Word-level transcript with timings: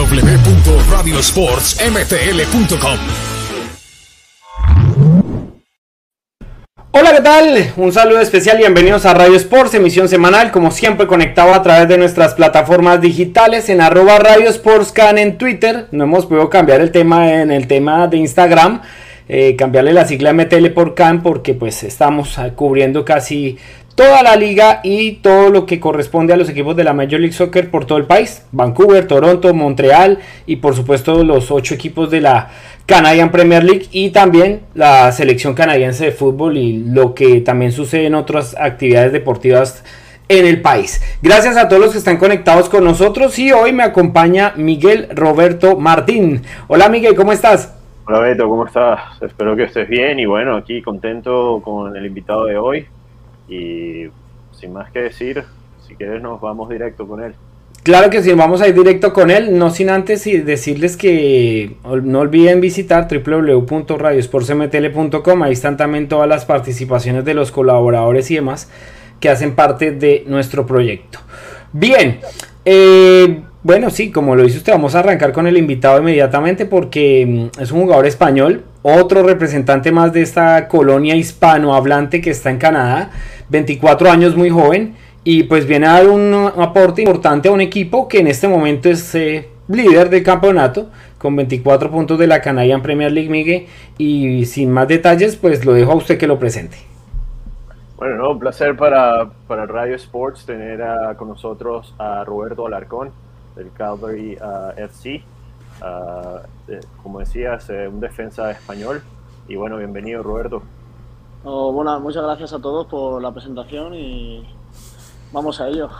www.radiosportsmtl.com 0.00 2.98
Hola, 6.92 7.12
¿qué 7.12 7.20
tal? 7.20 7.72
Un 7.76 7.92
saludo 7.92 8.20
especial 8.20 8.56
y 8.56 8.60
bienvenidos 8.60 9.04
a 9.04 9.12
Radio 9.12 9.36
Sports, 9.36 9.74
emisión 9.74 10.08
semanal, 10.08 10.52
como 10.52 10.70
siempre 10.70 11.06
conectado 11.06 11.52
a 11.52 11.62
través 11.62 11.86
de 11.88 11.98
nuestras 11.98 12.32
plataformas 12.34 13.02
digitales 13.02 13.68
en 13.68 13.82
arroba 13.82 14.18
Radio 14.18 14.48
Sports 14.48 14.90
Can 14.90 15.18
en 15.18 15.36
Twitter. 15.36 15.88
No 15.90 16.04
hemos 16.04 16.24
podido 16.24 16.48
cambiar 16.48 16.80
el 16.80 16.92
tema 16.92 17.34
en 17.34 17.50
el 17.50 17.66
tema 17.66 18.08
de 18.08 18.16
Instagram, 18.16 18.80
eh, 19.28 19.54
cambiarle 19.54 19.92
la 19.92 20.06
sigla 20.06 20.32
MTL 20.32 20.68
por 20.70 20.94
Can 20.94 21.22
porque 21.22 21.52
pues 21.52 21.82
estamos 21.82 22.38
cubriendo 22.56 23.04
casi 23.04 23.58
toda 24.00 24.22
la 24.22 24.34
liga 24.34 24.80
y 24.82 25.16
todo 25.16 25.50
lo 25.50 25.66
que 25.66 25.78
corresponde 25.78 26.32
a 26.32 26.36
los 26.38 26.48
equipos 26.48 26.74
de 26.74 26.84
la 26.84 26.94
Major 26.94 27.20
League 27.20 27.34
Soccer 27.34 27.70
por 27.70 27.84
todo 27.84 27.98
el 27.98 28.06
país. 28.06 28.46
Vancouver, 28.50 29.06
Toronto, 29.06 29.52
Montreal 29.52 30.20
y 30.46 30.56
por 30.56 30.74
supuesto 30.74 31.22
los 31.22 31.50
ocho 31.50 31.74
equipos 31.74 32.10
de 32.10 32.22
la 32.22 32.48
Canadian 32.86 33.30
Premier 33.30 33.62
League 33.62 33.88
y 33.92 34.08
también 34.08 34.62
la 34.72 35.12
selección 35.12 35.52
canadiense 35.52 36.06
de 36.06 36.12
fútbol 36.12 36.56
y 36.56 36.82
lo 36.82 37.14
que 37.14 37.42
también 37.42 37.72
sucede 37.72 38.06
en 38.06 38.14
otras 38.14 38.56
actividades 38.58 39.12
deportivas 39.12 39.84
en 40.30 40.46
el 40.46 40.62
país. 40.62 41.02
Gracias 41.20 41.58
a 41.58 41.68
todos 41.68 41.82
los 41.82 41.92
que 41.92 41.98
están 41.98 42.16
conectados 42.16 42.70
con 42.70 42.82
nosotros 42.84 43.38
y 43.38 43.52
hoy 43.52 43.74
me 43.74 43.82
acompaña 43.82 44.54
Miguel 44.56 45.08
Roberto 45.14 45.76
Martín. 45.76 46.40
Hola 46.68 46.88
Miguel, 46.88 47.14
¿cómo 47.14 47.32
estás? 47.32 47.78
Hola 48.06 48.20
Beto, 48.20 48.48
¿cómo 48.48 48.64
estás? 48.64 49.20
Espero 49.20 49.54
que 49.56 49.64
estés 49.64 49.90
bien 49.90 50.18
y 50.18 50.24
bueno, 50.24 50.56
aquí 50.56 50.80
contento 50.80 51.60
con 51.62 51.94
el 51.94 52.06
invitado 52.06 52.46
de 52.46 52.56
hoy 52.56 52.86
y 53.50 54.08
sin 54.52 54.72
más 54.72 54.90
que 54.90 55.00
decir, 55.00 55.44
si 55.86 55.96
quieres 55.96 56.22
nos 56.22 56.40
vamos 56.40 56.70
directo 56.70 57.06
con 57.06 57.22
él. 57.22 57.34
Claro 57.82 58.10
que 58.10 58.22
sí, 58.22 58.30
vamos 58.32 58.60
a 58.60 58.68
ir 58.68 58.74
directo 58.74 59.14
con 59.14 59.30
él, 59.30 59.58
no 59.58 59.70
sin 59.70 59.88
antes 59.88 60.24
decirles 60.24 60.98
que 60.98 61.76
no 62.02 62.20
olviden 62.20 62.60
visitar 62.60 63.08
www.radiosportsmtl.com, 63.08 65.42
ahí 65.42 65.52
están 65.52 65.78
también 65.78 66.06
todas 66.06 66.28
las 66.28 66.44
participaciones 66.44 67.24
de 67.24 67.32
los 67.32 67.50
colaboradores 67.50 68.30
y 68.30 68.34
demás 68.34 68.70
que 69.18 69.30
hacen 69.30 69.54
parte 69.54 69.92
de 69.92 70.24
nuestro 70.26 70.66
proyecto. 70.66 71.20
Bien, 71.72 72.20
eh, 72.66 73.40
bueno, 73.62 73.88
sí, 73.90 74.10
como 74.10 74.36
lo 74.36 74.42
dice 74.42 74.58
usted, 74.58 74.72
vamos 74.72 74.94
a 74.94 74.98
arrancar 75.00 75.32
con 75.32 75.46
el 75.46 75.56
invitado 75.56 76.00
inmediatamente 76.00 76.66
porque 76.66 77.24
mm, 77.26 77.48
es 77.62 77.72
un 77.72 77.80
jugador 77.82 78.04
español, 78.06 78.64
otro 78.82 79.22
representante 79.22 79.92
más 79.92 80.12
de 80.12 80.22
esta 80.22 80.68
colonia 80.68 81.16
hispanohablante 81.16 82.20
que 82.20 82.30
está 82.30 82.50
en 82.50 82.58
Canadá, 82.58 83.10
24 83.48 84.10
años, 84.10 84.36
muy 84.36 84.50
joven 84.50 84.94
y 85.22 85.42
pues 85.44 85.66
viene 85.66 85.86
a 85.86 85.92
dar 85.92 86.08
un 86.08 86.50
aporte 86.56 87.02
importante 87.02 87.48
a 87.48 87.52
un 87.52 87.60
equipo 87.60 88.08
que 88.08 88.20
en 88.20 88.26
este 88.26 88.48
momento 88.48 88.88
es 88.88 89.14
eh, 89.14 89.48
líder 89.68 90.08
del 90.08 90.22
campeonato 90.22 90.88
con 91.18 91.36
24 91.36 91.90
puntos 91.90 92.18
de 92.18 92.26
la 92.26 92.40
Canadian 92.40 92.80
Premier 92.82 93.12
League, 93.12 93.28
Miguel. 93.28 93.66
Y 93.98 94.46
sin 94.46 94.70
más 94.70 94.88
detalles, 94.88 95.36
pues 95.36 95.64
lo 95.64 95.74
dejo 95.74 95.92
a 95.92 95.96
usted 95.96 96.18
que 96.18 96.26
lo 96.26 96.38
presente. 96.38 96.78
Bueno, 97.96 98.16
no, 98.16 98.30
un 98.30 98.38
placer 98.38 98.74
para, 98.76 99.28
para 99.46 99.66
Radio 99.66 99.94
Sports 99.96 100.46
tener 100.46 100.82
con 101.18 101.28
nosotros 101.28 101.94
a 101.98 102.24
Roberto 102.24 102.66
Alarcón 102.66 103.10
del 103.54 103.70
Calvary 103.72 104.38
uh, 104.40 104.70
FC. 104.80 105.22
Uh, 105.82 106.40
como 107.02 107.20
decías, 107.20 107.68
eh, 107.70 107.88
un 107.88 108.00
defensa 108.00 108.50
español. 108.50 109.02
Y 109.48 109.56
bueno, 109.56 109.76
bienvenido 109.76 110.22
Roberto. 110.22 110.62
Oh, 111.44 111.72
bueno, 111.72 111.98
muchas 112.00 112.22
gracias 112.22 112.52
a 112.52 112.58
todos 112.58 112.86
por 112.86 113.22
la 113.22 113.32
presentación 113.32 113.94
y 113.94 114.46
vamos 115.32 115.60
a 115.60 115.68
ello. 115.68 115.88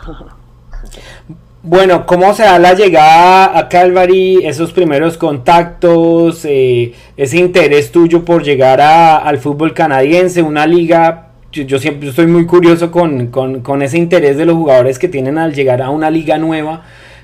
Bueno, 1.63 2.07
¿cómo 2.07 2.33
se 2.33 2.41
da 2.41 2.57
la 2.57 2.73
llegada 2.73 3.55
a 3.55 3.69
Calvary, 3.69 4.39
esos 4.43 4.71
primeros 4.71 5.15
contactos, 5.15 6.43
eh, 6.43 6.95
ese 7.15 7.37
interés 7.37 7.91
tuyo 7.91 8.25
por 8.25 8.41
llegar 8.41 8.81
al 8.81 9.37
fútbol 9.37 9.75
canadiense, 9.75 10.41
una 10.41 10.65
liga? 10.65 11.27
Yo, 11.51 11.77
siempre 11.77 12.09
estoy 12.09 12.25
muy 12.25 12.47
curioso 12.47 12.89
con, 12.89 13.27
con, 13.27 13.81
ese 13.83 13.99
interés 13.99 14.37
de 14.37 14.47
los 14.47 14.55
jugadores 14.55 14.97
que 14.97 15.07
tienen 15.07 15.37
al 15.37 15.53
llegar 15.53 15.83
a 15.83 15.91
una 15.91 16.09
liga 16.09 16.39
nueva, 16.39 16.81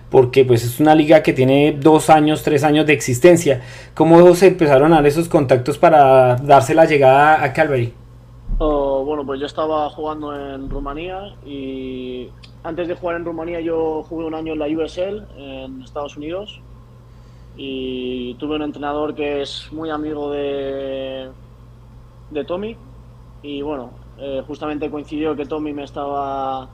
porque 0.09 0.45
pues 0.45 0.63
es 0.63 0.79
una 0.79 0.95
liga 0.95 1.21
que 1.21 1.33
tiene 1.33 1.77
dos 1.79 2.09
años, 2.09 2.43
tres 2.43 2.63
años 2.63 2.85
de 2.85 2.93
existencia. 2.93 3.61
¿Cómo 3.93 4.33
se 4.35 4.47
empezaron 4.47 4.93
a 4.93 4.97
dar 4.97 5.05
esos 5.05 5.27
contactos 5.27 5.77
para 5.77 6.35
darse 6.35 6.73
la 6.73 6.85
llegada 6.85 7.43
a 7.43 7.53
Calvary? 7.53 7.93
Oh, 8.59 9.03
bueno, 9.03 9.25
pues 9.25 9.39
yo 9.39 9.45
estaba 9.45 9.89
jugando 9.89 10.33
en 10.35 10.69
Rumanía 10.69 11.35
y 11.45 12.29
antes 12.63 12.87
de 12.87 12.95
jugar 12.95 13.17
en 13.17 13.25
Rumanía 13.25 13.59
yo 13.59 14.03
jugué 14.03 14.25
un 14.25 14.33
año 14.33 14.53
en 14.53 14.59
la 14.59 14.67
USL 14.67 15.27
en 15.37 15.81
Estados 15.83 16.17
Unidos 16.17 16.59
y 17.55 18.33
tuve 18.35 18.55
un 18.55 18.63
entrenador 18.63 19.13
que 19.13 19.41
es 19.41 19.67
muy 19.71 19.89
amigo 19.89 20.31
de, 20.31 21.29
de 22.31 22.45
Tommy 22.45 22.75
y 23.43 23.61
bueno, 23.61 23.91
eh, 24.17 24.43
justamente 24.47 24.89
coincidió 24.89 25.35
que 25.35 25.45
Tommy 25.45 25.73
me 25.73 25.83
estaba 25.83 26.67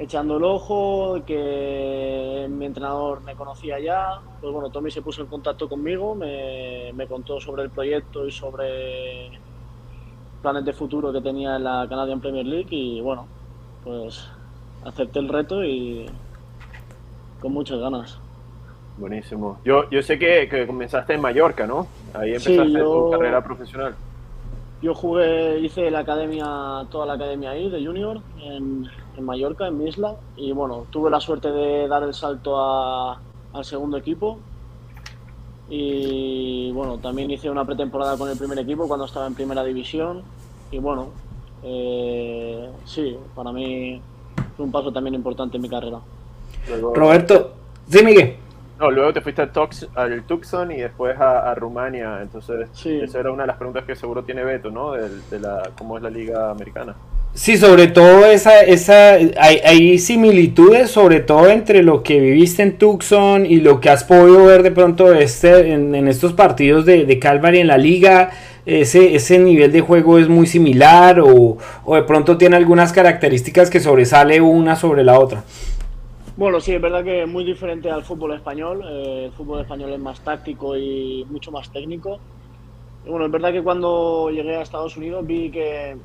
echando 0.00 0.38
el 0.38 0.44
ojo, 0.44 1.22
que 1.26 2.46
mi 2.50 2.64
entrenador 2.64 3.20
me 3.20 3.34
conocía 3.34 3.78
ya, 3.78 4.18
pues 4.40 4.50
bueno, 4.50 4.70
Tommy 4.70 4.90
se 4.90 5.02
puso 5.02 5.20
en 5.20 5.28
contacto 5.28 5.68
conmigo, 5.68 6.14
me, 6.14 6.90
me 6.94 7.06
contó 7.06 7.38
sobre 7.38 7.64
el 7.64 7.70
proyecto 7.70 8.26
y 8.26 8.32
sobre 8.32 9.30
planes 10.40 10.64
de 10.64 10.72
futuro 10.72 11.12
que 11.12 11.20
tenía 11.20 11.56
en 11.56 11.64
la 11.64 11.86
Canadian 11.86 12.18
Premier 12.18 12.46
League 12.46 12.68
y 12.70 13.02
bueno, 13.02 13.26
pues 13.84 14.26
acepté 14.86 15.18
el 15.18 15.28
reto 15.28 15.62
y 15.62 16.06
con 17.38 17.52
muchas 17.52 17.78
ganas. 17.78 18.18
Buenísimo. 18.96 19.58
Yo, 19.66 19.88
yo 19.90 20.00
sé 20.00 20.18
que, 20.18 20.48
que 20.48 20.66
comenzaste 20.66 21.12
en 21.12 21.20
Mallorca, 21.20 21.66
¿no? 21.66 21.86
Ahí 22.14 22.30
empezaste 22.30 22.78
tu 22.78 23.10
carrera 23.10 23.44
profesional. 23.44 23.94
Yo 24.80 24.94
jugué, 24.94 25.58
hice 25.58 25.90
la 25.90 25.98
academia, 25.98 26.46
toda 26.90 27.04
la 27.04 27.12
academia 27.12 27.50
ahí 27.50 27.68
de 27.68 27.84
junior 27.84 28.18
en, 28.40 28.88
en 29.20 29.26
Mallorca, 29.26 29.68
en 29.68 29.78
mi 29.78 29.88
isla, 29.88 30.16
y 30.36 30.52
bueno, 30.52 30.86
tuve 30.90 31.10
la 31.10 31.20
suerte 31.20 31.50
de 31.50 31.86
dar 31.86 32.02
el 32.02 32.14
salto 32.14 32.58
a, 32.58 33.20
al 33.52 33.64
segundo 33.64 33.96
equipo 33.96 34.38
y 35.70 36.72
bueno, 36.72 36.98
también 36.98 37.30
hice 37.30 37.48
una 37.48 37.64
pretemporada 37.64 38.18
con 38.18 38.28
el 38.28 38.36
primer 38.36 38.58
equipo 38.58 38.88
cuando 38.88 39.06
estaba 39.06 39.28
en 39.28 39.34
primera 39.34 39.62
división. 39.62 40.22
Y 40.72 40.78
bueno, 40.78 41.10
eh, 41.62 42.68
sí, 42.84 43.16
para 43.36 43.52
mí 43.52 44.00
fue 44.56 44.66
un 44.66 44.72
paso 44.72 44.92
también 44.92 45.14
importante 45.14 45.56
en 45.56 45.62
mi 45.62 45.68
carrera. 45.68 46.00
Roberto, 46.94 47.52
sí, 47.88 48.04
Miguel. 48.04 48.36
No, 48.80 48.90
luego 48.90 49.12
te 49.12 49.20
fuiste 49.20 49.42
al, 49.42 49.50
al 49.94 50.22
Tucson 50.22 50.72
y 50.72 50.76
después 50.76 51.14
a, 51.20 51.54
Rumania. 51.54 52.20
Entonces, 52.22 52.66
esa 52.86 53.20
era 53.20 53.30
una 53.30 53.42
de 53.42 53.48
las 53.48 53.58
preguntas 53.58 53.84
que 53.84 53.94
seguro 53.94 54.24
tiene 54.24 54.42
Beto, 54.42 54.70
¿no? 54.70 54.92
de 54.92 55.38
la, 55.38 55.70
¿Cómo 55.76 55.98
es 55.98 56.02
la 56.02 56.08
liga 56.08 56.50
americana? 56.50 56.96
Sí, 57.34 57.58
sobre 57.58 57.86
todo 57.86 58.24
esa, 58.24 58.60
esa, 58.62 59.12
hay, 59.38 59.98
similitudes, 59.98 60.90
sobre 60.90 61.20
todo 61.20 61.48
entre 61.48 61.82
lo 61.82 62.02
que 62.02 62.18
viviste 62.18 62.62
en 62.62 62.76
Tucson 62.76 63.46
y 63.46 63.60
lo 63.60 63.80
que 63.80 63.90
has 63.90 64.02
podido 64.02 64.46
ver 64.46 64.64
de 64.64 64.72
pronto 64.72 65.12
este, 65.14 65.72
en, 65.72 66.08
estos 66.08 66.32
partidos 66.32 66.86
de, 66.86 67.04
de, 67.04 67.18
Calvary 67.18 67.60
en 67.60 67.68
la 67.68 67.78
liga. 67.78 68.30
Ese, 68.66 69.14
ese 69.14 69.38
nivel 69.38 69.72
de 69.72 69.80
juego 69.80 70.18
es 70.18 70.28
muy 70.28 70.46
similar 70.46 71.20
o, 71.20 71.58
de 71.86 72.02
pronto 72.02 72.36
tiene 72.36 72.56
algunas 72.56 72.92
características 72.92 73.70
que 73.70 73.80
sobresale 73.80 74.40
una 74.40 74.74
sobre 74.74 75.04
la 75.04 75.18
otra. 75.18 75.44
Bueno, 76.36 76.60
sí, 76.60 76.72
es 76.72 76.80
verdad 76.80 77.04
que 77.04 77.22
es 77.22 77.28
muy 77.28 77.44
diferente 77.44 77.90
al 77.90 78.04
fútbol 78.04 78.34
español. 78.34 78.82
Eh, 78.88 79.24
el 79.26 79.32
fútbol 79.32 79.60
español 79.60 79.92
es 79.92 80.00
más 80.00 80.20
táctico 80.22 80.76
y 80.76 81.24
mucho 81.28 81.50
más 81.50 81.70
técnico. 81.70 82.18
Y 83.04 83.10
bueno, 83.10 83.26
es 83.26 83.32
verdad 83.32 83.52
que 83.52 83.62
cuando 83.62 84.30
llegué 84.30 84.56
a 84.56 84.62
Estados 84.62 84.96
Unidos 84.96 85.26
vi 85.26 85.50
que 85.50 85.96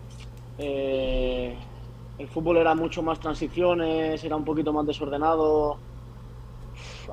eh, 0.58 1.56
el 2.18 2.28
fútbol 2.28 2.58
era 2.58 2.74
mucho 2.76 3.04
más 3.04 3.20
transiciones, 3.20 4.24
era 4.24 4.36
un 4.36 4.46
poquito 4.46 4.74
más 4.74 4.86
desordenado, 4.86 5.78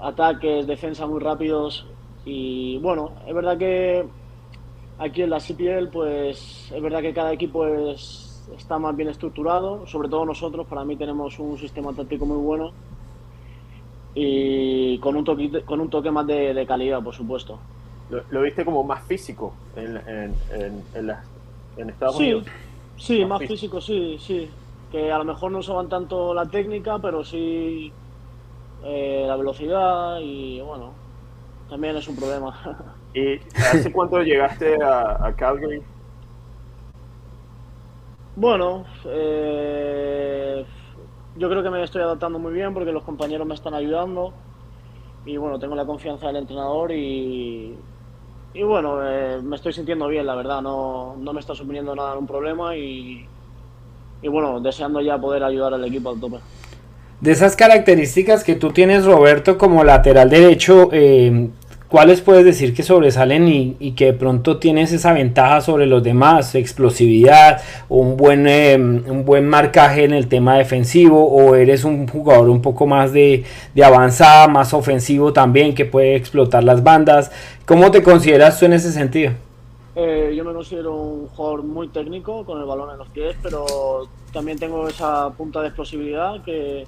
ataques, 0.03 0.67
defensa 0.67 1.07
muy 1.07 1.21
rápidos. 1.21 1.87
Y 2.25 2.79
bueno, 2.79 3.13
es 3.27 3.35
verdad 3.35 3.59
que 3.59 4.07
aquí 4.99 5.23
en 5.23 5.31
la 5.31 5.41
CPL, 5.41 5.89
pues 5.93 6.71
es 6.73 6.83
verdad 6.83 7.03
que 7.03 7.15
cada 7.15 7.33
equipo 7.33 7.67
está 8.57 8.79
más 8.79 8.97
bien 8.97 9.11
estructurado, 9.11 9.87
sobre 9.87 10.09
todo 10.09 10.25
nosotros, 10.25 10.67
para 10.67 10.85
mí 10.85 10.97
tenemos 10.97 11.39
un 11.39 11.59
sistema 11.59 11.93
táctico 11.93 12.27
muy 12.27 12.39
bueno 12.39 12.73
y 14.15 14.99
con 14.99 15.17
un 15.17 15.25
toque, 15.25 15.63
con 15.65 15.81
un 15.81 15.89
toque 15.89 16.11
más 16.11 16.27
de, 16.27 16.65
calidad, 16.67 17.03
por 17.03 17.15
supuesto. 17.15 17.59
¿Lo, 18.31 18.43
viste 18.43 18.65
como 18.65 18.85
más 18.85 19.03
físico 19.05 19.55
en, 19.75 19.97
en, 21.77 21.89
Estados 21.89 22.17
Unidos? 22.17 22.47
Sí, 22.97 23.25
más, 23.25 23.41
físico, 23.41 23.81
sí, 23.81 24.19
sí. 24.21 24.51
Que 24.91 25.11
a 25.11 25.19
lo 25.19 25.25
mejor 25.25 25.51
no 25.51 25.59
usaban 25.59 25.89
tanto 25.89 26.35
la 26.35 26.45
técnica, 26.47 26.99
pero 26.99 27.25
sí 27.25 27.91
eh, 28.85 29.25
la 29.27 29.37
velocidad 29.37 30.19
y 30.21 30.61
bueno, 30.61 30.93
también 31.71 31.97
es 31.97 32.07
un 32.09 32.17
problema. 32.17 32.55
¿Y 33.15 33.37
hace 33.57 33.93
cuánto 33.93 34.23
llegaste 34.23 34.77
a, 34.83 35.33
Calgary? 35.37 35.83
Bueno, 38.37 38.85
eh, 39.07 40.65
yo 41.37 41.49
creo 41.49 41.63
que 41.63 41.71
me 41.71 41.83
estoy 41.83 42.03
adaptando 42.03 42.39
muy 42.39 42.53
bien 42.53 42.75
porque 42.75 42.93
los 42.93 43.03
compañeros 43.03 43.47
me 43.47 43.55
están 43.55 43.75
ayudando 43.75 44.33
y 45.25 45.37
bueno, 45.37 45.59
tengo 45.59 45.75
la 45.75 45.85
confianza 45.85 46.27
del 46.27 46.37
entrenador 46.37 46.93
y, 46.93 47.77
y 48.55 48.63
bueno, 48.63 48.99
eh, 49.03 49.41
me 49.43 49.57
estoy 49.57 49.73
sintiendo 49.73 50.09
bien, 50.09 50.27
la 50.27 50.35
verdad, 50.35 50.61
no, 50.61 51.17
no 51.17 51.33
me 51.33 51.41
está 51.41 51.55
suponiendo 51.55 51.95
nada 51.95 52.17
un 52.17 52.27
problema 52.27 52.77
y, 52.77 53.27
y 54.21 54.29
bueno, 54.29 54.61
deseando 54.61 55.01
ya 55.01 55.19
poder 55.19 55.45
ayudar 55.45 55.75
al 55.75 55.85
equipo 55.85 56.11
al 56.11 56.21
tope. 56.21 56.39
De 57.21 57.31
esas 57.31 57.55
características 57.55 58.43
que 58.43 58.57
tú 58.57 58.73
tienes, 58.73 59.05
Roberto, 59.05 59.57
como 59.57 59.85
lateral 59.85 60.29
derecho, 60.29 60.89
eh, 60.91 61.51
¿cuáles 61.93 62.23
puedes 62.23 62.43
decir 62.43 62.73
que 62.73 62.83
sobresalen 62.83 63.47
y, 63.47 63.93
que 63.93 64.07
de 64.07 64.13
pronto 64.15 64.57
tienes 64.57 64.93
esa 64.93 65.13
ventaja 65.13 65.61
sobre 65.61 65.85
los 65.85 66.03
demás? 66.03 66.55
Explosividad, 66.55 67.61
un 67.91 68.17
buen, 68.17 68.49
eh, 68.49 68.77
un 68.77 69.27
buen 69.27 69.47
marcaje 69.47 70.05
en 70.05 70.15
el 70.15 70.27
tema 70.27 70.57
defensivo, 70.57 71.27
o 71.27 71.55
eres 71.55 71.85
un 71.85 72.09
jugador 72.09 72.49
un 72.49 72.63
poco 72.63 72.87
más 72.87 73.13
de, 73.13 73.45
de, 73.75 73.85
avanzada, 73.85 74.49
más 74.49 74.73
ofensivo 74.73 75.35
también, 75.35 75.75
que 75.75 75.85
puede 75.85 76.17
explotar 76.17 76.65
las 76.65 76.83
bandas. 76.83 77.31
¿Cómo 77.67 77.91
te 77.91 78.03
consideras 78.03 78.59
tú 78.59 78.65
en 78.65 78.73
ese 78.73 78.91
sentido? 78.91 79.33
Eh, 79.95 80.33
yo 80.35 80.47
me 80.47 80.55
considero 80.55 80.97
un 80.97 81.29
jugador 81.29 81.63
muy 81.63 81.89
técnico, 81.89 82.47
con 82.47 82.59
el 82.59 82.65
balón 82.65 82.89
en 82.91 82.97
los 82.97 83.09
pies, 83.11 83.37
pero 83.43 83.67
también 84.33 84.59
tengo 84.59 84.89
esa 84.89 85.29
punta 85.29 85.61
de 85.61 85.67
explosividad 85.67 86.43
que, 86.43 86.87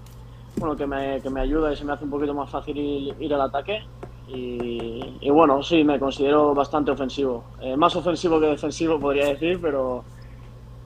bueno, 0.56 0.75
que, 0.75 0.87
me, 0.87 1.21
que 1.21 1.29
me 1.29 1.43
ayuda 1.43 1.75
y 1.75 1.77
se 1.77 1.85
me 1.85 1.93
hace 1.93 2.05
un 2.05 2.11
poquito 2.11 2.33
más 2.33 2.49
fácil 2.49 3.15
ir 3.21 3.35
al 3.35 3.43
ataque. 3.43 3.83
Y, 4.26 5.31
bueno, 5.31 5.62
sí, 5.62 5.85
me 5.85 5.99
considero 5.99 6.55
bastante 6.55 6.91
ofensivo. 6.91 7.44
Eh, 7.61 7.76
más 7.76 7.94
ofensivo 7.97 8.41
que 8.41 8.47
defensivo, 8.47 8.99
podría 8.99 9.26
decir, 9.26 9.61
pero, 9.61 10.03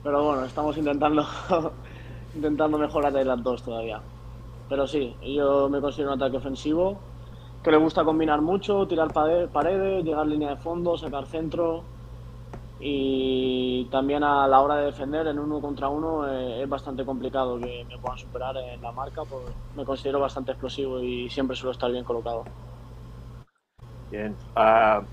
pero 0.03 0.23
bueno, 0.23 0.45
estamos 0.45 0.77
intentando, 0.77 1.25
intentando 2.35 2.77
mejorar 2.77 3.13
de 3.13 3.25
las 3.25 3.41
dos 3.41 3.63
todavía. 3.63 4.01
Pero 4.67 4.85
sí, 4.85 5.15
yo 5.23 5.69
me 5.69 5.81
considero 5.81 6.13
un 6.13 6.21
ataque 6.21 6.37
ofensivo, 6.37 6.99
que 7.63 7.71
le 7.71 7.77
gusta 7.77 8.03
combinar 8.03 8.41
mucho, 8.41 8.87
tirar 8.87 9.11
paredes, 9.13 10.03
llegar 10.03 10.27
línea 10.27 10.51
de 10.51 10.57
fondo, 10.57 10.97
sacar 10.97 11.25
centro. 11.25 11.83
Y 12.81 13.85
también 13.91 14.23
a 14.23 14.47
la 14.47 14.61
hora 14.61 14.77
de 14.77 14.85
defender 14.85 15.27
en 15.27 15.37
uno 15.37 15.59
contra 15.59 15.89
uno 15.89 16.25
eh, 16.25 16.63
es 16.63 16.69
bastante 16.69 17.03
complicado 17.03 17.59
que 17.59 17.85
me 17.89 17.97
puedan 17.97 18.17
superar 18.17 18.55
en 18.55 18.81
la 18.81 18.93
marca, 18.93 19.23
pues 19.25 19.43
me 19.75 19.83
considero 19.83 20.21
bastante 20.21 20.51
explosivo 20.51 21.01
y 21.01 21.29
siempre 21.29 21.57
suelo 21.57 21.71
estar 21.71 21.91
bien 21.91 22.05
colocado. 22.05 22.45
Bien. 24.11 24.35
Uh, 24.55 25.03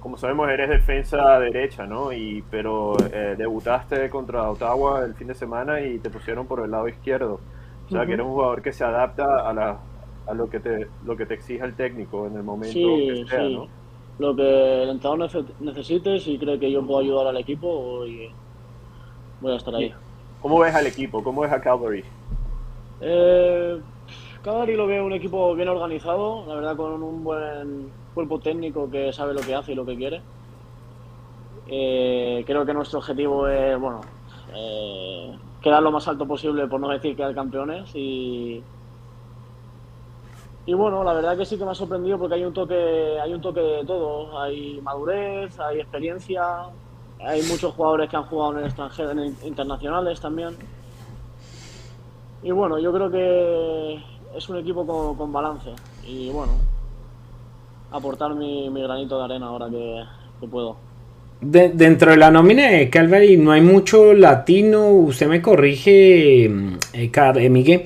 como 0.00 0.16
sabemos, 0.16 0.48
eres 0.50 0.68
defensa 0.68 1.38
derecha, 1.38 1.86
¿no? 1.86 2.12
Y, 2.12 2.42
pero 2.50 2.96
eh, 3.12 3.36
debutaste 3.38 4.10
contra 4.10 4.50
Ottawa 4.50 5.04
el 5.04 5.14
fin 5.14 5.28
de 5.28 5.34
semana 5.34 5.80
y 5.80 5.98
te 6.00 6.10
pusieron 6.10 6.46
por 6.46 6.60
el 6.64 6.72
lado 6.72 6.88
izquierdo. 6.88 7.38
O 7.86 7.88
sea, 7.88 8.04
que 8.04 8.14
eres 8.14 8.26
un 8.26 8.32
jugador 8.32 8.62
que 8.62 8.72
se 8.72 8.84
adapta 8.84 9.48
a, 9.48 9.52
la, 9.52 9.78
a 10.26 10.34
lo, 10.34 10.50
que 10.50 10.58
te, 10.58 10.88
lo 11.04 11.16
que 11.16 11.26
te 11.26 11.34
exige 11.34 11.64
el 11.64 11.74
técnico 11.74 12.26
en 12.26 12.36
el 12.36 12.42
momento 12.42 12.74
que 12.74 13.24
sea, 13.28 13.40
sí. 13.46 13.54
¿no? 13.54 13.68
Lo 14.18 14.34
que 14.34 14.82
el 14.82 14.90
entrenador 14.90 15.30
necesite, 15.60 16.18
si 16.18 16.36
cree 16.38 16.58
que 16.58 16.70
yo 16.70 16.84
puedo 16.84 17.00
ayudar 17.00 17.28
al 17.28 17.36
equipo, 17.36 17.68
voy, 17.68 18.30
voy 19.40 19.52
a 19.52 19.56
estar 19.56 19.74
ahí. 19.74 19.94
¿Cómo 20.40 20.58
ves 20.58 20.74
al 20.74 20.86
equipo? 20.86 21.22
¿Cómo 21.22 21.42
ves 21.42 21.52
a 21.52 21.60
Calvary? 21.60 22.04
Eh, 23.00 23.80
Calvary 24.42 24.74
lo 24.74 24.86
veo 24.86 25.06
un 25.06 25.12
equipo 25.12 25.54
bien 25.54 25.68
organizado, 25.68 26.44
la 26.48 26.54
verdad 26.56 26.76
con 26.76 27.02
un 27.02 27.22
buen 27.22 28.01
cuerpo 28.14 28.38
técnico 28.38 28.90
que 28.90 29.12
sabe 29.12 29.34
lo 29.34 29.40
que 29.40 29.54
hace 29.54 29.72
y 29.72 29.74
lo 29.74 29.84
que 29.84 29.96
quiere. 29.96 30.22
Eh, 31.66 32.42
creo 32.46 32.66
que 32.66 32.74
nuestro 32.74 32.98
objetivo 32.98 33.48
es, 33.48 33.78
bueno, 33.78 34.00
eh, 34.54 35.36
quedar 35.60 35.82
lo 35.82 35.90
más 35.90 36.06
alto 36.08 36.26
posible, 36.26 36.66
por 36.66 36.80
no 36.80 36.88
decir 36.88 37.16
quedar 37.16 37.34
campeones. 37.34 37.94
Y, 37.94 38.62
y 40.66 40.74
bueno, 40.74 41.02
la 41.02 41.14
verdad 41.14 41.36
que 41.36 41.46
sí 41.46 41.56
que 41.56 41.64
me 41.64 41.70
ha 41.70 41.74
sorprendido 41.74 42.18
porque 42.18 42.34
hay 42.34 42.44
un 42.44 42.52
toque, 42.52 43.18
hay 43.20 43.32
un 43.32 43.40
toque 43.40 43.60
de 43.60 43.84
todo. 43.84 44.38
Hay 44.38 44.80
madurez, 44.80 45.58
hay 45.60 45.80
experiencia, 45.80 46.42
hay 47.20 47.42
muchos 47.42 47.74
jugadores 47.74 48.10
que 48.10 48.16
han 48.16 48.24
jugado 48.24 48.52
en 48.52 48.58
el 48.58 48.64
extranjero, 48.66 49.10
en 49.12 49.36
internacionales 49.44 50.20
también. 50.20 50.56
Y 52.42 52.50
bueno, 52.50 52.78
yo 52.78 52.92
creo 52.92 53.10
que 53.10 54.02
es 54.34 54.48
un 54.48 54.58
equipo 54.58 54.86
con, 54.86 55.16
con 55.16 55.32
balance. 55.32 55.72
Y 56.04 56.30
bueno, 56.30 56.52
aportar 57.92 58.34
mi, 58.34 58.70
granito 58.82 59.18
de 59.18 59.24
arena 59.24 59.46
ahora 59.46 59.68
que, 59.70 60.46
puedo. 60.46 60.76
dentro 61.40 62.10
de 62.10 62.16
la 62.16 62.30
nómina 62.30 62.68
de 62.68 62.90
Calvary 62.90 63.36
no 63.36 63.52
hay 63.52 63.60
mucho 63.60 64.12
latino, 64.12 64.88
usted 64.88 65.28
me 65.28 65.40
corrige, 65.40 66.44
eh, 66.44 66.78
eh 66.92 67.50
Miguel, 67.50 67.84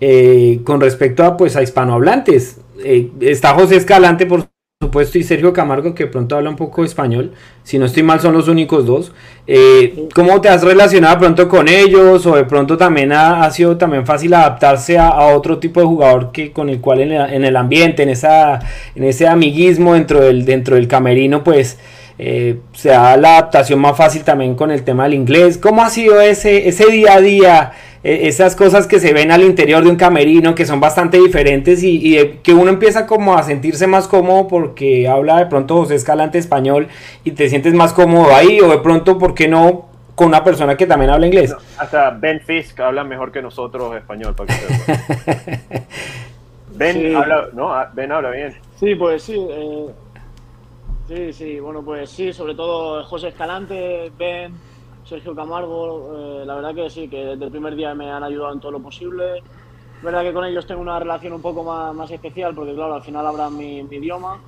eh, 0.00 0.60
con 0.64 0.80
respecto 0.80 1.24
a 1.24 1.36
pues 1.36 1.56
a 1.56 1.62
hispanohablantes. 1.62 2.60
Eh, 2.84 3.10
está 3.20 3.54
José 3.54 3.76
Escalante, 3.76 4.26
por 4.26 4.48
supuesto, 4.80 5.18
y 5.18 5.24
Sergio 5.24 5.52
Camargo, 5.52 5.92
que 5.92 6.06
pronto 6.06 6.36
habla 6.36 6.50
un 6.50 6.54
poco 6.54 6.84
español. 6.84 7.32
Si 7.64 7.80
no 7.80 7.86
estoy 7.86 8.04
mal, 8.04 8.20
son 8.20 8.34
los 8.34 8.46
únicos 8.46 8.86
dos. 8.86 9.10
Eh, 9.48 10.06
¿Cómo 10.14 10.40
te 10.40 10.48
has 10.48 10.62
relacionado 10.62 11.18
pronto 11.18 11.48
con 11.48 11.66
ellos? 11.68 12.24
¿O 12.26 12.36
de 12.36 12.44
pronto 12.44 12.76
también 12.76 13.10
ha, 13.10 13.50
sido 13.50 13.76
también 13.76 14.06
fácil 14.06 14.34
adaptarse 14.34 14.96
a, 14.96 15.34
otro 15.34 15.58
tipo 15.58 15.80
de 15.80 15.86
jugador 15.86 16.30
que 16.30 16.52
con 16.52 16.68
el 16.68 16.80
cual 16.80 17.00
en, 17.00 17.44
el 17.44 17.56
ambiente, 17.56 18.04
en, 18.04 18.10
esa, 18.10 18.60
en 18.94 19.02
ese 19.02 19.26
amiguismo 19.26 19.94
dentro 19.94 20.20
del, 20.20 20.44
dentro 20.44 20.76
del 20.76 20.86
camerino, 20.86 21.42
pues 21.42 21.76
eh, 22.18 22.58
se 22.72 22.88
da 22.90 23.16
la 23.16 23.38
adaptación 23.38 23.78
más 23.78 23.96
fácil 23.96 24.24
también 24.24 24.54
con 24.54 24.70
el 24.70 24.82
tema 24.82 25.04
del 25.04 25.14
inglés? 25.14 25.58
¿Cómo 25.58 25.82
ha 25.82 25.90
sido 25.90 26.20
ese, 26.20 26.68
ese 26.68 26.86
día 26.90 27.14
a 27.14 27.20
día? 27.20 27.72
E, 28.02 28.28
esas 28.28 28.54
cosas 28.54 28.86
que 28.86 29.00
se 29.00 29.12
ven 29.12 29.30
al 29.30 29.42
interior 29.42 29.82
de 29.82 29.90
un 29.90 29.96
camerino 29.96 30.54
que 30.54 30.66
son 30.66 30.80
bastante 30.80 31.18
diferentes 31.18 31.82
y, 31.82 32.38
que 32.42 32.52
uno 32.52 32.70
empieza 32.70 33.06
como 33.06 33.36
a 33.36 33.42
sentirse 33.42 33.86
más 33.86 34.08
cómodo 34.08 34.48
porque 34.48 35.08
habla 35.08 35.38
de 35.38 35.46
pronto 35.46 35.76
José 35.76 35.94
Escalante 35.96 36.38
español 36.38 36.88
y 37.24 37.32
te 37.32 37.48
sientes 37.48 37.74
más 37.74 37.92
cómodo 37.92 38.34
ahí 38.34 38.60
o 38.60 38.68
de 38.68 38.78
pronto, 38.78 39.18
¿por 39.18 39.34
qué 39.34 39.48
no? 39.48 39.86
con 40.14 40.26
una 40.26 40.42
persona 40.42 40.76
que 40.76 40.84
también 40.84 41.12
habla 41.12 41.28
inglés. 41.28 41.54
hasta 41.78 42.10
Ben 42.10 42.40
Fisk 42.40 42.80
habla 42.80 43.04
mejor 43.04 43.30
que 43.30 43.40
nosotros 43.40 43.94
español, 43.94 44.34
para 44.34 44.52
que 44.52 45.80
Ben, 46.74 47.14
habla, 47.14 47.48
no, 47.52 47.72
ah, 47.72 47.90
ben 47.92 48.10
habla 48.10 48.30
bien. 48.30 48.54
Sí, 48.78 48.94
pues 48.94 49.22
sí. 49.22 49.34
Eh, 49.36 49.86
sí, 51.08 51.32
sí, 51.32 51.60
bueno, 51.60 51.82
pues 51.82 52.10
sí, 52.10 52.32
sobre 52.32 52.54
todo 52.54 53.02
José 53.04 53.28
Escalante, 53.28 54.12
Ben, 54.16 54.54
Sergio 55.04 55.34
Camargo, 55.34 56.42
eh, 56.42 56.46
la 56.46 56.54
verdad 56.54 56.74
que 56.74 56.90
sí, 56.90 57.08
que 57.08 57.24
desde 57.24 57.46
el 57.46 57.50
primer 57.50 57.74
día 57.74 57.94
me 57.94 58.10
han 58.10 58.22
ayudado 58.22 58.52
en 58.52 58.60
todo 58.60 58.72
lo 58.72 58.80
posible. 58.80 59.38
Es 59.38 60.02
verdad 60.02 60.22
que 60.22 60.34
con 60.34 60.44
ellos 60.44 60.66
tengo 60.66 60.82
una 60.82 60.98
relación 60.98 61.32
un 61.32 61.40
poco 61.40 61.64
más, 61.64 62.10
especial 62.10 62.54
porque, 62.54 62.74
claro, 62.74 62.94
al 62.94 63.02
final 63.02 63.26
hablan 63.26 63.56
mi, 63.56 63.78
idioma. 63.78 64.38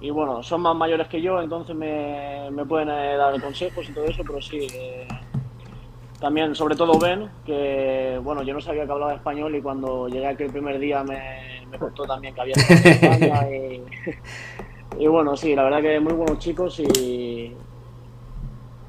Y 0.00 0.10
bueno, 0.10 0.42
son 0.42 0.62
más 0.62 0.74
mayores 0.74 1.06
que 1.08 1.20
yo, 1.20 1.40
entonces 1.40 1.76
me, 1.76 2.50
pueden 2.66 2.88
eh, 2.88 3.16
dar 3.16 3.38
consejos 3.40 3.88
y 3.88 3.92
todo 3.92 4.06
eso, 4.06 4.22
pero 4.26 4.40
sí. 4.40 4.66
Eh, 4.72 5.06
también, 6.18 6.54
sobre 6.54 6.74
todo 6.74 6.98
Ben, 6.98 7.28
que 7.44 8.18
bueno, 8.22 8.42
yo 8.42 8.54
no 8.54 8.60
sabía 8.60 8.86
que 8.86 8.92
hablaba 8.92 9.14
español 9.14 9.54
y 9.54 9.60
cuando 9.60 10.08
llegué 10.08 10.26
aquí 10.26 10.44
el 10.44 10.52
primer 10.52 10.78
día 10.78 11.04
me, 11.04 11.66
me 11.70 11.78
contó 11.78 12.04
también 12.04 12.34
que 12.34 12.40
había. 12.40 12.54
Y, 14.98 15.06
bueno, 15.06 15.36
sí, 15.36 15.54
la 15.54 15.64
verdad 15.64 15.82
que 15.82 16.00
muy 16.00 16.12
buenos 16.12 16.38
chicos 16.38 16.78
y, 16.78 17.52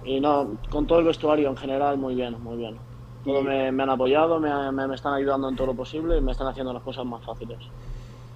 y 0.03 0.19
no, 0.19 0.57
con 0.69 0.85
todo 0.85 0.99
el 0.99 1.05
vestuario 1.05 1.49
en 1.49 1.57
general, 1.57 1.97
muy 1.97 2.15
bien, 2.15 2.41
muy 2.41 2.57
bien. 2.57 2.77
Todos 3.23 3.43
me, 3.43 3.67
han 3.67 3.89
apoyado, 3.89 4.39
me, 4.39 4.71
me, 4.71 4.93
están 4.93 5.13
ayudando 5.13 5.49
en 5.49 5.55
todo 5.55 5.67
lo 5.67 5.73
posible 5.73 6.17
y 6.17 6.21
me 6.21 6.31
están 6.31 6.47
haciendo 6.47 6.71
las 6.73 6.83
cosas 6.83 7.05
más 7.05 7.23
fáciles. 7.25 7.57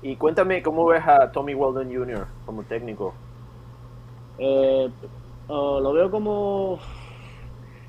Y 0.02 0.16
cuéntame, 0.16 0.64
¿cómo 0.64 0.86
ves 0.86 1.06
a 1.06 1.32
Tommy 1.32 1.54
Weldon 1.54 1.94
Jr. 1.94 2.26
como 2.46 2.64
técnico? 2.64 3.14
Eh, 4.40 4.90
lo 5.48 5.94
veo 5.94 6.10
como 6.10 6.80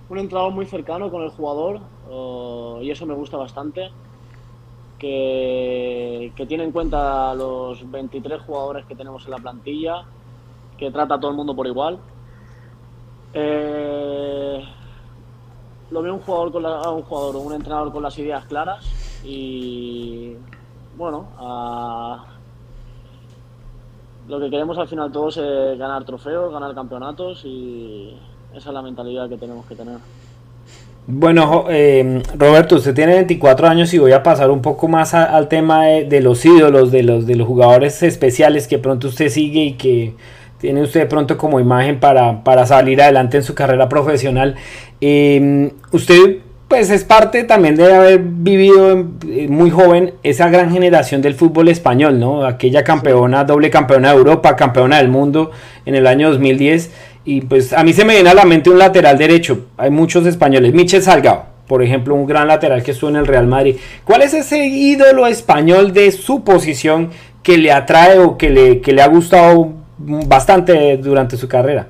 un 0.08 0.18
entrenador 0.18 0.52
muy 0.52 0.66
cercano 0.66 1.10
con 1.10 1.22
el 1.22 1.30
jugador 1.30 1.80
y 2.82 2.90
eso 2.90 3.06
me 3.06 3.14
gusta 3.14 3.36
bastante. 3.36 3.90
Que, 5.00 6.32
tiene 6.46 6.64
en 6.64 6.72
cuenta 6.72 7.34
los 7.34 7.90
23 7.90 8.42
jugadores 8.42 8.84
que 8.84 8.94
tenemos 8.94 9.24
en 9.24 9.30
la 9.30 9.38
plantilla, 9.38 10.04
que 10.76 10.90
trata 10.90 11.14
a 11.14 11.20
todo 11.20 11.30
el 11.30 11.36
mundo 11.36 11.56
por 11.56 11.66
igual 11.66 11.98
eh, 13.32 14.64
lo 15.90 16.02
veo 16.02 16.14
un 16.14 16.20
jugador, 16.20 16.52
con 16.52 16.64
un 16.64 17.02
jugador, 17.02 17.36
un 17.36 17.52
entrenador 17.52 17.92
con 17.92 18.02
las 18.02 18.18
ideas 18.18 18.44
claras 18.46 18.84
y 19.24 20.34
bueno, 20.96 21.28
lo 24.28 24.40
que 24.40 24.50
queremos 24.50 24.78
al 24.78 24.88
final 24.88 25.12
todos 25.12 25.36
es 25.36 25.78
ganar 25.78 26.04
trofeos, 26.04 26.52
ganar 26.52 26.74
campeonatos 26.74 27.44
y 27.44 28.16
esa 28.54 28.68
es 28.70 28.74
la 28.74 28.82
mentalidad 28.82 29.28
que 29.28 29.36
tenemos 29.36 29.66
que 29.66 29.76
tener. 29.76 29.98
Bueno, 31.06 31.64
eh, 31.70 32.22
Roberto, 32.36 32.76
usted 32.76 32.94
tiene 32.94 33.14
24 33.14 33.66
años 33.66 33.92
y 33.94 33.98
voy 33.98 34.12
a 34.12 34.22
pasar 34.22 34.50
un 34.50 34.62
poco 34.62 34.86
más 34.86 35.14
al 35.14 35.48
tema 35.48 35.86
de, 35.86 36.04
de, 36.04 36.20
los 36.20 36.44
ídolos, 36.44 36.92
de 36.92 37.02
los, 37.02 37.26
de 37.26 37.34
los 37.34 37.46
jugadores 37.48 38.02
especiales 38.02 38.68
que 38.68 38.78
pronto 38.78 39.08
usted 39.08 39.28
sigue 39.28 39.60
y 39.60 39.72
que 39.72 40.14
tiene 40.60 40.82
usted 40.82 41.08
pronto 41.08 41.36
como 41.36 41.58
imagen 41.58 41.98
para, 41.98 42.66
salir 42.66 43.00
adelante 43.00 43.38
en 43.38 43.42
su 43.42 43.54
carrera 43.54 43.88
profesional. 43.88 44.56
Em, 45.00 45.70
usted 45.90 46.38
pues 46.68 46.88
es 46.90 47.02
parte 47.02 47.42
también 47.42 47.74
de 47.74 47.92
haber 47.92 48.20
vivido 48.20 49.04
eh, 49.26 49.48
muy 49.48 49.70
joven 49.70 50.14
esa 50.22 50.48
gran 50.50 50.70
generación 50.70 51.20
del 51.20 51.34
fútbol 51.34 51.68
español, 51.68 52.20
¿no? 52.20 52.44
Aquella 52.44 52.84
campeona, 52.84 53.42
doble 53.42 53.70
campeona 53.70 54.12
de 54.12 54.18
Europa, 54.18 54.54
campeona 54.54 54.98
del 54.98 55.08
mundo 55.08 55.50
en 55.84 55.96
el 55.96 56.06
año 56.06 56.30
2010. 56.30 56.92
Y 57.30 57.42
pues 57.42 57.72
a 57.72 57.84
mí 57.84 57.92
se 57.92 58.04
me 58.04 58.14
viene 58.14 58.30
a 58.30 58.34
la 58.34 58.44
mente 58.44 58.70
un 58.70 58.78
lateral 58.78 59.16
derecho. 59.16 59.66
Hay 59.76 59.88
muchos 59.88 60.26
españoles. 60.26 60.74
Michel 60.74 61.00
Salgado, 61.00 61.44
por 61.68 61.80
ejemplo, 61.80 62.16
un 62.16 62.26
gran 62.26 62.48
lateral 62.48 62.82
que 62.82 62.90
estuvo 62.90 63.08
en 63.08 63.14
el 63.14 63.26
Real 63.28 63.46
Madrid. 63.46 63.76
¿Cuál 64.02 64.22
es 64.22 64.34
ese 64.34 64.66
ídolo 64.66 65.28
español 65.28 65.92
de 65.92 66.10
su 66.10 66.42
posición 66.42 67.10
que 67.44 67.56
le 67.56 67.70
atrae 67.70 68.18
o 68.18 68.36
que 68.36 68.50
le, 68.50 68.80
que 68.80 68.92
le 68.92 69.00
ha 69.00 69.06
gustado 69.06 69.70
bastante 69.96 70.96
durante 70.96 71.36
su 71.36 71.46
carrera? 71.46 71.86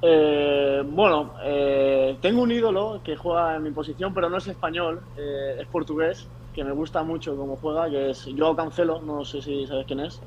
Eh, 0.00 0.84
bueno, 0.88 1.32
eh, 1.42 2.16
tengo 2.22 2.42
un 2.42 2.52
ídolo 2.52 3.00
que 3.02 3.16
juega 3.16 3.56
en 3.56 3.64
mi 3.64 3.72
posición, 3.72 4.14
pero 4.14 4.30
no 4.30 4.36
es 4.36 4.46
español, 4.46 5.00
eh, 5.16 5.56
es 5.60 5.66
portugués, 5.66 6.28
que 6.54 6.62
me 6.62 6.70
gusta 6.70 7.02
mucho 7.02 7.36
cómo 7.36 7.58
juega, 7.60 7.90
que 7.90 8.10
es 8.10 8.28
Joao 8.38 8.54
Cancelo, 8.54 9.00
no 9.00 9.24
sé 9.24 9.42
si 9.42 9.66
sabes 9.66 9.86
quién 9.88 9.98
es. 9.98 10.20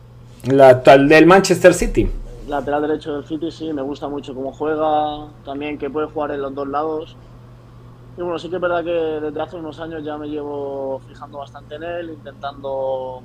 La 0.51 0.83
tal 0.83 1.07
del 1.07 1.25
Manchester 1.25 1.73
City. 1.73 2.09
Lateral 2.51 2.81
derecho 2.81 3.13
del 3.13 3.23
City, 3.23 3.49
sí, 3.49 3.71
me 3.71 3.81
gusta 3.81 4.09
mucho 4.09 4.35
cómo 4.35 4.51
juega, 4.51 5.27
también 5.45 5.77
que 5.77 5.89
puede 5.89 6.07
jugar 6.07 6.31
en 6.31 6.41
los 6.41 6.53
dos 6.53 6.67
lados. 6.67 7.15
Y 8.17 8.21
bueno, 8.21 8.37
sí 8.37 8.49
que 8.49 8.57
es 8.57 8.61
verdad 8.61 8.83
que 8.83 8.91
desde 8.91 9.41
hace 9.41 9.55
unos 9.55 9.79
años 9.79 10.03
ya 10.03 10.17
me 10.17 10.27
llevo 10.27 10.99
fijando 11.07 11.37
bastante 11.37 11.75
en 11.75 11.83
él, 11.83 12.09
intentando 12.09 13.21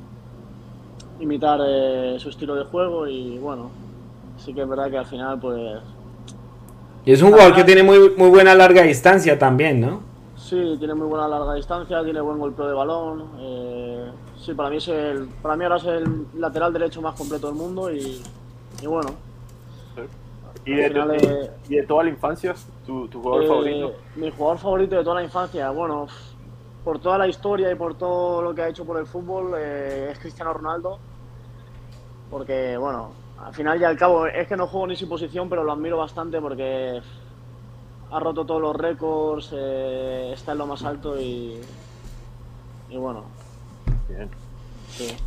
imitar 1.19 1.59
su 2.21 2.29
estilo 2.29 2.55
de 2.55 2.65
juego 2.65 3.09
y 3.09 3.37
bueno, 3.39 3.71
sí 4.37 4.55
que 4.55 4.63
es 4.63 4.69
verdad 4.69 4.91
que 4.91 4.99
al 4.99 5.07
final 5.07 5.41
pues 5.41 5.81
y 7.05 7.13
es 7.13 7.23
un 7.23 7.31
jugador 7.31 7.55
que 7.55 7.63
tiene 7.63 7.85
muy, 7.85 8.11
muy 8.17 8.29
buena 8.31 8.53
larga 8.55 8.83
distancia 8.83 9.39
también, 9.39 9.81
¿no? 9.81 10.01
Sí, 10.37 10.75
tiene 10.77 10.93
muy 10.93 11.07
buena 11.07 11.29
larga 11.29 11.55
distancia, 11.55 12.03
tiene 12.03 12.21
buen 12.21 12.37
golpeo 12.37 12.67
de 12.67 12.75
balón. 12.75 13.31
Eh, 13.39 14.11
sí, 14.45 14.55
para 14.55 14.71
mí, 14.71 14.79
es 14.79 14.89
el, 14.89 15.29
para 15.41 15.57
mí 15.57 15.63
ahora 15.63 15.77
es 15.77 15.85
el 15.85 16.27
lateral 16.37 16.73
derecho 16.73 17.01
más 17.01 17.15
completo 17.15 17.47
del 17.47 17.55
mundo 17.55 17.93
y, 17.93 18.21
bueno. 18.85 19.11
¿Y 20.65 20.75
de, 20.75 20.91
toda 21.87 22.03
la 22.03 22.11
infancia? 22.11 22.55
¿Tu, 22.85 23.09
jugador 23.13 23.45
eh, 23.45 23.47
favorito? 23.47 23.93
Mi 24.17 24.31
jugador 24.33 24.59
favorito 24.59 24.97
de 24.97 25.05
toda 25.05 25.17
la 25.17 25.23
infancia, 25.23 25.71
bueno, 25.71 26.09
por 26.85 26.99
toda 26.99 27.19
la 27.19 27.29
historia 27.29 27.71
y 27.71 27.77
por 27.77 27.97
todo 27.97 28.43
lo 28.43 28.55
que 28.55 28.63
ha 28.63 28.69
hecho 28.69 28.85
por 28.85 28.99
el 28.99 29.07
fútbol, 29.07 29.55
eh, 29.57 30.09
es 30.11 30.19
Cristiano 30.19 30.53
Ronaldo. 30.53 30.99
Porque, 32.31 32.77
bueno, 32.77 33.13
al 33.39 33.55
final 33.55 33.81
y 33.81 33.85
al 33.85 33.97
cabo, 33.97 34.27
es 34.27 34.49
que 34.49 34.57
no 34.57 34.67
juego 34.67 34.89
ni 34.89 34.97
su 34.97 35.09
posición, 35.09 35.49
pero 35.49 35.63
lo 35.63 35.73
admiro 35.73 35.99
bastante 35.99 36.41
porque 36.41 37.01
ha 38.11 38.21
roto 38.21 38.45
todos 38.45 38.61
los 38.61 38.75
récords, 38.75 39.51
eh, 39.53 40.33
está 40.33 40.53
en 40.53 40.59
lo 40.59 40.67
más 40.67 40.83
alto 40.85 41.21
y, 41.21 41.61
y 42.89 42.97
bueno. 42.97 43.25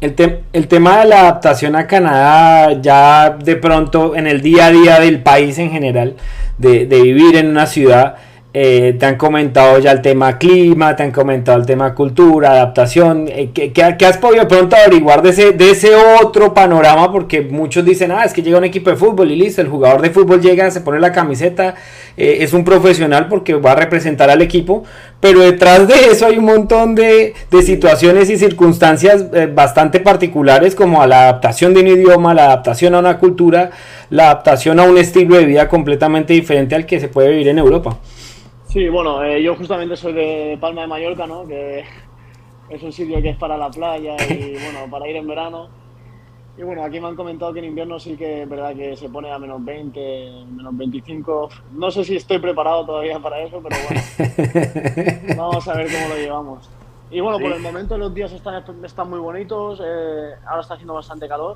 El, 0.01 0.15
el, 0.53 0.67
tema 0.67 0.99
de 0.99 1.05
la 1.05 1.21
adaptación 1.21 1.75
a 1.75 1.85
Canadá, 1.85 2.81
ya 2.81 3.29
de 3.31 3.55
pronto 3.55 4.15
en 4.15 4.27
el 4.27 4.41
día 4.41 4.67
a 4.67 4.71
día 4.71 4.99
del 4.99 5.21
país 5.21 5.57
en 5.59 5.71
general, 5.71 6.15
de, 6.57 6.85
de 6.85 7.01
vivir 7.01 7.35
en 7.35 7.47
una 7.47 7.67
ciudad, 7.67 8.15
eh, 8.51 8.95
te 8.99 9.05
han 9.05 9.15
comentado 9.15 9.77
ya 9.77 9.91
el 9.91 10.01
tema 10.01 10.39
clima, 10.39 10.95
te 10.95 11.03
han 11.03 11.11
comentado 11.11 11.59
el 11.59 11.67
tema 11.67 11.93
cultura, 11.93 12.51
adaptación. 12.51 13.27
Eh, 13.27 13.51
¿qué, 13.53 14.05
has 14.05 14.17
podido 14.17 14.47
pronto 14.47 14.75
averiguar 14.75 15.21
de 15.21 15.29
ese, 15.29 15.51
de 15.51 15.69
ese 15.69 15.91
otro 15.95 16.51
panorama? 16.51 17.11
Porque 17.11 17.41
muchos 17.41 17.85
dicen, 17.85 18.11
ah, 18.11 18.23
es 18.23 18.33
que 18.33 18.41
llega 18.41 18.57
un 18.57 18.63
equipo 18.63 18.89
de 18.89 18.95
fútbol 18.95 19.31
y 19.31 19.35
listo, 19.35 19.61
el 19.61 19.67
jugador 19.67 20.01
de 20.01 20.09
fútbol 20.09 20.41
llega, 20.41 20.71
se 20.71 20.81
pone 20.81 20.99
la 20.99 21.11
camiseta, 21.11 21.75
eh, 22.19 22.43
es 22.43 22.53
un 22.53 22.63
profesional 22.63 23.27
porque 23.27 23.53
va 23.55 23.71
a 23.71 23.75
representar 23.75 24.29
al 24.29 24.41
equipo, 24.41 24.83
pero 25.19 25.39
detrás 25.39 25.87
de 25.87 25.95
eso 26.11 26.25
hay 26.25 26.37
un 26.37 26.45
montón 26.45 26.93
de, 26.93 27.33
de 27.49 27.61
situaciones 27.63 28.29
y 28.29 28.37
circunstancias 28.37 29.25
bastante 29.55 29.99
particulares 29.99 30.75
como 30.75 31.01
a 31.01 31.07
la 31.07 31.23
adaptación 31.23 31.73
de 31.73 31.81
un 31.81 31.87
idioma, 31.87 32.33
la 32.33 32.45
adaptación 32.45 32.95
a 32.95 32.99
una 32.99 33.17
cultura, 33.17 33.71
la 34.09 34.25
adaptación 34.25 34.79
a 34.79 34.83
un 34.83 34.97
estilo 34.97 35.35
de 35.35 35.45
vida 35.45 35.67
completamente 35.67 36.33
diferente 36.33 36.75
al 36.75 36.85
que 36.85 36.99
se 36.99 37.07
puede 37.07 37.29
vivir 37.29 37.47
en 37.47 37.59
Europa. 37.59 37.97
Sí, 38.69 38.87
bueno, 38.87 39.23
eh, 39.23 39.41
yo 39.41 39.55
justamente 39.55 39.95
soy 39.95 40.13
de 40.13 40.57
Palma 40.61 40.81
de 40.81 40.87
Mallorca, 40.87 41.25
¿no? 41.25 41.47
Que 41.47 41.83
es 42.69 42.83
un 42.83 42.91
sitio 42.93 43.19
que 43.19 43.29
es 43.29 43.37
para 43.37 43.57
la 43.57 43.69
playa 43.71 44.15
y, 44.29 44.53
bueno, 44.63 44.91
para 44.91 45.07
ir 45.07 45.15
en 45.15 45.27
verano. 45.27 45.69
Y 46.59 46.61
bueno, 46.61 46.83
aquí 46.83 46.99
me 46.99 47.07
han 47.07 47.15
comentado 47.15 47.53
que 47.53 47.59
en 47.59 47.65
invierno 47.65 47.97
sí 48.01 48.17
que 48.17 48.41
es 48.41 48.49
verdad 48.49 48.75
que 48.75 48.93
se 48.97 49.07
pone 49.07 49.31
a 49.31 49.39
menos 49.39 49.63
20, 49.63 50.43
menos 50.57 50.75
25. 50.75 51.49
No 51.71 51.89
sé 51.89 52.03
si 52.03 52.17
estoy 52.17 52.37
preparado 52.39 52.85
todavía 52.85 53.17
para 53.17 53.39
eso, 53.39 53.63
pero 53.63 53.77
bueno, 53.87 54.01
vamos 55.37 55.65
a 55.69 55.73
ver 55.77 55.87
cómo 55.89 56.09
lo 56.09 56.15
llevamos. 56.15 56.69
Y 57.11 57.21
bueno, 57.21 57.39
por 57.39 57.53
el 57.53 57.61
momento 57.61 57.97
los 57.97 58.13
días 58.13 58.33
están, 58.33 58.61
están 58.83 59.09
muy 59.09 59.19
bonitos, 59.19 59.79
eh, 59.81 60.33
ahora 60.45 60.59
está 60.59 60.73
haciendo 60.73 60.95
bastante 60.95 61.29
calor. 61.29 61.55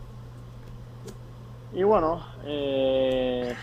Y 1.73 1.83
bueno, 1.83 2.25
eh, 2.45 3.53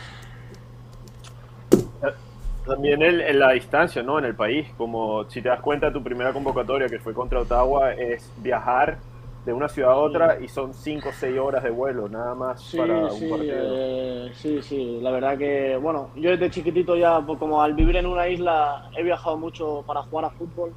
también 2.67 3.01
en, 3.01 3.39
la 3.39 3.53
distancia, 3.53 4.03
¿no? 4.03 4.19
En 4.19 4.27
el 4.27 4.35
país, 4.35 4.69
como 4.77 5.25
si 5.31 5.41
te 5.41 5.49
das 5.49 5.61
cuenta, 5.61 5.91
tu 5.91 6.03
primera 6.03 6.35
convocatoria 6.35 6.87
que 6.87 6.99
fue 6.99 7.15
contra 7.15 7.41
Ottawa 7.41 7.95
es 7.95 8.31
viajar 8.37 8.99
de 9.45 9.53
una 9.53 9.69
ciudad 9.69 9.93
a 9.93 9.97
otra 9.97 10.39
y 10.41 10.49
son 10.49 10.75
5 10.75 11.09
o 11.09 11.13
6 11.13 11.39
horas 11.39 11.63
de 11.63 11.71
vuelo, 11.71 12.09
nada 12.09 12.35
más 12.35 12.75
para 12.77 13.13
un 13.13 13.31
partido. 13.31 13.57
Eh, 13.57 14.33
sí, 14.35 14.61
sí, 14.63 14.99
la 15.01 15.11
verdad 15.11 15.39
que, 15.39 15.77
bueno, 15.77 16.11
yo 16.17 16.31
desde 16.31 16.51
chiquitito 16.51 16.95
ya, 16.97 17.21
pues, 17.21 17.39
como 17.39 17.63
al 17.63 17.75
vivir 17.75 17.97
en 17.97 18.07
una 18.07 18.29
isla, 18.29 18.91
he 18.97 19.03
viajado 19.03 19.39
mucho 19.39 19.83
para 19.87 20.03
jugar 20.03 20.27
a 20.27 20.31
fútbol. 20.31 20.73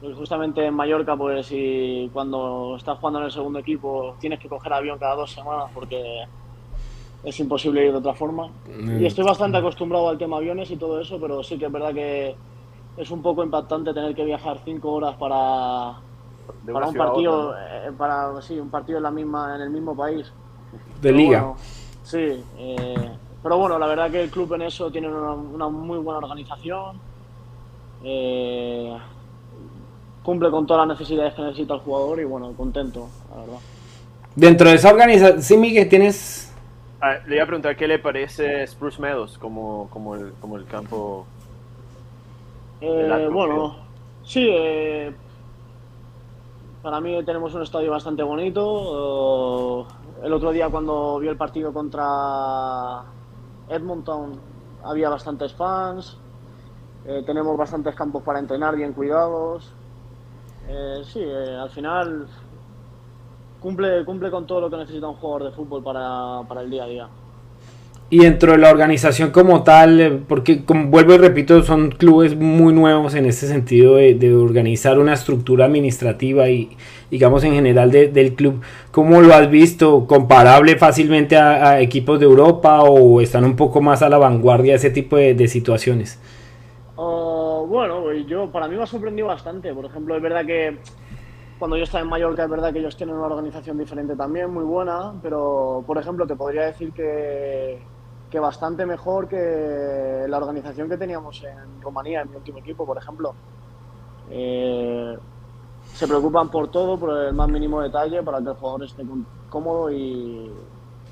Pues 0.00 0.14
justamente 0.14 0.64
en 0.64 0.74
Mallorca, 0.74 1.16
pues, 1.16 1.48
y 1.52 2.10
cuando 2.12 2.74
estás 2.76 2.98
jugando 2.98 3.20
en 3.20 3.26
el 3.26 3.32
segundo 3.32 3.60
equipo, 3.60 4.14
tienes 4.20 4.38
que 4.40 4.48
coger 4.48 4.72
avión 4.72 4.98
cada 4.98 5.14
dos 5.14 5.30
semanas 5.32 5.70
porque 5.72 6.24
es 7.24 7.40
imposible 7.40 7.84
ir 7.84 7.92
de 7.92 7.98
otra 7.98 8.14
forma. 8.14 8.50
Y 9.00 9.06
estoy 9.06 9.24
bastante 9.24 9.56
acostumbrado 9.56 10.08
al 10.08 10.18
tema 10.18 10.36
aviones 10.36 10.70
y 10.70 10.76
todo 10.76 11.00
eso, 11.00 11.18
pero 11.18 11.42
sí 11.42 11.56
que 11.56 11.66
es 11.66 11.72
verdad 11.72 11.94
que 11.94 12.34
es 12.96 13.10
un 13.10 13.22
poco 13.22 13.42
impactante 13.42 13.94
tener 13.94 14.14
que 14.14 14.24
viajar 14.24 14.60
cinco 14.64 14.92
horas 14.92 15.16
para, 15.16 15.96
para 16.72 16.88
un 16.88 16.94
partido, 16.94 17.54
eh, 17.56 17.92
para 17.96 18.40
sí, 18.42 18.58
un 18.58 18.70
partido 18.70 18.98
en 18.98 19.04
la 19.04 19.10
misma, 19.10 19.54
en 19.56 19.62
el 19.62 19.70
mismo 19.70 19.96
país. 19.96 20.32
De 21.00 21.12
liga. 21.12 21.54
sí, 22.02 22.42
eh, 22.58 23.10
pero 23.42 23.58
bueno, 23.58 23.78
la 23.78 23.86
verdad 23.86 24.10
que 24.10 24.22
el 24.22 24.30
club 24.30 24.54
en 24.54 24.62
eso 24.62 24.90
tiene 24.90 25.08
una, 25.08 25.68
muy 25.68 25.98
buena 25.98 26.18
organización. 26.18 26.98
Eh, 28.02 28.96
cumple 30.22 30.50
con 30.50 30.66
todas 30.66 30.86
las 30.86 30.98
necesidades 30.98 31.34
que 31.34 31.42
necesita 31.42 31.74
el 31.74 31.80
jugador 31.80 32.20
y 32.20 32.24
bueno, 32.24 32.52
contento, 32.52 33.08
la 33.30 33.40
verdad. 33.42 33.58
Dentro 34.34 34.68
de 34.68 34.74
esa 34.74 34.90
organización, 34.90 35.42
sí, 35.42 35.56
Miguel, 35.56 35.88
tienes 35.88 36.46
Ah, 37.00 37.18
le 37.26 37.36
iba 37.36 37.44
a 37.44 37.46
preguntar 37.46 37.76
qué 37.76 37.86
le 37.86 37.98
parece 37.98 38.66
Spruce 38.66 39.00
Meadows 39.00 39.36
como, 39.38 39.88
como, 39.90 40.14
el, 40.14 40.32
como 40.40 40.56
el 40.56 40.64
campo. 40.64 41.26
Eh, 42.80 43.28
bueno, 43.30 43.76
sí, 44.24 44.48
eh, 44.50 45.12
para 46.86 47.00
mí 47.00 47.20
tenemos 47.24 47.52
un 47.52 47.62
estadio 47.62 47.90
bastante 47.90 48.22
bonito. 48.22 49.88
el 50.22 50.32
otro 50.32 50.52
día 50.52 50.68
cuando 50.68 51.18
vi 51.18 51.26
el 51.26 51.36
partido 51.36 51.72
contra 51.72 53.02
Edmonton 53.68 54.38
había 54.84 55.08
bastantes 55.08 55.52
fans. 55.52 56.16
Eh, 57.04 57.24
tenemos 57.26 57.56
bastantes 57.56 57.92
campos 57.96 58.22
para 58.22 58.38
entrenar 58.38 58.76
bien 58.76 58.92
cuidados. 58.92 59.74
sí, 61.02 61.24
al 61.24 61.70
final 61.70 62.28
cumple, 63.58 64.04
cumple 64.04 64.30
con 64.30 64.46
todo 64.46 64.60
lo 64.60 64.70
que 64.70 64.76
necesita 64.76 65.08
un 65.08 65.16
jugador 65.16 65.50
de 65.50 65.56
fútbol 65.56 65.82
para, 65.82 66.42
para 66.46 66.60
el 66.60 66.70
día 66.70 66.84
a 66.84 66.86
día. 66.86 67.08
Y 68.08 68.20
dentro 68.20 68.52
de 68.52 68.58
la 68.58 68.70
organización 68.70 69.32
como 69.32 69.64
tal, 69.64 70.00
eh, 70.00 70.20
porque 70.28 70.64
como 70.64 70.86
vuelvo 70.90 71.14
y 71.14 71.18
repito, 71.18 71.60
son 71.64 71.90
clubes 71.90 72.36
muy 72.36 72.72
nuevos 72.72 73.16
en 73.16 73.26
este 73.26 73.48
sentido 73.48 73.96
de, 73.96 74.34
organizar 74.36 75.00
una 75.00 75.14
estructura 75.14 75.64
administrativa 75.64 76.48
y 76.48 76.76
digamos 77.10 77.42
en 77.42 77.54
general 77.54 77.90
del 77.90 78.34
club, 78.34 78.62
¿cómo 78.92 79.20
lo 79.22 79.34
has 79.34 79.50
visto? 79.50 80.06
¿Comparable 80.06 80.76
fácilmente 80.76 81.36
a, 81.36 81.80
equipos 81.80 82.20
de 82.20 82.26
Europa 82.26 82.82
o 82.82 83.20
están 83.20 83.44
un 83.44 83.56
poco 83.56 83.80
más 83.80 84.02
a 84.02 84.08
la 84.08 84.18
vanguardia 84.18 84.74
de 84.74 84.76
ese 84.76 84.90
tipo 84.90 85.16
de, 85.16 85.48
situaciones? 85.48 86.20
Oh, 86.94 87.66
bueno, 87.68 88.12
yo 88.12 88.52
para 88.52 88.68
mí 88.68 88.76
me 88.76 88.84
ha 88.84 88.86
sorprendido 88.86 89.26
bastante. 89.26 89.74
Por 89.74 89.84
ejemplo, 89.84 90.16
es 90.16 90.22
verdad 90.22 90.46
que 90.46 90.78
cuando 91.58 91.76
yo 91.76 91.82
estaba 91.82 92.04
en 92.04 92.10
Mallorca 92.10 92.44
es 92.44 92.50
verdad 92.50 92.72
que 92.72 92.78
ellos 92.78 92.96
tienen 92.96 93.16
una 93.16 93.26
organización 93.26 93.78
diferente 93.78 94.14
también, 94.14 94.52
muy 94.52 94.64
buena, 94.64 95.14
pero 95.22 95.82
por 95.86 95.98
ejemplo 95.98 96.26
te 96.26 96.36
podría 96.36 96.66
decir 96.66 96.92
que, 96.92 97.80
que 98.30 98.40
bastante 98.40 98.84
mejor 98.86 99.28
que 99.28 100.26
la 100.28 100.38
organización 100.38 100.88
que 100.88 100.96
teníamos 100.96 101.42
en 101.44 101.80
Rumanía, 101.80 102.22
en 102.22 102.30
mi 102.30 102.36
último 102.36 102.58
equipo, 102.58 102.84
por 102.84 102.98
ejemplo. 102.98 103.34
Eh, 104.30 105.16
se 105.94 106.06
preocupan 106.08 106.50
por 106.50 106.68
todo, 106.68 106.98
por 106.98 107.16
el 107.16 107.32
más 107.32 107.48
mínimo 107.48 107.80
detalle, 107.80 108.22
para 108.22 108.38
que 108.38 108.48
el 108.48 108.54
jugador 108.54 108.84
esté 108.84 109.04
cómodo 109.48 109.90
y, 109.90 110.50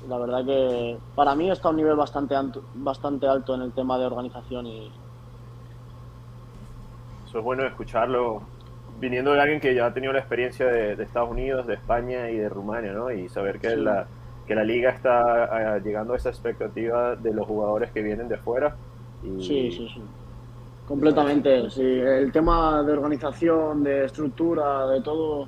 la 0.07 0.17
verdad 0.17 0.45
que 0.45 0.97
para 1.15 1.33
mí 1.35 1.49
está 1.49 1.69
a 1.69 1.71
un 1.71 1.77
nivel 1.77 1.95
bastante, 1.95 2.35
bastante 2.75 3.27
alto 3.27 3.55
en 3.55 3.61
el 3.61 3.71
tema 3.71 3.97
de 3.97 4.05
organización 4.05 4.67
y, 4.67 4.91
eso 7.25 7.39
es 7.39 7.43
bueno 7.43 7.65
escucharlo 7.65 8.43
viniendo 8.99 9.33
de 9.33 9.41
alguien 9.41 9.59
que 9.59 9.73
ya 9.73 9.87
ha 9.87 9.93
tenido 9.93 10.13
la 10.13 10.19
experiencia 10.19 10.67
de, 10.67 10.93
Estados 11.01 11.29
Unidos, 11.29 11.67
de 11.67 11.73
España 11.73 12.29
y 12.29 12.37
de 12.37 12.47
Rumania, 12.47 12.93
¿no? 12.93 13.11
Y 13.11 13.27
saber 13.27 13.59
que, 13.59 13.75
la, 13.75 14.07
que 14.47 14.55
la 14.55 14.63
liga 14.63 14.91
está 14.91 15.45
ah, 15.45 15.79
llegando 15.79 16.13
a 16.13 16.17
esa 16.17 16.29
expectativa 16.29 17.15
de 17.15 17.33
los 17.33 17.45
jugadores 17.47 17.91
que 17.91 18.01
vienen 18.01 18.27
de 18.27 18.37
fuera. 18.37 18.75
Sí, 19.39 19.71
sí, 19.71 19.89
sí. 19.93 20.01
Completamente, 20.87 21.69
sí. 21.69 21.81
El 21.81 22.31
tema 22.31 22.83
de 22.83 22.93
organización, 22.93 23.83
de 23.83 24.05
estructura, 24.05 24.87
de 24.87 25.01
todo. 25.01 25.47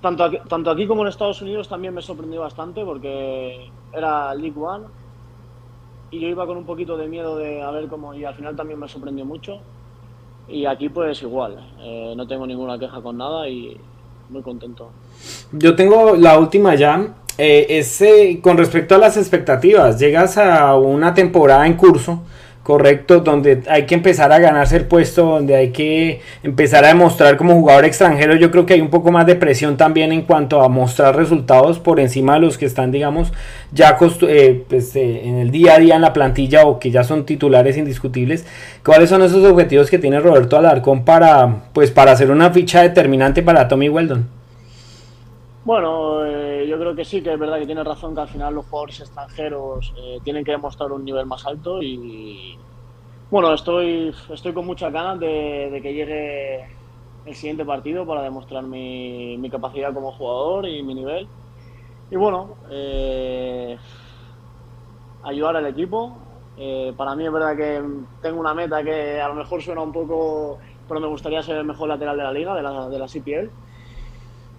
Tanto 0.00 0.24
aquí, 0.24 0.38
tanto 0.48 0.70
aquí 0.70 0.86
como 0.86 1.02
en 1.02 1.08
Estados 1.08 1.40
Unidos 1.42 1.68
también 1.68 1.94
me 1.94 2.02
sorprendió 2.02 2.40
bastante 2.40 2.84
porque 2.84 3.70
era 3.92 4.34
League 4.34 4.58
One 4.58 4.86
y 6.10 6.20
yo 6.20 6.28
iba 6.28 6.46
con 6.46 6.56
un 6.56 6.64
poquito 6.64 6.96
de 6.96 7.08
miedo 7.08 7.36
de 7.36 7.62
a 7.62 7.70
ver 7.70 7.88
cómo 7.88 8.14
y 8.14 8.24
al 8.24 8.34
final 8.34 8.56
también 8.56 8.78
me 8.78 8.88
sorprendió 8.88 9.24
mucho 9.24 9.58
y 10.48 10.64
aquí 10.64 10.88
pues 10.88 11.20
igual, 11.22 11.58
eh, 11.80 12.14
no 12.16 12.26
tengo 12.26 12.46
ninguna 12.46 12.78
queja 12.78 13.00
con 13.02 13.18
nada 13.18 13.48
y 13.48 13.76
muy 14.30 14.42
contento. 14.42 14.90
Yo 15.52 15.74
tengo 15.74 16.16
la 16.16 16.38
última 16.38 16.74
ya, 16.74 17.14
eh, 17.38 17.78
ese, 17.78 18.40
con 18.42 18.58
respecto 18.58 18.96
a 18.96 18.98
las 18.98 19.16
expectativas, 19.16 19.98
llegas 19.98 20.36
a 20.38 20.76
una 20.76 21.14
temporada 21.14 21.66
en 21.66 21.74
curso 21.74 22.22
correcto, 22.68 23.20
donde 23.20 23.62
hay 23.66 23.86
que 23.86 23.94
empezar 23.94 24.30
a 24.30 24.38
ganarse 24.38 24.76
el 24.76 24.84
puesto, 24.84 25.24
donde 25.24 25.56
hay 25.56 25.70
que 25.70 26.20
empezar 26.42 26.84
a 26.84 26.88
demostrar 26.88 27.38
como 27.38 27.54
jugador 27.54 27.86
extranjero. 27.86 28.36
Yo 28.36 28.50
creo 28.50 28.66
que 28.66 28.74
hay 28.74 28.82
un 28.82 28.90
poco 28.90 29.10
más 29.10 29.24
de 29.24 29.36
presión 29.36 29.78
también 29.78 30.12
en 30.12 30.20
cuanto 30.20 30.60
a 30.60 30.68
mostrar 30.68 31.16
resultados 31.16 31.78
por 31.78 31.98
encima 31.98 32.34
de 32.34 32.40
los 32.40 32.58
que 32.58 32.66
están, 32.66 32.90
digamos, 32.92 33.32
ya 33.72 33.96
eh, 34.28 34.64
pues, 34.68 34.94
eh, 34.96 35.22
en 35.24 35.36
el 35.38 35.50
día 35.50 35.76
a 35.76 35.78
día 35.78 35.96
en 35.96 36.02
la 36.02 36.12
plantilla 36.12 36.66
o 36.66 36.78
que 36.78 36.90
ya 36.90 37.04
son 37.04 37.24
titulares 37.24 37.78
indiscutibles. 37.78 38.44
¿Cuáles 38.84 39.08
son 39.08 39.22
esos 39.22 39.42
objetivos 39.46 39.88
que 39.88 39.98
tiene 39.98 40.20
Roberto 40.20 40.58
Alarcón 40.58 41.06
para, 41.06 41.62
pues, 41.72 41.90
para 41.90 42.12
hacer 42.12 42.30
una 42.30 42.50
ficha 42.50 42.82
determinante 42.82 43.42
para 43.42 43.66
Tommy 43.66 43.88
Weldon? 43.88 44.37
Bueno, 45.68 46.24
eh, 46.24 46.66
yo 46.66 46.78
creo 46.78 46.94
que 46.94 47.04
sí, 47.04 47.22
que 47.22 47.34
es 47.34 47.38
verdad 47.38 47.58
que 47.58 47.66
tiene 47.66 47.84
razón 47.84 48.14
que 48.14 48.22
al 48.22 48.28
final 48.28 48.54
los 48.54 48.64
jugadores 48.64 49.00
extranjeros 49.00 49.92
eh, 49.98 50.18
tienen 50.24 50.42
que 50.42 50.52
demostrar 50.52 50.90
un 50.92 51.04
nivel 51.04 51.26
más 51.26 51.46
alto 51.46 51.82
y 51.82 52.56
bueno, 53.30 53.52
estoy, 53.52 54.14
estoy 54.30 54.54
con 54.54 54.64
muchas 54.64 54.90
ganas 54.90 55.20
de, 55.20 55.78
que 55.82 55.92
llegue 55.92 56.64
el 57.26 57.34
siguiente 57.34 57.66
partido 57.66 58.06
para 58.06 58.22
demostrar 58.22 58.62
mi, 58.62 59.36
mi, 59.36 59.50
capacidad 59.50 59.92
como 59.92 60.10
jugador 60.10 60.66
y 60.66 60.82
mi 60.82 60.94
nivel. 60.94 61.28
Y 62.10 62.16
bueno, 62.16 62.56
eh, 62.70 63.76
ayudar 65.22 65.56
al 65.56 65.66
equipo. 65.66 66.16
para 66.96 67.14
mí 67.14 67.26
es 67.26 67.32
verdad 67.32 67.54
que 67.54 67.82
tengo 68.22 68.40
una 68.40 68.54
meta 68.54 68.82
que 68.82 69.20
a 69.20 69.28
lo 69.28 69.34
mejor 69.34 69.62
suena 69.62 69.82
un 69.82 69.92
poco, 69.92 70.60
pero 70.88 70.98
me 70.98 71.08
gustaría 71.08 71.42
ser 71.42 71.58
el 71.58 71.66
mejor 71.66 71.90
lateral 71.90 72.16
de 72.16 72.22
la 72.22 72.32
liga, 72.32 72.54
de 72.54 72.62
la, 72.62 72.88
de 72.88 72.98
la 72.98 73.06
CPL 73.06 73.67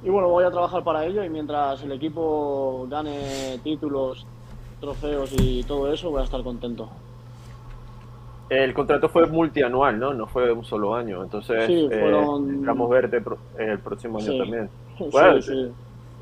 y 0.03 0.09
bueno, 0.09 0.29
voy 0.29 0.45
a 0.45 0.51
trabajar 0.51 0.83
para 0.83 1.05
ello 1.05 1.23
y 1.23 1.29
mientras 1.29 1.83
el 1.83 1.91
equipo 1.91 2.87
gane 2.89 3.59
títulos, 3.63 4.25
trofeos 4.79 5.33
y 5.37 5.63
todo 5.63 5.91
eso, 5.91 6.09
voy 6.09 6.21
a 6.21 6.25
estar 6.25 6.41
contento. 6.41 6.89
El 8.49 8.73
contrato 8.73 9.09
fue 9.09 9.27
multianual, 9.27 9.99
¿no? 9.99 10.13
No 10.13 10.25
fue 10.25 10.51
un 10.51 10.65
solo 10.65 10.95
año. 10.95 11.23
Entonces, 11.23 11.67
sí, 11.67 11.87
eh, 11.91 11.99
fueron... 11.99 12.89
verte 12.89 13.21
el 13.59 13.79
próximo 13.79 14.19
año 14.19 14.37
también. 14.37 14.69
Bueno, 15.13 15.41
sí, 15.41 15.71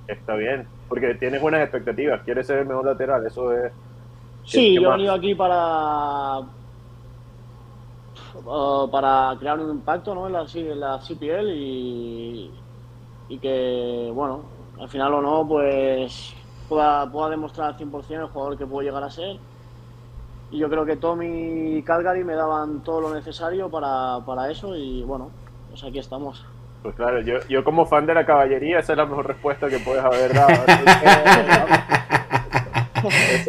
está 0.07 0.35
bien, 0.35 0.67
porque 0.87 1.15
tienes 1.15 1.41
buenas 1.41 1.61
expectativas. 1.61 2.21
Quieres 2.21 2.45
ser 2.45 2.59
el 2.59 2.67
mejor 2.67 2.85
lateral, 2.85 3.25
eso 3.25 3.51
es. 3.51 3.71
Sí, 4.45 4.75
yo 4.75 4.89
he 4.89 4.91
venido 4.91 5.13
aquí 5.13 5.33
para. 5.33 6.41
Uh, 8.45 8.87
para 8.91 9.35
crear 9.39 9.59
un 9.59 9.71
impacto 9.71 10.13
¿no? 10.13 10.27
en, 10.27 10.33
la, 10.33 10.45
en 10.53 10.79
la 10.79 10.99
CPL 10.99 11.49
y, 11.49 12.51
y 13.29 13.39
que, 13.39 14.11
bueno, 14.13 14.41
al 14.79 14.89
final 14.89 15.13
o 15.15 15.21
no, 15.21 15.47
pues 15.47 16.33
pueda, 16.69 17.09
pueda 17.11 17.29
demostrar 17.29 17.69
al 17.69 17.77
100% 17.77 18.09
el 18.09 18.27
jugador 18.27 18.57
que 18.57 18.65
puedo 18.65 18.81
llegar 18.85 19.03
a 19.03 19.09
ser. 19.09 19.37
Y 20.51 20.59
yo 20.59 20.69
creo 20.69 20.85
que 20.85 20.95
Tommy 20.95 21.77
y 21.77 21.83
Calgary 21.83 22.23
me 22.23 22.35
daban 22.35 22.81
todo 22.83 23.01
lo 23.01 23.13
necesario 23.13 23.69
para, 23.69 24.19
para 24.25 24.49
eso 24.49 24.75
y 24.75 25.03
bueno, 25.03 25.29
pues 25.69 25.83
aquí 25.83 25.99
estamos. 25.99 26.45
Pues 26.83 26.95
claro, 26.95 27.19
yo, 27.21 27.39
yo 27.49 27.63
como 27.63 27.85
fan 27.85 28.05
de 28.05 28.13
la 28.13 28.25
caballería, 28.25 28.79
esa 28.79 28.93
es 28.93 28.97
la 28.97 29.05
mejor 29.05 29.27
respuesta 29.27 29.67
que 29.67 29.79
puedes 29.79 30.03
haber 30.03 30.33
dado. 30.33 30.53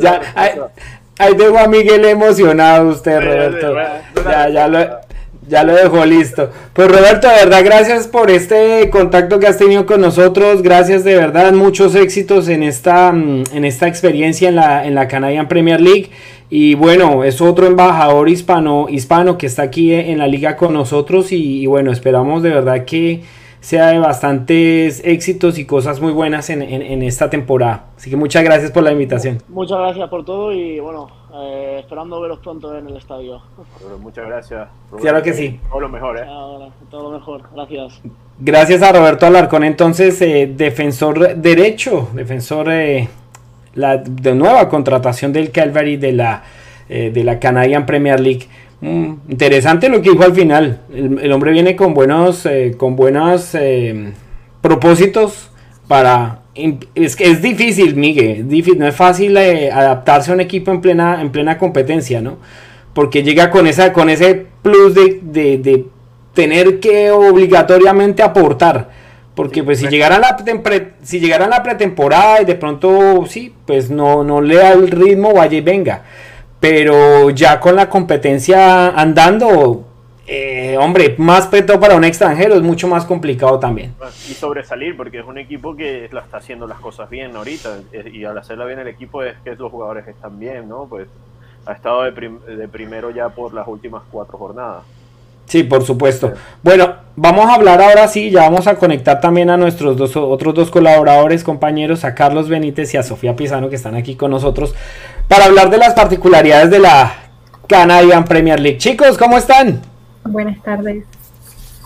ya, 0.00 0.20
ahí, 0.34 0.50
ahí, 1.18 1.34
dejo 1.36 1.58
a 1.58 1.68
Miguel 1.68 2.04
emocionado 2.06 2.88
usted, 2.88 3.20
Roberto. 3.20 3.76
Ya, 4.24 4.48
ya 4.48 4.66
lo, 4.66 5.07
ya 5.48 5.64
lo 5.64 5.74
dejó 5.74 6.04
listo. 6.04 6.50
Pues 6.72 6.88
Roberto, 6.88 7.28
de 7.28 7.34
verdad, 7.34 7.64
gracias 7.64 8.06
por 8.06 8.30
este 8.30 8.88
contacto 8.90 9.38
que 9.38 9.46
has 9.46 9.58
tenido 9.58 9.86
con 9.86 10.00
nosotros. 10.00 10.62
Gracias 10.62 11.04
de 11.04 11.16
verdad, 11.16 11.52
muchos 11.52 11.94
éxitos 11.94 12.48
en 12.48 12.62
esta, 12.62 13.12
mm, 13.12 13.44
en 13.52 13.64
esta 13.64 13.88
experiencia 13.88 14.48
en 14.48 14.56
la, 14.56 14.86
en 14.86 14.94
la 14.94 15.08
Canadian 15.08 15.48
Premier 15.48 15.80
League. 15.80 16.10
Y 16.50 16.74
bueno, 16.74 17.24
es 17.24 17.40
otro 17.40 17.66
embajador 17.66 18.28
hispano, 18.28 18.86
hispano 18.88 19.36
que 19.36 19.46
está 19.46 19.62
aquí 19.62 19.92
en 19.92 20.18
la 20.18 20.26
liga 20.26 20.56
con 20.56 20.72
nosotros. 20.72 21.32
Y, 21.32 21.66
bueno, 21.66 21.92
esperamos 21.92 22.42
de 22.42 22.50
verdad 22.50 22.84
que 22.84 23.22
sea 23.60 23.88
de 23.88 23.98
bastantes 23.98 25.02
éxitos 25.04 25.58
y 25.58 25.64
cosas 25.64 26.00
muy 26.00 26.12
buenas 26.12 26.48
en, 26.48 26.62
en 26.62 27.02
esta 27.02 27.28
temporada. 27.28 27.86
Así 27.96 28.08
que 28.08 28.16
muchas 28.16 28.44
gracias 28.44 28.70
por 28.70 28.82
la 28.82 28.92
invitación. 28.92 29.42
Muchas 29.48 29.78
gracias 29.78 30.08
por 30.08 30.24
todo 30.24 30.52
y 30.52 30.80
bueno, 30.80 31.17
eh, 31.34 31.76
esperando 31.80 32.20
veros 32.20 32.38
pronto 32.38 32.76
en 32.76 32.88
el 32.88 32.96
estadio. 32.96 33.42
muchas 34.00 34.26
gracias. 34.26 34.68
Claro 35.00 35.22
que 35.22 35.32
sí. 35.34 35.60
Todo 35.68 35.80
lo 35.80 35.88
mejor, 35.88 36.18
¿eh? 36.18 36.26
todo 36.90 37.10
lo 37.10 37.18
mejor, 37.18 37.42
gracias. 37.54 38.00
Gracias 38.38 38.82
a 38.82 38.92
Roberto 38.92 39.26
Alarcón, 39.26 39.64
entonces, 39.64 40.20
eh, 40.22 40.50
defensor 40.54 41.36
derecho, 41.36 42.08
defensor 42.14 42.70
eh, 42.70 43.08
la, 43.74 43.98
de 43.98 44.34
nueva 44.34 44.68
contratación 44.68 45.32
del 45.32 45.50
Calvary 45.50 45.96
de 45.96 46.12
la, 46.12 46.42
de 46.88 47.24
la 47.24 47.38
Canadian 47.38 47.84
Premier 47.84 48.18
League. 48.18 48.46
Mm, 48.80 49.14
interesante 49.28 49.88
lo 49.88 50.00
que 50.00 50.10
dijo 50.10 50.22
al 50.22 50.34
final. 50.34 50.80
El, 50.90 51.30
hombre 51.32 51.52
viene 51.52 51.76
con 51.76 51.92
buenos, 51.92 52.48
con 52.78 52.96
buenos 52.96 53.54
propósitos 54.62 55.50
para 55.86 56.40
es 56.94 57.16
que 57.16 57.30
es 57.30 57.42
difícil, 57.42 57.94
Miguel, 57.96 58.48
difícil, 58.48 58.78
no 58.78 58.86
es 58.86 58.94
fácil 58.94 59.36
eh, 59.36 59.70
adaptarse 59.70 60.30
a 60.30 60.34
un 60.34 60.40
equipo 60.40 60.70
en 60.70 60.80
plena, 60.80 61.20
en 61.20 61.30
plena 61.30 61.58
competencia, 61.58 62.20
¿no? 62.20 62.38
Porque 62.94 63.22
llega 63.22 63.50
con, 63.50 63.66
esa, 63.66 63.92
con 63.92 64.10
ese 64.10 64.46
plus 64.62 64.94
de, 64.94 65.20
de, 65.22 65.86
tener 66.34 66.80
que 66.80 67.10
obligatoriamente 67.10 68.22
aportar. 68.22 68.90
Porque 69.34 69.62
pues 69.62 69.78
si 69.78 69.86
llegara 69.86 70.18
la 70.18 70.36
si 71.02 71.20
llegara 71.20 71.46
la 71.46 71.62
pretemporada 71.62 72.42
y 72.42 72.44
de 72.44 72.56
pronto 72.56 73.24
sí, 73.28 73.54
pues 73.66 73.88
no, 73.88 74.24
no 74.24 74.40
le 74.40 74.56
da 74.56 74.72
el 74.72 74.90
ritmo, 74.90 75.32
vaya 75.32 75.58
y 75.58 75.60
venga. 75.60 76.02
Pero 76.58 77.30
ya 77.30 77.60
con 77.60 77.76
la 77.76 77.88
competencia 77.88 78.88
andando, 78.88 79.87
eh, 80.30 80.76
hombre, 80.78 81.14
más 81.16 81.46
peto 81.46 81.80
para 81.80 81.96
un 81.96 82.04
extranjero 82.04 82.54
es 82.54 82.60
mucho 82.60 82.86
más 82.86 83.06
complicado 83.06 83.58
también. 83.58 83.94
Y 84.28 84.34
sobresalir, 84.34 84.94
porque 84.94 85.20
es 85.20 85.24
un 85.24 85.38
equipo 85.38 85.74
que 85.74 86.04
está 86.04 86.36
haciendo 86.36 86.66
las 86.66 86.78
cosas 86.80 87.08
bien 87.08 87.34
ahorita, 87.34 87.78
y 88.12 88.24
al 88.24 88.36
hacerla 88.36 88.66
bien 88.66 88.78
el 88.78 88.88
equipo 88.88 89.22
es 89.22 89.36
que 89.42 89.54
los 89.54 89.70
jugadores 89.70 90.06
están 90.06 90.38
bien, 90.38 90.68
¿no? 90.68 90.86
Pues 90.86 91.08
ha 91.64 91.72
estado 91.72 92.02
de, 92.02 92.68
primero 92.68 93.10
ya 93.10 93.30
por 93.30 93.54
las 93.54 93.66
últimas 93.66 94.02
cuatro 94.10 94.36
jornadas. 94.36 94.82
Sí, 95.46 95.62
por 95.62 95.82
supuesto. 95.82 96.34
Bueno, 96.62 96.94
vamos 97.16 97.46
a 97.46 97.54
hablar 97.54 97.80
ahora 97.80 98.06
sí, 98.06 98.30
ya 98.30 98.42
vamos 98.42 98.66
a 98.66 98.74
conectar 98.74 99.22
también 99.22 99.48
a 99.48 99.56
nuestros 99.56 99.96
dos, 99.96 100.14
otros 100.14 100.54
dos 100.54 100.70
colaboradores, 100.70 101.42
compañeros, 101.42 102.04
a 102.04 102.14
Carlos 102.14 102.50
Benítez 102.50 102.92
y 102.92 102.98
a 102.98 103.02
Sofía 103.02 103.34
Pizano, 103.34 103.70
que 103.70 103.76
están 103.76 103.94
aquí 103.94 104.14
con 104.14 104.30
nosotros, 104.30 104.74
para 105.26 105.46
hablar 105.46 105.70
de 105.70 105.78
las 105.78 105.94
particularidades 105.94 106.70
de 106.70 106.80
la 106.80 107.14
Canadian 107.66 108.26
Premier 108.26 108.60
League. 108.60 108.76
Chicos, 108.76 109.16
¿cómo 109.16 109.38
están? 109.38 109.80
Buenas 110.28 110.62
tardes. 110.62 111.04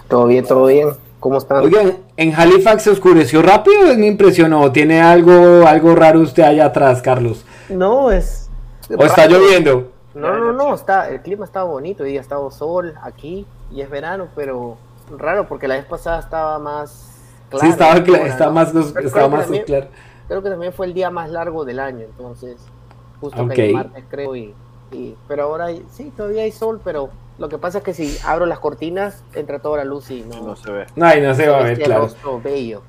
Todo 0.09 0.27
bien, 0.27 0.45
todo 0.45 0.67
bien. 0.67 0.91
¿Cómo 1.21 1.39
están? 1.39 1.65
Oigan, 1.65 1.99
¿en 2.17 2.35
Halifax 2.35 2.83
se 2.83 2.91
oscureció 2.91 3.43
rápido? 3.43 3.97
Me 3.97 4.07
impresionó. 4.07 4.73
¿Tiene 4.73 5.01
algo, 5.01 5.67
algo 5.67 5.95
raro 5.95 6.21
usted 6.21 6.43
allá 6.43 6.67
atrás, 6.67 7.01
Carlos? 7.01 7.45
No, 7.69 8.11
es... 8.11 8.51
¿O 8.97 9.05
está 9.05 9.27
lloviendo? 9.27 9.93
No, 10.15 10.37
no, 10.37 10.53
no, 10.53 10.75
está, 10.75 11.09
el 11.09 11.23
clima 11.23 11.47
estaba 11.47 11.65
bonito, 11.65 12.07
y 12.07 12.19
ha 12.19 12.21
estado 12.21 12.51
sol 12.51 12.95
aquí 13.03 13.47
y 13.71 13.81
es 13.81 13.89
verano, 13.89 14.29
pero 14.37 14.77
raro 15.17 15.49
porque 15.49 15.67
la 15.67 15.77
vez 15.77 15.87
pasada 15.87 16.19
estaba 16.19 16.59
más 16.59 17.17
claro. 17.49 17.65
Sí, 17.65 17.71
estaba, 17.71 17.95
estaba 18.27 18.53
más, 18.53 18.75
estaba 18.75 19.29
más 19.29 19.47
claro. 19.65 19.87
Creo 20.29 20.43
que 20.43 20.51
también 20.51 20.75
fue 20.75 20.87
el 20.87 20.93
día 20.93 21.11
más 21.11 21.31
largo 21.31 21.65
del 21.65 21.81
año, 21.81 22.01
entonces, 22.05 22.59
justo 23.21 23.49
que 23.49 23.69
el 23.69 23.73
martes 23.73 24.05
creo, 24.11 24.37
y, 24.37 24.55
y, 24.91 25.17
pero 25.29 25.45
ahora 25.45 25.69
sí, 25.93 26.13
todavía 26.15 26.43
hay 26.43 26.53
sol, 26.53 26.81
pero 26.85 27.09
lo 27.43 27.49
que 27.49 27.59
pasa 27.59 27.79
es 27.79 27.85
que 27.85 27.93
si 27.93 28.17
abro 28.25 28.47
las 28.47 28.61
cortinas, 28.61 29.25
entra 29.35 29.59
toda 29.59 29.79
la 29.79 29.85
luz 29.85 30.13
y 30.13 30.23
no, 30.23 30.55
se 30.55 30.71
ve. 30.71 30.87
No, 30.95 31.13
no 31.13 31.35
se 31.35 31.49
va 31.49 31.59
a 31.59 31.63
ver, 31.65 31.83
claro. 31.83 32.09
bello. 32.41 32.83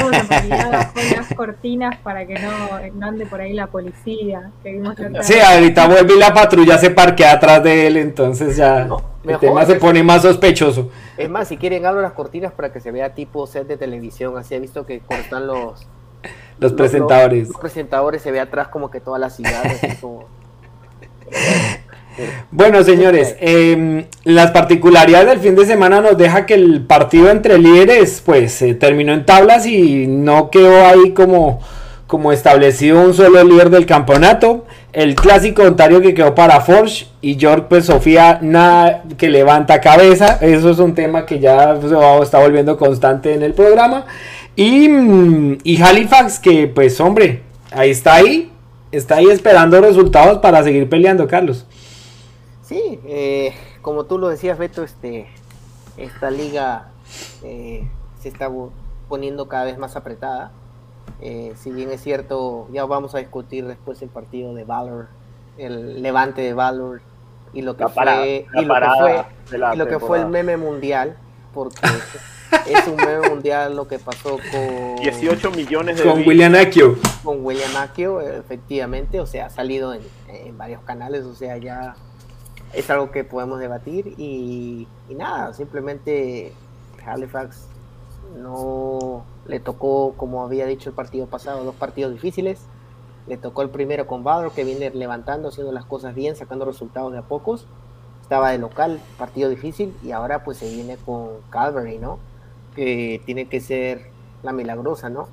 No, 0.00 0.10
las 0.10 1.34
cortinas 1.36 1.98
para 1.98 2.26
que 2.26 2.38
no, 2.38 3.06
ande 3.06 3.26
por 3.26 3.42
ahí 3.42 3.52
la 3.52 3.66
policía. 3.66 4.50
sí, 5.20 5.34
ahorita 5.38 5.88
vuelve 5.88 6.14
y 6.14 6.18
la 6.18 6.32
patrulla 6.32 6.78
se 6.78 6.88
parquea 6.88 7.32
atrás 7.32 7.62
de 7.62 7.86
él, 7.86 7.98
entonces 7.98 8.56
ya. 8.56 8.86
No, 8.86 9.02
el 9.24 9.38
tema 9.38 9.66
se 9.66 9.74
pone 9.74 10.02
más 10.02 10.22
sospechoso. 10.22 10.88
Es 11.18 11.28
más, 11.28 11.48
si 11.48 11.58
quieren 11.58 11.84
abro 11.84 12.00
las 12.00 12.12
cortinas 12.12 12.52
para 12.52 12.72
que 12.72 12.80
se 12.80 12.90
vea 12.92 13.12
tipo 13.12 13.46
set 13.46 13.66
de 13.66 13.76
televisión, 13.76 14.38
así 14.38 14.54
he 14.54 14.58
visto 14.58 14.86
que 14.86 15.00
cortan 15.00 15.46
los... 15.46 15.86
Los, 16.58 16.72
presentadores. 16.72 17.48
Los, 17.48 17.58
presentadores 17.58 18.22
se 18.22 18.32
ve 18.32 18.40
atrás 18.40 18.68
como 18.68 18.90
que 18.90 19.00
toda 19.00 19.18
la 19.18 19.28
ciudad, 19.28 19.62
Bueno, 22.50 22.82
señores, 22.82 23.36
eh, 23.40 24.06
las 24.24 24.50
particularidades 24.50 25.28
del 25.28 25.40
fin 25.40 25.56
de 25.56 25.66
semana 25.66 26.00
nos 26.00 26.16
deja 26.16 26.46
que 26.46 26.54
el 26.54 26.82
partido 26.82 27.30
entre 27.30 27.58
líderes, 27.58 28.22
pues, 28.24 28.64
terminó 28.78 29.12
en 29.12 29.24
tablas 29.24 29.66
y 29.66 30.06
no 30.06 30.50
quedó 30.50 30.86
ahí 30.86 31.12
como, 31.12 31.60
como 32.06 32.32
establecido 32.32 33.00
un 33.02 33.14
solo 33.14 33.42
líder 33.44 33.70
del 33.70 33.86
campeonato. 33.86 34.66
El 34.92 35.14
clásico 35.14 35.62
Ontario 35.62 36.00
que 36.00 36.14
quedó 36.14 36.34
para 36.34 36.60
Forge 36.60 37.06
y 37.20 37.36
York, 37.36 37.66
pues, 37.68 37.86
Sofía, 37.86 38.38
nada 38.42 39.04
que 39.16 39.28
levanta 39.28 39.80
cabeza. 39.80 40.38
Eso 40.40 40.70
es 40.70 40.78
un 40.78 40.94
tema 40.94 41.26
que 41.26 41.38
ya 41.38 41.78
se 41.80 42.22
está 42.22 42.38
volviendo 42.38 42.76
constante 42.76 43.34
en 43.34 43.42
el 43.42 43.52
programa. 43.52 44.06
Y, 44.56 44.88
y 45.62 45.80
Halifax, 45.80 46.40
que, 46.40 46.66
pues, 46.66 47.00
hombre, 47.00 47.42
ahí 47.70 47.90
está 47.90 48.14
ahí, 48.14 48.50
está 48.90 49.16
ahí 49.16 49.26
esperando 49.26 49.80
resultados 49.80 50.38
para 50.38 50.64
seguir 50.64 50.88
peleando, 50.88 51.28
Carlos. 51.28 51.66
Sí, 52.68 53.00
eh, 53.06 53.54
como 53.80 54.04
tú 54.04 54.18
lo 54.18 54.28
decías, 54.28 54.58
Beto, 54.58 54.82
este, 54.82 55.26
esta 55.96 56.30
liga 56.30 56.88
eh, 57.42 57.88
se 58.20 58.28
está 58.28 58.50
poniendo 59.08 59.48
cada 59.48 59.64
vez 59.64 59.78
más 59.78 59.96
apretada. 59.96 60.52
Eh, 61.22 61.54
si 61.56 61.70
bien 61.70 61.90
es 61.90 62.02
cierto, 62.02 62.68
ya 62.70 62.84
vamos 62.84 63.14
a 63.14 63.18
discutir 63.18 63.66
después 63.66 64.02
el 64.02 64.10
partido 64.10 64.52
de 64.52 64.64
Valor, 64.64 65.08
el 65.56 66.02
levante 66.02 66.42
de 66.42 66.52
Valor 66.52 67.00
y 67.54 67.62
lo 67.62 67.74
que 67.78 67.88
fue, 67.88 68.46
y 68.52 68.64
lo 68.66 68.74
que 68.74 68.86
fue, 68.98 69.76
lo 69.76 69.86
que 69.86 69.98
fue 69.98 70.18
el 70.18 70.26
meme 70.26 70.58
mundial, 70.58 71.16
porque 71.54 71.80
es 72.68 72.86
un 72.86 72.96
meme 72.96 73.30
mundial 73.30 73.76
lo 73.76 73.88
que 73.88 73.98
pasó 73.98 74.38
con 74.52 74.96
18 74.96 75.50
millones 75.52 75.96
de 75.96 76.04
con 76.04 76.18
William 76.18 76.54
Accio. 76.54 76.98
Con 77.24 77.42
William 77.42 77.74
Accio, 77.76 78.20
efectivamente, 78.20 79.20
o 79.20 79.26
sea, 79.26 79.46
ha 79.46 79.50
salido 79.50 79.94
en, 79.94 80.02
en 80.28 80.58
varios 80.58 80.82
canales, 80.82 81.24
o 81.24 81.34
sea, 81.34 81.56
ya 81.56 81.96
es 82.72 82.90
algo 82.90 83.10
que 83.10 83.24
podemos 83.24 83.58
debatir 83.58 84.14
y, 84.18 84.86
nada, 85.10 85.54
simplemente 85.54 86.52
Halifax 87.04 87.66
no 88.36 89.24
le 89.46 89.60
tocó, 89.60 90.14
como 90.16 90.44
había 90.44 90.66
dicho 90.66 90.90
el 90.90 90.94
partido 90.94 91.26
pasado, 91.26 91.64
dos 91.64 91.74
partidos 91.74 92.12
difíciles. 92.12 92.60
Le 93.26 93.36
tocó 93.36 93.62
el 93.62 93.70
primero 93.70 94.06
con 94.06 94.24
Valor, 94.24 94.52
que 94.52 94.64
viene 94.64 94.90
levantando, 94.90 95.48
haciendo 95.48 95.72
las 95.72 95.84
cosas 95.84 96.14
bien, 96.14 96.36
sacando 96.36 96.64
resultados 96.64 97.12
de 97.12 97.18
a 97.18 97.22
pocos. 97.22 97.66
Estaba 98.22 98.50
de 98.50 98.58
local, 98.58 99.00
partido 99.16 99.48
difícil, 99.48 99.94
y 100.02 100.12
ahora 100.12 100.44
pues 100.44 100.58
se 100.58 100.68
viene 100.68 100.96
con 100.98 101.28
Calvary, 101.50 101.98
¿no? 101.98 102.18
Que 102.74 103.22
tiene 103.24 103.48
que 103.48 103.60
ser 103.60 104.10
la 104.42 104.52
milagrosa, 104.52 105.08
¿no? 105.08 105.28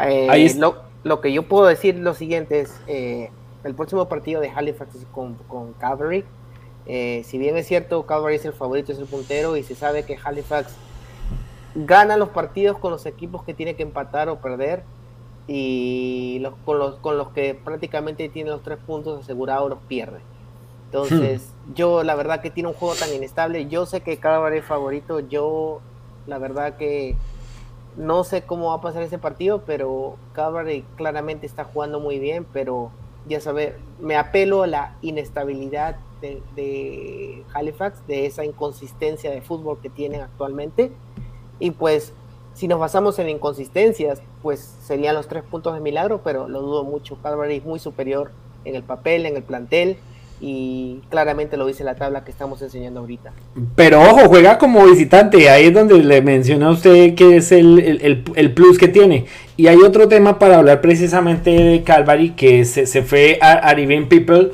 Eh, 0.00 0.54
lo, 1.02 1.20
que 1.20 1.32
yo 1.32 1.48
puedo 1.48 1.66
decir 1.66 1.96
lo 1.96 2.14
siguiente 2.14 2.60
es, 2.60 2.80
eh, 2.86 3.30
el 3.64 3.74
próximo 3.74 4.08
partido 4.08 4.40
de 4.40 4.50
Halifax 4.50 5.06
con, 5.12 5.34
con 5.48 5.72
Calvary 5.74 6.24
eh, 6.92 7.22
si 7.22 7.38
bien 7.38 7.56
es 7.56 7.68
cierto, 7.68 8.04
Calvary 8.04 8.34
es 8.34 8.44
el 8.44 8.52
favorito, 8.52 8.90
es 8.90 8.98
el 8.98 9.06
puntero 9.06 9.56
y 9.56 9.62
se 9.62 9.76
sabe 9.76 10.02
que 10.02 10.18
Halifax 10.20 10.74
gana 11.76 12.16
los 12.16 12.30
partidos 12.30 12.78
con 12.78 12.90
los 12.90 13.06
equipos 13.06 13.44
que 13.44 13.54
tiene 13.54 13.76
que 13.76 13.84
empatar 13.84 14.28
o 14.28 14.40
perder 14.40 14.82
y 15.46 16.40
los, 16.40 16.54
con, 16.64 16.80
los, 16.80 16.96
con 16.96 17.16
los 17.16 17.28
que 17.28 17.54
prácticamente 17.54 18.28
tiene 18.28 18.50
los 18.50 18.64
tres 18.64 18.78
puntos 18.84 19.22
asegurados 19.22 19.70
los 19.70 19.78
pierde. 19.86 20.18
Entonces, 20.86 21.52
hmm. 21.68 21.74
yo 21.74 22.02
la 22.02 22.16
verdad 22.16 22.40
que 22.40 22.50
tiene 22.50 22.68
un 22.68 22.74
juego 22.74 22.96
tan 22.96 23.14
inestable. 23.14 23.68
Yo 23.68 23.86
sé 23.86 24.00
que 24.00 24.18
Calvary 24.18 24.58
es 24.58 24.64
favorito. 24.64 25.20
Yo 25.20 25.80
la 26.26 26.38
verdad 26.38 26.76
que 26.76 27.14
no 27.96 28.24
sé 28.24 28.42
cómo 28.42 28.70
va 28.70 28.74
a 28.74 28.80
pasar 28.80 29.04
ese 29.04 29.18
partido, 29.18 29.62
pero 29.64 30.16
Calvary 30.32 30.84
claramente 30.96 31.46
está 31.46 31.62
jugando 31.62 32.00
muy 32.00 32.18
bien, 32.18 32.44
pero 32.52 32.90
ya 33.28 33.40
sabes, 33.40 33.74
me 34.00 34.16
apelo 34.16 34.62
a 34.62 34.66
la 34.66 34.96
inestabilidad 35.02 35.96
de, 36.20 37.44
Halifax, 37.54 38.06
de 38.06 38.26
esa 38.26 38.44
inconsistencia 38.44 39.30
de 39.30 39.40
fútbol 39.40 39.78
que 39.80 39.88
tienen 39.88 40.20
actualmente. 40.20 40.92
Y 41.58 41.70
pues, 41.72 42.12
si 42.54 42.68
nos 42.68 42.78
basamos 42.78 43.18
en 43.18 43.28
inconsistencias, 43.28 44.22
pues 44.42 44.60
serían 44.82 45.14
los 45.14 45.28
tres 45.28 45.42
puntos 45.42 45.74
de 45.74 45.80
milagro, 45.80 46.20
pero 46.22 46.48
lo 46.48 46.60
dudo 46.60 46.84
mucho. 46.84 47.18
Calvary 47.22 47.56
es 47.56 47.64
muy 47.64 47.78
superior 47.78 48.30
en 48.64 48.74
el 48.74 48.82
papel, 48.82 49.26
en 49.26 49.36
el 49.36 49.42
plantel, 49.42 49.96
y 50.40 51.00
claramente 51.10 51.58
lo 51.58 51.66
dice 51.66 51.84
la 51.84 51.96
tabla 51.96 52.24
que 52.24 52.30
estamos 52.30 52.62
enseñando 52.62 53.00
ahorita. 53.00 53.32
Pero 53.76 54.00
ojo, 54.00 54.28
juega 54.28 54.56
como 54.56 54.84
visitante, 54.86 55.50
ahí 55.50 55.66
es 55.66 55.74
donde 55.74 56.02
le 56.02 56.22
menciona 56.22 56.68
a 56.68 56.70
usted 56.70 57.14
que 57.14 57.36
es 57.36 57.52
el, 57.52 58.52
plus 58.54 58.78
que 58.78 58.88
tiene. 58.88 59.26
Y 59.60 59.68
hay 59.68 59.76
otro 59.76 60.08
tema 60.08 60.38
para 60.38 60.56
hablar 60.56 60.80
precisamente 60.80 61.50
de 61.50 61.82
Calvary, 61.82 62.30
que 62.30 62.64
se, 62.64 62.86
se 62.86 63.02
fue 63.02 63.38
a 63.42 63.52
Ariven 63.52 64.08
People 64.08 64.52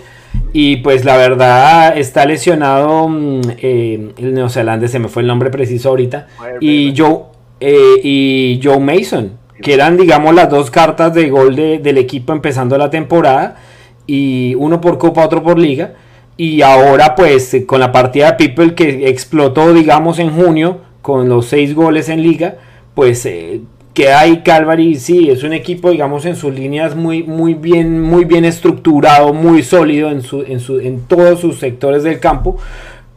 y 0.53 0.79
pues 0.79 1.05
la 1.05 1.16
verdad 1.16 1.97
está 1.97 2.27
lesionado 2.27 3.09
mm, 3.09 3.40
eh, 3.59 4.11
el 4.16 4.35
neozelandés, 4.35 4.90
se 4.90 4.99
me 4.99 5.07
fue 5.07 5.23
el 5.23 5.29
nombre 5.29 5.51
preciso 5.51 5.90
ahorita. 5.90 6.27
Y 6.61 6.92
Joe, 6.97 7.21
eh, 7.61 8.01
y 8.03 8.61
Joe 8.61 8.81
Mason, 8.81 9.38
que 9.62 9.75
eran 9.75 9.97
digamos 9.97 10.35
las 10.35 10.51
dos 10.51 10.73
cartas 10.73 11.14
de 11.14 11.31
gol 11.31 11.55
del 11.55 11.99
equipo 11.99 12.33
empezando 12.33 12.77
la 12.77 12.90
temporada. 12.90 13.59
Y 14.09 14.57
uno 14.57 14.81
por 14.81 14.99
Copa, 14.99 15.25
otro 15.25 15.40
por 15.40 15.57
Liga. 15.57 15.92
Y 16.37 16.62
ahora 16.62 17.14
pues 17.14 17.57
con 17.64 17.79
la 17.79 17.92
partida 17.92 18.33
de 18.33 18.45
People 18.49 18.75
que 18.75 19.09
explotó 19.09 19.73
digamos 19.73 20.19
en 20.19 20.31
junio 20.31 20.81
con 21.01 21.29
los 21.29 21.47
seis 21.47 21.77
goles 21.77 22.09
en 22.09 22.23
Liga. 22.23 22.57
Pues 22.97 23.25
eh, 23.27 23.61
que 23.97 24.13
hay 24.13 24.43
Calvary, 24.43 24.97
sí, 24.97 25.31
es 25.31 25.43
un 25.43 25.55
equipo, 25.55 25.91
digamos, 25.91 26.27
en 26.27 26.37
sus 26.37 26.53
líneas 26.55 26.95
muy, 26.95 27.23
muy 27.23 27.55
bien, 27.55 28.03
muy 28.03 28.27
bien 28.27 28.45
estructurado, 28.45 29.33
muy 29.33 29.63
sólido 29.63 30.11
en, 30.11 30.21
su, 30.21 30.43
en, 30.43 30.61
su, 30.61 30.81
en 30.81 31.01
todos 31.07 31.41
sus 31.41 31.59
sectores 31.59 32.03
del 32.03 32.21
campo. 32.21 32.59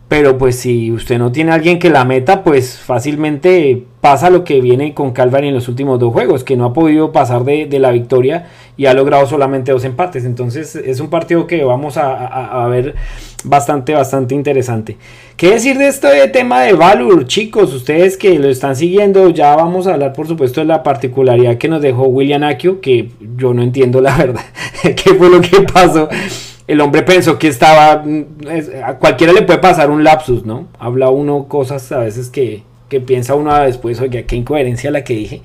Pero 0.08 0.38
pues 0.38 0.56
si 0.56 0.89
usted 0.94 1.20
no 1.20 1.34
tiene 1.34 1.52
a 1.52 1.56
alguien 1.56 1.80
que 1.80 1.89
la 1.89 2.06
meta, 2.06 2.46
pues 2.46 2.80
fácilmente 2.80 3.84
pasa 4.00 4.30
lo 4.30 4.46
que 4.46 4.62
viene 4.62 4.94
con 4.94 5.12
Calvary 5.12 5.50
en 5.50 5.54
los 5.54 5.68
últimos 5.68 6.00
dos 6.00 6.13
juegos, 6.13 6.46
que 6.46 6.56
no 6.56 6.63
ha 6.63 6.74
podido 6.74 7.12
pasar 7.12 7.44
de, 7.44 7.68
la 7.78 7.92
victoria 7.92 8.48
y 8.78 8.86
ha 8.86 8.94
logrado 8.94 9.26
solamente 9.28 9.74
dos 9.74 9.84
empates. 9.84 10.24
Entonces 10.24 10.78
es 10.78 11.02
un 11.02 11.10
partido 11.10 11.46
que 11.46 11.62
vamos 11.65 11.98
a, 11.98 12.65
ver 12.70 12.96
bastante, 13.43 13.93
bastante 13.93 14.36
interesante. 14.36 14.97
¿Qué 15.38 15.52
decir 15.52 15.78
de 15.78 15.88
este 15.88 16.28
tema 16.28 16.62
de 16.62 16.73
Valur, 16.73 17.25
chicos? 17.25 17.73
Ustedes 17.73 18.17
que 18.17 18.38
lo 18.38 18.49
están 18.49 18.75
siguiendo, 18.75 19.30
ya 19.30 19.56
vamos 19.56 19.88
a 19.88 19.93
hablar 19.93 20.13
por 20.13 20.28
supuesto 20.28 20.62
de 20.62 20.65
la 20.65 20.84
particularidad 20.84 21.58
que 21.58 21.67
nos 21.67 21.82
dejó 21.82 22.04
William 22.04 22.43
Akio, 22.43 22.82
que 22.82 23.10
yo 23.38 23.54
no 23.54 23.63
entiendo 23.63 24.02
la 24.02 24.17
verdad 24.17 24.45
qué 24.82 25.13
fue 25.13 25.30
lo 25.30 25.41
que 25.41 25.62
pasó. 25.62 26.10
El 26.67 26.82
hombre 26.82 27.02
pensó 27.02 27.39
que 27.39 27.47
estaba, 27.47 28.04
a 28.86 28.97
cualquiera 28.97 29.34
le 29.34 29.41
puede 29.41 29.58
pasar 29.58 29.89
un 29.89 30.04
lapsus, 30.04 30.45
¿no? 30.45 30.67
Habla 30.78 31.10
uno 31.10 31.47
cosas 31.47 31.91
a 31.91 31.99
veces 31.99 32.30
que, 32.30 32.62
que 32.89 33.02
piensa 33.02 33.34
uno 33.34 33.58
después, 33.63 33.99
oye, 34.02 34.25
qué 34.25 34.36
incoherencia 34.36 34.91
la 34.91 35.04
que 35.04 35.15
dije. 35.15 35.41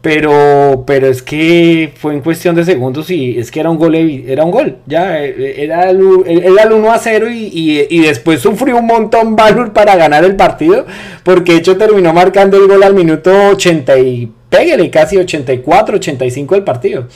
Pero, 0.00 0.84
pero 0.86 1.08
es 1.08 1.22
que 1.22 1.92
fue 1.96 2.14
en 2.14 2.20
cuestión 2.20 2.54
de 2.54 2.64
segundos 2.64 3.10
y 3.10 3.36
es 3.36 3.50
que 3.50 3.58
era 3.58 3.68
un 3.68 3.78
gol, 3.78 3.96
era 3.96 4.44
un 4.44 4.52
gol, 4.52 4.76
ya, 4.86 5.18
era 5.18 5.90
el, 5.90 6.22
era 6.24 6.62
el 6.62 6.72
1 6.72 6.92
a 6.92 6.98
0 6.98 7.30
y, 7.30 7.86
y, 7.90 8.00
después 8.02 8.40
sufrió 8.40 8.76
un 8.76 8.86
montón 8.86 9.34
Valur 9.34 9.72
para 9.72 9.96
ganar 9.96 10.22
el 10.22 10.36
partido, 10.36 10.86
porque 11.24 11.52
de 11.52 11.58
hecho 11.58 11.76
terminó 11.76 12.12
marcando 12.12 12.56
el 12.58 12.68
gol 12.68 12.84
al 12.84 12.94
minuto 12.94 13.32
80 13.50 13.98
y 13.98 14.32
pégale 14.48 14.88
casi 14.88 15.16
84, 15.16 15.96
85 15.96 16.54
del 16.54 16.64
partido. 16.64 17.06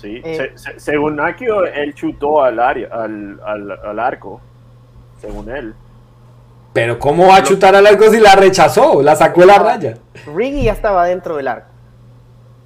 Sí, 0.00 0.22
eh. 0.24 0.54
según 0.78 1.16
Nakio, 1.16 1.66
él 1.66 1.94
chutó 1.94 2.42
al, 2.42 2.58
área, 2.58 2.88
al, 2.90 3.40
al, 3.44 3.70
al 3.72 3.98
arco, 3.98 4.40
según 5.20 5.50
él. 5.50 5.74
Pero 6.74 6.98
¿cómo 6.98 7.28
va 7.28 7.36
a 7.36 7.42
chutar 7.44 7.76
al 7.76 7.86
arco 7.86 8.10
si 8.10 8.18
la 8.18 8.34
rechazó? 8.34 9.00
La 9.00 9.14
sacó 9.14 9.42
de 9.42 9.46
la 9.46 9.58
raya. 9.58 9.94
Riggy 10.26 10.64
ya 10.64 10.72
estaba 10.72 11.06
dentro 11.06 11.36
del 11.36 11.46
arco. 11.46 11.68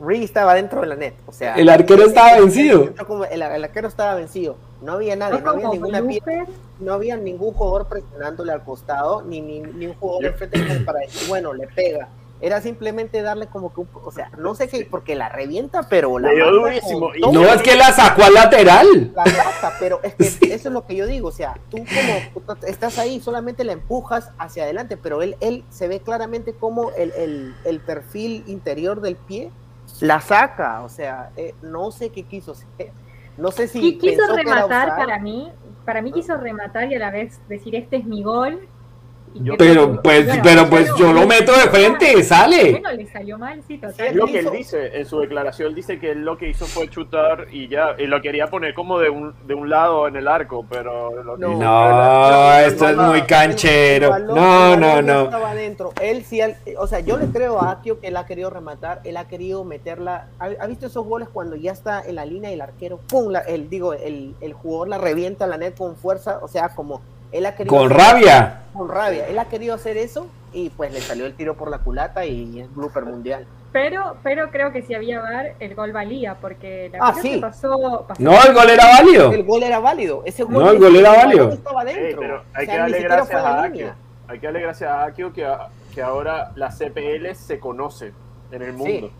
Riggy 0.01 0.25
estaba 0.25 0.55
dentro 0.55 0.81
de 0.81 0.87
la 0.87 0.97
net. 0.97 1.15
O 1.27 1.33
sea, 1.33 1.55
el 1.57 1.69
arquero 1.69 2.07
estaba 2.07 2.37
vencido. 2.39 2.89
El, 3.31 3.43
arquero 3.43 3.87
estaba 3.87 4.15
vencido. 4.15 4.57
No 4.81 4.93
había 4.93 5.15
nadie, 5.15 5.43
no 5.43 5.51
había 5.51 5.69
ninguna 5.69 6.03
no 6.81 6.95
había 6.95 7.17
ningún 7.19 7.53
jugador 7.53 7.87
presionándole 7.87 8.51
al 8.53 8.65
costado, 8.65 9.21
ni, 9.23 9.43
ni, 9.43 9.61
ni 9.61 9.89
un 9.89 9.95
jugador 9.95 10.27
enfrente 10.27 10.59
para 10.87 11.01
decir, 11.01 11.29
bueno, 11.29 11.53
le 11.53 11.67
pega 11.67 12.09
era 12.41 12.61
simplemente 12.61 13.23
darle 13.23 13.47
como 13.47 13.73
que 13.73 13.81
un, 13.81 13.89
o 13.93 14.13
sea, 14.13 14.31
no 14.39 14.55
sé 14.55 14.69
qué, 14.69 14.87
porque 14.91 15.15
la 15.15 15.29
revienta, 15.29 15.89
pero 15.89 16.19
la 16.19 16.31
durísimo. 16.31 17.11
no, 17.33 17.45
es 17.47 17.63
que 17.63 17.77
la 17.77 17.93
sacó 17.93 18.25
al 18.25 18.35
lateral. 18.35 19.13
La 19.15 19.25
saca, 19.27 19.75
pero 19.79 20.01
es 20.03 20.15
que 20.15 20.25
eso 20.55 20.69
es 20.69 20.75
lo 20.75 20.87
que 20.87 20.97
yo 20.97 21.07
digo, 21.07 21.29
o 21.29 21.33
sea, 21.33 21.59
tú 21.71 21.79
como 22.35 22.57
estás 22.67 22.99
ahí, 22.99 23.21
solamente 23.21 23.65
la 23.65 23.73
empujas 23.73 24.31
hacia 24.39 24.65
adelante, 24.65 24.97
pero 24.97 25.23
él, 25.23 25.37
él 25.41 25.65
se 25.71 25.89
ve 25.89 26.01
claramente 26.01 26.55
como 26.55 26.91
el, 26.93 27.55
el, 27.65 27.81
perfil 27.81 28.45
interior 28.47 29.01
del 29.01 29.17
pie 29.17 29.51
la 30.01 30.21
saca, 30.21 30.83
o 30.83 30.89
sea, 30.89 31.31
eh, 31.37 31.55
no 31.63 31.91
sé 31.91 32.11
qué 32.11 32.25
quiso 32.25 32.53
hacer. 32.53 32.93
No 33.37 33.53
sé 33.53 33.69
si. 33.69 33.99
quiso 33.99 34.27
rematar 34.35 34.97
para 34.97 35.19
mí? 35.19 35.51
para 35.89 36.03
mí 36.03 36.13
quiso 36.13 36.37
rematar 36.37 36.93
y 36.93 36.97
a 36.97 36.99
la 36.99 37.11
vez 37.11 37.41
decir 37.49 37.75
este 37.75 37.97
es 37.97 38.05
mi 38.05 38.23
gol. 38.23 38.69
Pero 39.59 40.01
pues, 40.03 40.27
bueno, 40.27 40.43
pero 40.43 40.69
pues 40.69 40.91
yo 40.97 41.13
lo 41.13 41.27
meto 41.27 41.53
de 41.53 41.69
frente, 41.71 42.23
sale. 42.23 42.71
Bueno, 42.73 42.93
le 42.93 43.07
salió 43.07 43.39
mal, 43.39 43.63
sí, 43.67 43.79
total. 43.79 44.15
lo 44.17 44.27
que 44.27 44.39
él 44.41 44.51
dice 44.53 44.99
en 44.99 45.07
su 45.07 45.21
declaración, 45.21 45.75
dice 45.75 45.99
que 45.99 46.13
él 46.13 46.25
lo 46.25 46.37
que 46.39 46.49
hizo 46.49 46.67
fue 46.67 46.89
chutar 46.89 47.47
y 47.51 47.69
ya, 47.69 47.95
y 47.99 48.07
lo 48.07 48.21
quería 48.21 48.49
poner 48.49 48.75
como 48.75 48.99
de 48.99 49.11
un, 49.11 49.35
de 49.47 49.55
un 49.55 49.69
lado 49.71 50.09
en 50.09 50.17
el 50.17 50.29
arco, 50.29 50.65
pero 50.69 51.23
lo 51.23 51.37
que- 51.37 51.41
No. 51.41 51.59
No, 51.59 52.59
esto 52.59 52.89
es 52.89 52.97
muy 52.97 53.23
canchero. 53.23 54.11
balón- 54.11 54.35
No, 54.35 54.77
no, 54.77 55.03
no. 55.03 55.23
Estaba 55.25 55.51
adentro. 55.51 55.93
Él 56.01 56.25
sí, 56.25 56.41
o 56.79 56.87
sea, 56.87 57.01
yo 57.01 57.17
le 57.19 57.27
creo 57.27 57.61
a 57.61 57.71
Akio 57.73 58.01
que 58.01 58.09
él 58.09 58.17
ha 58.17 58.27
querido 58.27 58.51
rematar, 58.51 59.01
él 59.05 59.17
ha 59.17 59.27
querido 59.29 59.65
meterla. 59.65 60.29
¿Ha, 60.39 60.47
ha 60.61 60.67
visto 60.67 60.87
esos 60.87 61.05
goles 61.07 61.29
cuando 61.33 61.57
ya 61.57 61.73
está 61.73 62.03
en 62.07 62.15
la 62.17 62.25
línea 62.25 62.51
y 62.51 62.55
el 62.55 62.61
arquero, 62.61 62.99
pum, 63.09 63.31
la- 63.31 63.41
el, 63.41 63.69
digo, 63.71 63.93
el, 63.93 64.35
el 64.41 64.53
jugador 64.53 64.89
la 64.89 64.99
revienta 64.99 65.47
la 65.47 65.57
net 65.59 65.77
con 65.77 65.97
fuerza? 65.97 66.39
O 66.43 66.49
sea, 66.49 66.71
como 66.71 67.01
él 67.33 67.47
ha 67.47 67.55
querido. 67.55 67.77
Con 67.77 67.91
rabia. 67.91 68.63
Con 68.73 68.89
rabia. 68.89 69.27
Él 69.29 69.39
ha 69.39 69.47
querido 69.47 69.75
hacer 69.75 69.97
eso 69.97 70.27
y 70.53 70.71
pues 70.71 70.93
le 70.93 71.01
salió 71.01 71.27
el 71.27 71.35
tiro 71.35 71.55
por 71.55 71.71
la 71.71 71.79
culata 71.79 72.25
y 72.25 72.61
es 72.61 72.75
blooper 72.75 73.05
mundial. 73.05 73.47
Pero, 73.71 74.17
pero 74.23 74.51
creo 74.51 74.73
que 74.73 74.81
si 74.83 74.95
había 74.95 75.21
VAR, 75.21 75.53
el 75.61 75.75
gol 75.75 75.93
valía, 75.93 76.37
porque 76.41 76.89
la 76.91 76.99
Ah, 77.03 77.15
sí. 77.21 77.37
pasó, 77.39 78.07
pasó- 78.09 78.23
No, 78.23 78.33
el 78.43 78.55
gol 78.55 78.71
era 78.71 78.87
válido. 78.87 79.31
El 79.33 79.45
gol 79.45 79.63
era 79.63 79.79
válido. 79.79 80.23
Ese 80.25 80.43
gol 80.45 80.55
No, 80.65 80.71
el 80.71 80.79
gol 80.79 80.97
era 80.97 81.11
válido. 81.13 81.51
Estaba 81.51 81.83
Sí, 81.83 81.89
pero 82.19 82.45
hay 82.55 82.65
O 82.65 82.67
sea, 82.67 82.75
que 82.75 82.79
darle 82.81 83.01
gracias 83.03 83.45
a. 83.45 83.63
Akio. 83.63 83.95
Hay 84.27 84.39
que 84.39 84.47
darle 84.47 84.61
gracias 84.63 84.91
a 84.91 85.05
Akio 85.05 85.33
que, 85.35 85.45
a- 85.45 85.69
que 85.95 86.01
ahora 86.03 86.53
la 86.55 86.71
CPL 86.71 87.35
se 87.35 87.59
conoce 87.59 88.13
en 88.53 88.63
el 88.63 88.73
mundo. 88.73 89.11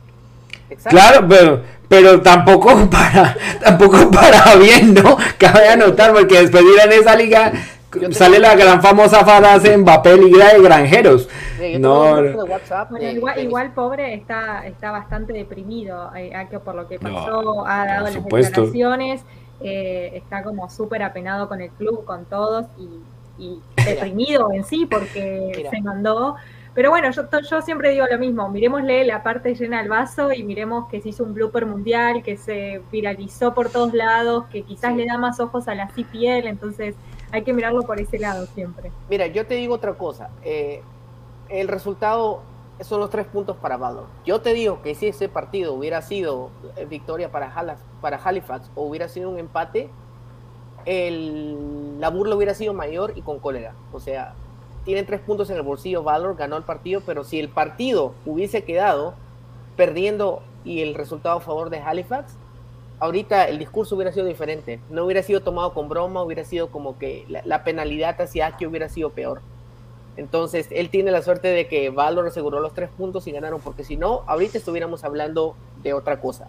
Exacto. 0.71 0.97
Claro, 0.99 1.27
pero, 1.29 1.63
pero 1.89 2.21
tampoco 2.23 2.71
para, 2.91 3.37
tampoco 3.63 4.11
para 4.11 4.57
bien, 4.57 4.95
¿no? 4.95 5.17
Cabe 5.39 5.69
anotar, 5.69 6.13
porque 6.15 6.41
después 6.41 6.65
de 6.65 6.71
ir 6.73 6.81
en 6.85 6.93
esa 7.01 7.17
liga 7.17 7.53
Yo 8.01 8.13
sale 8.13 8.39
la 8.39 8.55
gran 8.55 8.83
famosa 8.83 9.25
frase 9.25 9.77
Mbappé 9.77 10.17
Liga 10.19 10.53
de 10.53 10.63
Granjeros. 10.63 11.29
Yo 11.59 11.79
No, 11.79 12.17
de 12.17 12.35
WhatsApp 12.35 12.91
igual, 13.01 13.39
igual 13.43 13.73
pobre 13.73 14.13
está, 14.15 14.67
está 14.67 14.91
bastante 14.91 15.33
deprimido, 15.33 16.11
eh, 16.15 16.33
por 16.65 16.75
lo 16.75 16.87
que 16.87 16.99
No, 16.99 17.15
pasó, 17.15 17.67
ha 17.67 17.87
dado 17.87 18.05
las 18.05 18.13
supuesto. 18.15 18.51
declaraciones, 18.67 19.23
eh, 19.61 20.11
está 20.15 20.43
como 20.43 20.69
súper 20.69 21.03
apenado 21.03 21.49
con 21.49 21.61
el 21.63 21.71
club, 21.71 22.05
con 22.05 22.27
todos, 22.27 22.67
y, 22.79 22.89
y 23.43 23.61
deprimido 23.85 24.53
en 24.53 24.65
sí 24.65 24.85
porque 24.85 25.53
Mira. 25.57 25.71
se 25.71 25.81
mandó. 25.81 26.37
Pero 26.75 26.91
bueno, 26.91 27.11
yo, 27.11 27.23
yo 27.51 27.63
siempre 27.63 27.91
digo 27.91 28.05
lo 28.09 28.19
mismo, 28.19 28.49
miremosle 28.51 29.05
la 29.07 29.23
parte 29.23 29.55
llena 29.55 29.79
del 29.79 29.89
vaso 29.89 30.33
y 30.33 30.45
miremos 30.45 30.89
que 30.91 31.01
se 31.01 31.09
hizo 31.09 31.25
un 31.25 31.33
blooper 31.35 31.65
mundial, 31.67 32.23
que 32.23 32.37
se 32.37 32.83
viralizó 32.93 33.53
por 33.55 33.71
todos 33.71 33.95
lados, 33.95 34.45
que 34.53 34.63
quizás 34.63 34.93
Sí. 34.93 34.99
le 34.99 35.07
da 35.07 35.17
más 35.19 35.41
ojos 35.41 35.67
a 35.67 35.75
la 35.75 35.89
CPL, 35.89 36.47
entonces 36.47 36.95
hay 37.33 37.43
que 37.43 37.53
mirarlo 37.53 37.83
por 37.83 38.01
ese 38.01 38.19
lado 38.19 38.47
siempre. 38.47 38.91
Mira, 39.11 39.27
yo 39.27 39.47
te 39.47 39.55
digo 39.55 39.75
otra 39.75 39.95
cosa. 39.95 40.31
eh, 40.43 40.83
el 41.49 41.67
resultado 41.69 42.41
son 42.81 43.01
los 43.01 43.09
tres 43.11 43.27
puntos 43.27 43.57
para 43.57 43.77
Valor. 43.79 44.05
Yo 44.27 44.41
te 44.41 44.53
digo 44.53 44.83
que 44.83 44.95
si 44.95 45.09
ese 45.09 45.29
partido 45.29 45.73
hubiera 45.73 46.03
sido 46.03 46.51
eh, 46.77 46.85
victoria 46.85 47.31
para, 47.33 47.53
Halifax, 48.25 48.71
o 48.75 48.83
hubiera 48.83 49.09
sido 49.09 49.31
un 49.31 49.39
empate, 49.39 49.89
el- 50.85 52.01
la 52.01 52.11
burla 52.11 52.37
hubiera 52.37 52.55
sido 52.55 52.75
mayor 52.75 53.13
y 53.17 53.23
con 53.23 53.39
cólera. 53.41 53.73
O 53.93 54.01
sea, 54.01 54.35
tienen 54.85 55.07
tres 55.07 55.21
puntos 55.21 55.51
en 55.51 55.57
el 55.57 55.63
bolsillo. 55.63 56.03
Valor 56.03 56.37
ganó 56.37 56.57
el 56.57 56.63
partido, 56.65 57.03
pero 57.05 57.25
si 57.25 57.39
el 57.41 57.49
partido 57.49 58.15
hubiese 58.27 58.65
quedado 58.65 59.15
perdiendo 59.77 60.43
y 60.65 60.83
el 60.83 60.95
resultado 60.95 61.39
a 61.39 61.41
favor 61.41 61.71
de 61.71 61.79
Halifax, 61.81 62.37
ahorita 63.01 63.45
el 63.49 63.59
discurso 63.59 63.95
hubiera 63.97 64.13
sido 64.13 64.27
diferente. 64.27 64.81
No 64.91 65.05
hubiera 65.05 65.23
sido 65.23 65.41
tomado 65.41 65.73
con 65.75 65.89
broma, 65.89 66.23
hubiera 66.23 66.45
sido 66.45 66.69
como 66.71 66.99
que 66.99 67.25
la, 67.29 67.43
la 67.45 67.65
penalidad 67.65 68.21
hacia 68.21 68.47
Aki 68.47 68.67
hubiera 68.67 68.89
sido 68.89 69.11
peor. 69.11 69.41
Entonces, 70.17 70.67
él 70.71 70.91
tiene 70.91 71.13
la 71.13 71.23
suerte 71.23 71.47
de 71.49 71.69
que 71.69 71.91
Valor 71.91 72.27
aseguró 72.27 72.59
los 72.59 72.75
tres 72.75 72.91
puntos 72.97 73.27
y 73.29 73.33
ganaron, 73.33 73.61
porque 73.61 73.85
si 73.85 73.97
no, 73.97 74.25
ahorita 74.27 74.59
estuviéramos 74.59 75.05
hablando 75.05 75.55
de 75.83 75.95
otra 75.95 76.21
cosa. 76.21 76.49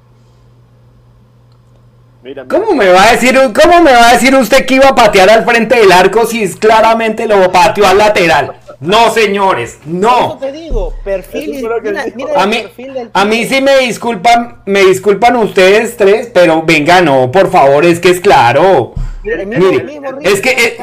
Mira, 2.24 2.44
mira, 2.44 2.58
¿Cómo 2.60 2.74
me 2.76 2.90
va 2.90 3.04
a 3.04 3.12
decir, 3.12 3.34
cómo 3.36 3.82
me 3.82 3.94
va 3.94 4.10
a 4.10 4.14
decir 4.14 4.36
usted 4.36 4.66
que 4.66 4.76
iba 4.76 4.90
a 4.90 4.96
patear 4.96 5.30
al 5.30 5.46
frente 5.46 5.78
del 5.78 5.92
arco 5.92 6.26
si 6.26 6.44
es- 6.44 6.56
claramente 6.56 7.28
lo 7.28 7.50
pateó 7.52 7.88
al 7.88 7.98
lateral? 7.98 8.59
No, 8.82 9.10
señores, 9.12 9.80
Por 9.84 9.90
Eso 9.94 10.00
no. 10.00 10.38
te 10.38 10.52
digo, 10.54 10.94
perfil. 11.04 11.52
Eso 11.56 11.68
fue 11.68 11.70
lo 11.78 11.82
que 11.84 11.90
mira, 11.92 12.06
mira 12.16 12.32
A 12.40 12.44
el 12.44 12.50
mí, 12.50 12.58
perfil 12.62 12.94
del 12.94 13.10
a 13.14 13.26
mí 13.26 13.46
sí 13.46 13.62
me 13.62 13.78
disculpan, 13.80 14.62
me 14.66 14.86
disculpan 14.86 15.36
ustedes 15.36 15.98
tres, 15.98 16.32
pero 16.34 16.64
venga, 16.64 17.02
no, 17.02 17.30
por 17.30 17.52
favor, 17.52 17.84
es 17.84 18.00
que 18.00 18.10
es 18.10 18.22
claro. 18.22 18.94
Mira, 19.24 19.44
mira 19.46 19.60
Mire, 19.60 19.76
el 19.78 19.84
mismo 19.86 20.12
Ricky, 20.14 20.28
es 20.32 20.40
que, 20.42 20.78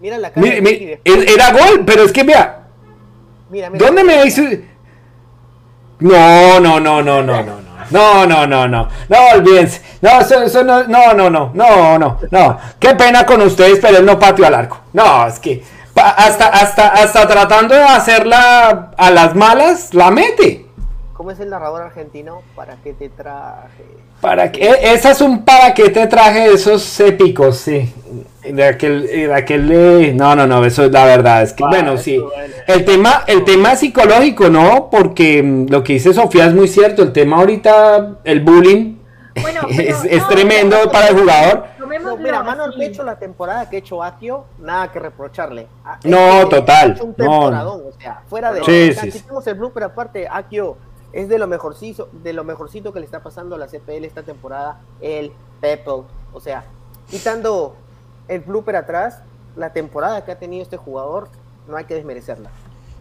mira 0.00 0.16
eh, 0.16 0.18
la 0.20 0.30
cara 0.30 0.40
Mira 0.40 0.54
la 0.56 0.60
Mire, 0.62 1.00
de 1.04 1.10
Ricky 1.14 1.32
era 1.34 1.52
gol, 1.52 1.82
pero 1.84 2.04
es 2.04 2.12
que 2.12 2.22
vea, 2.24 2.62
Mira, 3.50 3.68
mira. 3.68 3.84
¿dónde 3.86 4.04
me 4.04 4.24
hizo? 4.26 4.42
No, 6.00 6.60
no, 6.60 6.80
no, 6.80 7.02
no, 7.02 7.22
no, 7.22 7.22
no, 7.22 7.42
no. 7.42 7.72
No, 7.90 8.24
no, 8.26 8.46
no, 8.46 8.66
no, 8.66 8.88
no, 9.08 9.18
olvídense. 9.34 9.82
No, 10.00 10.18
eso, 10.20 10.42
eso 10.42 10.64
no, 10.64 10.84
no, 10.84 11.12
no, 11.12 11.28
no, 11.28 11.50
no, 11.52 11.98
no, 11.98 12.18
no. 12.30 12.58
Qué 12.80 12.94
pena 12.94 13.26
con 13.26 13.42
ustedes, 13.42 13.78
pero 13.82 13.98
él 13.98 14.06
no 14.06 14.18
pateó 14.18 14.46
al 14.46 14.54
arco. 14.54 14.80
No, 14.94 15.26
es 15.26 15.38
que 15.38 15.62
hasta, 15.94 16.46
hasta, 16.48 16.88
hasta 16.88 17.28
tratando 17.28 17.74
de 17.74 17.82
hacerla 17.82 18.90
a 18.96 19.10
las 19.10 19.34
malas, 19.34 19.92
la 19.94 20.10
mete. 20.10 20.66
¿Cómo 21.12 21.30
es 21.30 21.40
el 21.40 21.50
narrador 21.50 21.82
argentino? 21.82 22.42
¿Para 22.56 22.76
qué 22.82 22.92
te 22.94 23.08
traje? 23.08 23.84
Para 24.20 24.50
que, 24.52 24.68
esa 24.82 25.10
es 25.10 25.20
un 25.20 25.44
para 25.44 25.74
que 25.74 25.90
te 25.90 26.06
traje 26.06 26.48
de 26.48 26.54
esos 26.54 26.98
épicos, 27.00 27.58
sí. 27.58 27.92
De 28.48 28.64
aquel, 28.64 29.02
de 29.06 29.34
aquel 29.34 29.70
eh, 29.72 30.12
no, 30.14 30.34
no, 30.34 30.46
no, 30.46 30.64
eso 30.64 30.84
es 30.84 30.92
la 30.92 31.04
verdad. 31.04 31.42
Es 31.42 31.52
que, 31.52 31.64
Ah, 31.64 31.68
bueno, 31.68 31.96
sí. 31.96 32.16
duele. 32.16 32.54
El 32.66 32.84
tema, 32.84 33.24
el 33.26 33.44
tema 33.44 33.72
es 33.72 33.80
psicológico, 33.80 34.48
¿no? 34.48 34.88
Porque 34.90 35.42
mm, 35.42 35.66
lo 35.70 35.82
que 35.84 35.94
dice 35.94 36.12
Sofía 36.14 36.46
es 36.46 36.54
muy 36.54 36.68
cierto. 36.68 37.02
El 37.02 37.12
tema 37.12 37.36
ahorita, 37.38 38.16
el 38.24 38.40
bullying, 38.40 38.96
Bueno, 39.40 39.60
pero 39.76 39.80
es, 39.90 40.04
es 40.04 40.22
no, 40.22 40.28
tremendo 40.28 40.76
no, 40.84 40.90
para 40.90 41.08
el 41.08 41.18
jugador. 41.18 41.66
No, 41.82 41.88
tomémoslo 41.88 42.16
mira, 42.18 42.42
mano 42.42 42.64
al 42.64 42.74
pecho 42.74 43.02
la 43.02 43.18
temporada 43.18 43.68
que 43.68 43.76
ha 43.76 43.78
hecho 43.80 44.02
Akio, 44.02 44.44
nada 44.58 44.90
que 44.90 44.98
reprocharle. 44.98 45.66
Ah, 45.84 45.98
No, 46.04 46.48
total, 46.48 46.98
un 47.00 47.08
no. 47.08 47.14
temporadón, 47.14 47.82
o 47.88 47.92
sea, 48.00 48.22
fuera 48.28 48.52
de... 48.52 48.60
Sí, 48.64 48.92
sea, 48.92 49.04
sí, 49.04 49.10
si 49.10 49.18
sí. 49.18 49.24
tenemos 49.24 49.46
el 49.46 49.54
blooper 49.54 49.84
aparte, 49.84 50.28
Akio 50.28 50.76
es 51.12 51.28
de 51.28 51.38
lo 51.38 51.46
mejorcito, 51.46 52.08
de 52.12 52.32
lo 52.32 52.44
mejorcito 52.44 52.92
que 52.92 53.00
le 53.00 53.06
está 53.06 53.20
pasando 53.20 53.54
a 53.56 53.58
la 53.58 53.66
CPL 53.66 54.04
esta 54.04 54.22
temporada, 54.22 54.80
el 55.00 55.32
Pepple. 55.60 56.04
O 56.32 56.40
sea, 56.40 56.64
quitando 57.10 57.76
el 58.28 58.40
blooper 58.40 58.76
atrás, 58.76 59.20
la 59.56 59.72
temporada 59.72 60.24
que 60.24 60.32
ha 60.32 60.38
tenido 60.38 60.62
este 60.62 60.76
jugador, 60.76 61.28
no 61.68 61.76
hay 61.76 61.84
que 61.84 61.94
desmerecerla. 61.94 62.50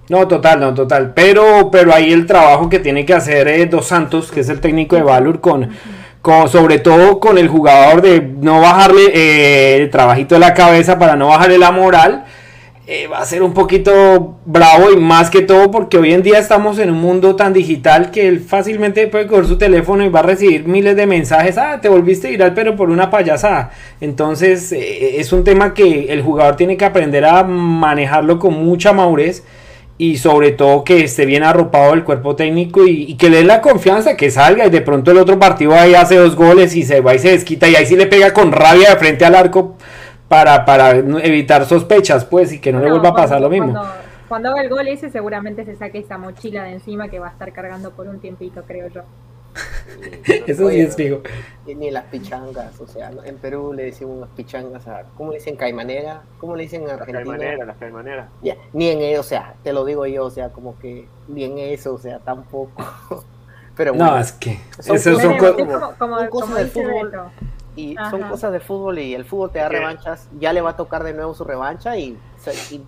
No, 0.09 0.27
total, 0.27 0.59
no, 0.59 0.73
total. 0.73 1.13
Pero, 1.13 1.69
pero 1.71 1.93
ahí 1.93 2.11
el 2.11 2.25
trabajo 2.25 2.69
que 2.69 2.79
tiene 2.79 3.05
que 3.05 3.13
hacer 3.13 3.47
eh, 3.47 3.65
Dos 3.65 3.87
Santos, 3.87 4.31
que 4.31 4.41
es 4.41 4.49
el 4.49 4.59
técnico 4.59 4.97
de 4.97 5.03
Valur, 5.03 5.39
con, 5.39 5.69
sobre 6.47 6.79
todo 6.79 7.19
con 7.19 7.37
el 7.37 7.47
jugador 7.47 8.01
de 8.01 8.21
no 8.21 8.61
bajarle 8.61 9.11
eh, 9.13 9.77
el 9.77 9.89
trabajito 9.89 10.35
de 10.35 10.39
la 10.39 10.53
cabeza 10.53 10.99
para 10.99 11.15
no 11.15 11.27
bajarle 11.27 11.57
la 11.57 11.71
moral, 11.71 12.25
eh, 12.87 13.07
va 13.07 13.19
a 13.19 13.25
ser 13.25 13.41
un 13.41 13.53
poquito 13.53 14.39
bravo 14.43 14.91
y 14.91 14.97
más 14.97 15.29
que 15.29 15.41
todo 15.41 15.71
porque 15.71 15.97
hoy 15.97 16.13
en 16.13 16.23
día 16.23 16.39
estamos 16.39 16.77
en 16.77 16.91
un 16.91 16.99
mundo 16.99 17.35
tan 17.35 17.53
digital 17.53 18.11
que 18.11 18.27
él 18.27 18.39
fácilmente 18.39 19.07
puede 19.07 19.27
coger 19.27 19.45
su 19.45 19.57
teléfono 19.57 20.03
y 20.03 20.09
va 20.09 20.19
a 20.19 20.23
recibir 20.23 20.67
miles 20.67 20.95
de 20.95 21.05
mensajes, 21.07 21.57
ah, 21.57 21.79
te 21.81 21.89
volviste 21.89 22.29
viral 22.29 22.53
pero 22.53 22.75
por 22.75 22.89
una 22.89 23.09
payasada. 23.09 23.71
Entonces 24.01 24.71
eh, 24.73 25.19
es 25.19 25.31
un 25.31 25.43
tema 25.43 25.73
que 25.73 26.11
el 26.11 26.21
jugador 26.21 26.55
tiene 26.55 26.75
que 26.75 26.85
aprender 26.85 27.23
a 27.23 27.43
manejarlo 27.43 28.39
con 28.39 28.55
mucha 28.55 28.93
madurez 28.93 29.43
y 29.97 30.17
sobre 30.17 30.51
todo 30.51 30.83
que 30.83 31.03
esté 31.03 31.25
bien 31.25 31.43
arropado 31.43 31.93
el 31.93 32.03
cuerpo 32.03 32.35
técnico 32.35 32.85
y, 32.85 33.03
y 33.03 33.17
que 33.17 33.29
le 33.29 33.37
dé 33.37 33.43
la 33.43 33.61
confianza 33.61 34.17
que 34.17 34.31
salga 34.31 34.65
y 34.65 34.69
de 34.69 34.81
pronto 34.81 35.11
el 35.11 35.17
otro 35.17 35.37
partido 35.37 35.75
ahí 35.75 35.93
hace 35.93 36.15
dos 36.15 36.35
goles 36.35 36.75
y 36.75 36.83
se 36.83 37.01
va 37.01 37.13
y 37.13 37.19
se 37.19 37.31
desquita 37.31 37.67
y 37.67 37.75
ahí 37.75 37.85
sí 37.85 37.95
le 37.95 38.07
pega 38.07 38.33
con 38.33 38.51
rabia 38.51 38.91
de 38.91 38.95
frente 38.95 39.25
al 39.25 39.35
arco 39.35 39.75
para, 40.27 40.65
para 40.65 40.91
evitar 40.91 41.65
sospechas 41.65 42.25
pues 42.25 42.53
y 42.53 42.59
que 42.59 42.71
no 42.71 42.79
le 42.79 42.89
vuelva 42.89 43.09
a 43.09 43.15
pasar 43.15 43.41
lo 43.41 43.49
mismo. 43.49 43.73
Cuando, 43.73 43.91
cuando 44.27 44.49
haga 44.49 44.61
el 44.61 44.69
gol 44.69 44.87
ese 44.87 45.09
seguramente 45.09 45.65
se 45.65 45.75
saque 45.75 45.99
esa 45.99 46.17
mochila 46.17 46.63
de 46.63 46.71
encima 46.71 47.09
que 47.09 47.19
va 47.19 47.27
a 47.27 47.31
estar 47.31 47.51
cargando 47.51 47.91
por 47.91 48.07
un 48.07 48.19
tiempito, 48.19 48.63
creo 48.65 48.87
yo. 48.87 49.01
Eso 50.47 50.69
sí 50.69 50.79
es 50.79 50.95
fijo. 50.95 51.21
Y 51.65 51.75
Ni 51.75 51.91
las 51.91 52.05
pichangas, 52.05 52.79
o 52.79 52.87
sea, 52.87 53.11
en 53.23 53.37
Perú 53.37 53.73
le 53.73 53.83
decimos 53.85 54.17
unas 54.17 54.29
pichangas 54.29 54.87
a, 54.87 55.03
¿cómo 55.15 55.31
le 55.31 55.37
dicen 55.37 55.55
caimanera? 55.55 56.23
¿Cómo 56.39 56.55
le 56.55 56.63
dicen 56.63 56.81
en 56.81 56.87
Las 56.87 57.01
Argentina? 57.01 57.23
caimaneras, 57.37 57.67
las 57.67 57.77
caimaneras. 57.77 58.29
Ni 58.73 58.89
en 58.89 59.01
eso, 59.01 59.21
o 59.21 59.23
sea, 59.23 59.55
te 59.63 59.73
lo 59.73 59.85
digo 59.85 60.05
yo, 60.05 60.25
o 60.25 60.31
sea, 60.31 60.49
como 60.49 60.77
que 60.79 61.07
ni 61.27 61.43
en 61.43 61.57
eso, 61.59 61.93
o 61.93 61.97
sea, 61.99 62.19
tampoco. 62.19 62.83
Pero 63.75 63.93
bueno, 63.93 64.11
No, 64.11 64.19
es 64.19 64.31
que 64.33 64.59
Son 64.79 65.37
co- 65.37 65.55
como, 65.55 65.93
como, 65.97 66.17
son 66.19 66.27
cosas 66.29 66.57
dice 66.57 66.67
fútbol. 66.67 67.11
Y 67.73 67.95
ajá. 67.97 68.09
son 68.11 68.21
cosas 68.23 68.51
de 68.51 68.59
fútbol 68.59 68.99
y 68.99 69.13
el 69.15 69.23
fútbol 69.23 69.51
te 69.51 69.59
da 69.59 69.69
revanchas, 69.69 70.27
ya 70.39 70.51
le 70.51 70.59
va 70.61 70.71
a 70.71 70.75
tocar 70.75 71.03
de 71.05 71.13
nuevo 71.13 71.33
su 71.33 71.45
revancha 71.45 71.95
y, 71.97 72.17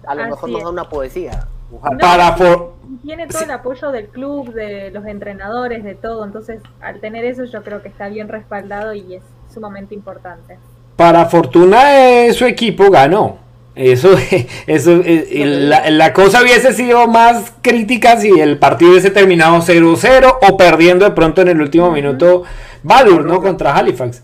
a 0.06 0.13
lo 0.15 0.21
Así 0.23 0.32
mejor 0.32 0.49
nos 0.49 0.63
da 0.63 0.69
una 0.69 0.89
poesía. 0.89 1.47
Para 2.00 2.34
for- 2.38 2.74
Tiene 3.04 3.28
todo 3.28 3.44
el 3.44 3.52
apoyo 3.52 3.92
del 3.92 4.08
club, 4.08 4.54
de 4.54 4.92
los 4.92 5.06
entrenadores, 5.06 5.84
de 5.84 5.96
todo. 5.96 6.24
Entonces, 6.26 6.62
al 6.82 7.00
tener 7.00 7.26
eso, 7.26 7.44
yo 7.46 7.64
creo 7.64 7.82
que 7.82 7.90
está 7.90 8.08
bien 8.10 8.28
respaldado 8.30 8.94
y 8.94 9.16
es 9.16 9.24
sumamente 9.54 9.94
importante. 9.96 10.58
para 10.96 11.26
fortuna 11.26 11.90
de 11.90 12.34
su 12.34 12.46
equipo 12.46 12.90
ganó. 12.92 13.38
Eso, 13.76 14.10
eso, 14.68 15.02
eh, 15.04 15.44
la, 15.46 15.90
la, 15.90 16.14
cosa 16.14 16.44
hubiese 16.44 16.74
sido 16.74 17.08
más 17.08 17.54
crítica 17.64 18.18
si 18.18 18.30
el 18.40 18.60
partido 18.60 18.92
hubiese 18.92 19.10
terminado 19.10 19.56
0-0 19.58 20.38
o 20.48 20.58
perdiendo 20.58 21.06
de 21.06 21.12
pronto 21.12 21.42
en 21.42 21.48
el 21.48 21.60
último 21.60 21.90
minuto 21.90 22.44
Valur, 22.84 23.26
¿no? 23.26 23.42
Contra 23.42 23.76
Halifax. 23.76 24.22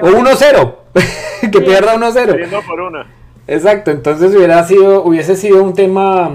o 0.00 0.06
1-0, 0.06 0.74
que 1.52 1.60
pierda 1.60 1.96
1-0. 1.96 2.64
por 2.66 2.80
una. 2.80 3.06
Exacto, 3.48 3.90
entonces 3.90 4.32
hubiera 4.36 4.62
sido, 4.64 5.02
hubiese 5.02 5.34
sido 5.34 5.64
un 5.64 5.74
tema 5.74 6.30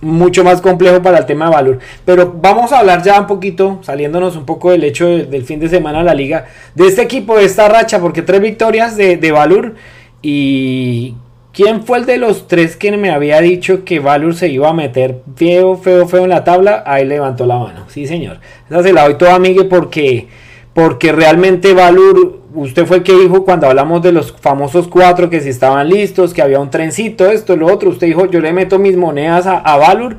mucho 0.00 0.44
más 0.44 0.60
complejo 0.60 1.02
para 1.02 1.18
el 1.18 1.26
tema 1.26 1.46
de 1.46 1.52
Valur. 1.52 1.78
Pero 2.04 2.34
vamos 2.40 2.72
a 2.72 2.78
hablar 2.78 3.02
ya 3.02 3.20
un 3.20 3.26
poquito, 3.26 3.78
saliéndonos 3.82 4.36
un 4.36 4.46
poco 4.46 4.70
del 4.70 4.84
hecho 4.84 5.06
del 5.06 5.44
fin 5.44 5.60
de 5.60 5.68
semana 5.68 5.98
de 5.98 6.04
la 6.04 6.14
liga, 6.14 6.46
de 6.74 6.86
este 6.86 7.02
equipo, 7.02 7.36
de 7.36 7.44
esta 7.44 7.68
racha, 7.68 8.00
porque 8.00 8.22
tres 8.22 8.40
victorias 8.40 8.96
de, 8.96 9.16
de 9.16 9.32
Valur 9.32 9.74
y 10.22 11.14
¿Quién 11.52 11.82
fue 11.82 11.98
el 11.98 12.06
de 12.06 12.16
los 12.16 12.46
tres 12.46 12.76
que 12.76 12.96
me 12.96 13.10
había 13.10 13.40
dicho 13.40 13.84
que 13.84 13.98
Valur 13.98 14.34
se 14.34 14.48
iba 14.48 14.68
a 14.68 14.72
meter 14.72 15.22
feo, 15.34 15.76
feo, 15.76 16.06
feo 16.06 16.22
en 16.22 16.30
la 16.30 16.44
tabla? 16.44 16.84
Ahí 16.86 17.04
levantó 17.04 17.44
la 17.44 17.58
mano. 17.58 17.86
Sí, 17.88 18.06
señor. 18.06 18.38
Esa 18.68 18.84
se 18.84 18.92
la 18.92 19.04
doy 19.04 19.14
toda, 19.14 19.34
amigue, 19.34 19.64
porque, 19.64 20.28
porque 20.72 21.10
realmente 21.10 21.74
Valur, 21.74 22.39
usted 22.54 22.86
fue 22.86 22.98
el 22.98 23.02
que 23.02 23.16
dijo 23.16 23.44
cuando 23.44 23.66
hablamos 23.66 24.02
de 24.02 24.12
los 24.12 24.32
famosos 24.32 24.88
cuatro 24.88 25.30
que 25.30 25.40
si 25.40 25.48
estaban 25.48 25.88
listos, 25.88 26.34
que 26.34 26.42
había 26.42 26.60
un 26.60 26.70
trencito, 26.70 27.30
esto, 27.30 27.56
lo 27.56 27.66
otro. 27.66 27.90
Usted 27.90 28.06
dijo, 28.06 28.26
yo 28.26 28.40
le 28.40 28.52
meto 28.52 28.78
mis 28.78 28.96
monedas 28.96 29.46
a, 29.46 29.58
a 29.58 29.76
Valur. 29.76 30.16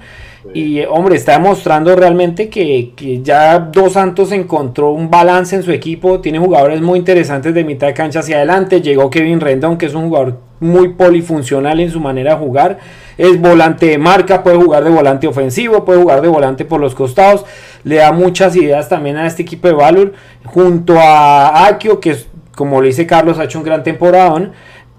Y 0.54 0.82
hombre, 0.86 1.16
está 1.16 1.34
demostrando 1.34 1.96
realmente 1.96 2.50
que, 2.50 2.94
que, 2.96 3.22
ya 3.22 3.60
Dos 3.60 3.94
Santos 3.94 4.32
encontró 4.32 4.92
un 4.92 5.10
balance 5.10 5.56
en 5.56 5.64
su 5.64 5.72
equipo. 5.72 6.20
Tiene 6.20 6.40
jugadores 6.40 6.82
muy 6.82 7.00
interesantes 7.00 7.54
de 7.54 7.64
mitad 7.64 7.88
de 7.88 7.94
cancha 7.94 8.20
hacia 8.20 8.38
adelante. 8.38 8.82
Llegó 8.82 9.10
Kevin 9.10 9.40
Rendon, 9.40 9.78
que 9.78 9.86
es 9.86 9.94
un 9.94 10.08
jugador 10.08 10.40
muy 10.60 10.90
polifuncional 10.90 11.80
en 11.80 11.92
su 11.92 12.00
manera 12.00 12.36
de 12.36 12.38
jugar. 12.38 12.80
Es 13.18 13.40
volante 13.40 13.88
de 13.88 13.98
marca, 13.98 14.44
puede 14.44 14.58
jugar 14.58 14.84
de 14.84 14.90
volante 14.90 15.28
ofensivo, 15.28 15.86
puede 15.86 16.02
jugar 16.02 16.22
de 16.22 16.28
volante 16.28 16.66
por 16.66 16.80
los 16.82 16.96
costados. 16.96 17.46
Le 17.84 17.98
da 17.98 18.12
muchas 18.12 18.56
ideas 18.56 18.90
también 18.90 19.18
a 19.18 19.28
este 19.28 19.44
equipo 19.44 19.68
de 19.68 19.74
Valor. 19.74 20.14
Junto 20.46 21.00
a 21.00 21.68
Akio, 21.68 22.00
que 22.00 22.16
como 22.56 22.82
le 22.82 22.88
dice 22.90 23.08
Carlos, 23.08 23.40
ha 23.40 23.46
hecho 23.46 23.60
un 23.60 23.66
gran 23.66 23.84
temporada. 23.84 24.52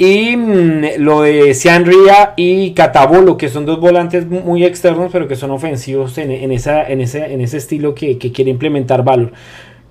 Y 0.04 0.36
mm, 0.36 0.98
lo 0.98 1.22
de 1.22 1.56
Ria 1.84 2.34
y 2.34 2.74
Catabolo, 2.74 3.36
que 3.36 3.48
son 3.48 3.64
dos 3.66 3.78
volantes 3.78 4.26
muy 4.26 4.64
externos, 4.64 5.12
pero 5.12 5.28
que 5.28 5.36
son 5.36 5.52
ofensivos 5.52 6.18
en, 6.18 6.50
esa, 6.50 6.82
en, 6.82 7.00
ese, 7.00 7.32
en 7.32 7.40
ese 7.40 7.58
estilo 7.58 7.94
que, 7.94 8.18
que 8.18 8.32
quiere 8.32 8.50
implementar 8.50 9.04
Valor. 9.04 9.30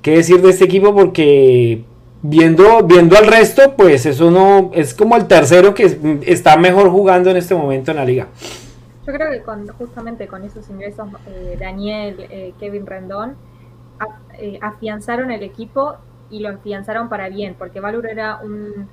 ¿Qué 0.02 0.18
decir 0.18 0.42
de 0.42 0.50
este 0.50 0.66
equipo? 0.66 0.94
Porque 0.94 1.86
viendo, 2.22 2.84
viendo 2.84 3.18
al 3.18 3.26
resto, 3.26 3.78
pues 3.78 4.06
eso 4.06 4.32
no 4.32 4.72
es 4.74 4.94
como 4.94 5.16
el 5.16 5.28
tercero 5.28 5.74
que 5.74 5.98
está 6.26 6.58
mejor 6.58 6.90
jugando 6.90 7.30
en 7.30 7.38
este 7.38 7.56
momento 7.56 7.92
en 7.92 7.98
la 7.98 8.04
liga. 8.04 8.28
Yo 9.08 9.14
creo 9.14 9.32
que 9.32 9.40
con, 9.44 9.66
justamente 9.70 10.28
con 10.28 10.44
esos 10.44 10.70
ingresos, 10.70 11.08
eh, 11.30 11.56
Daniel, 11.58 12.18
eh, 12.30 12.52
Kevin 12.60 12.86
Rendón, 12.86 13.36
eh, 14.38 14.60
afianzaron 14.62 15.32
el 15.32 15.44
equipo 15.44 15.96
y 16.30 16.42
lo 16.42 16.50
afianzaron 16.50 17.08
para 17.08 17.30
bien, 17.30 17.56
porque 17.58 17.80
Valur 17.80 18.08
era 18.08 18.42
un, 18.44 18.90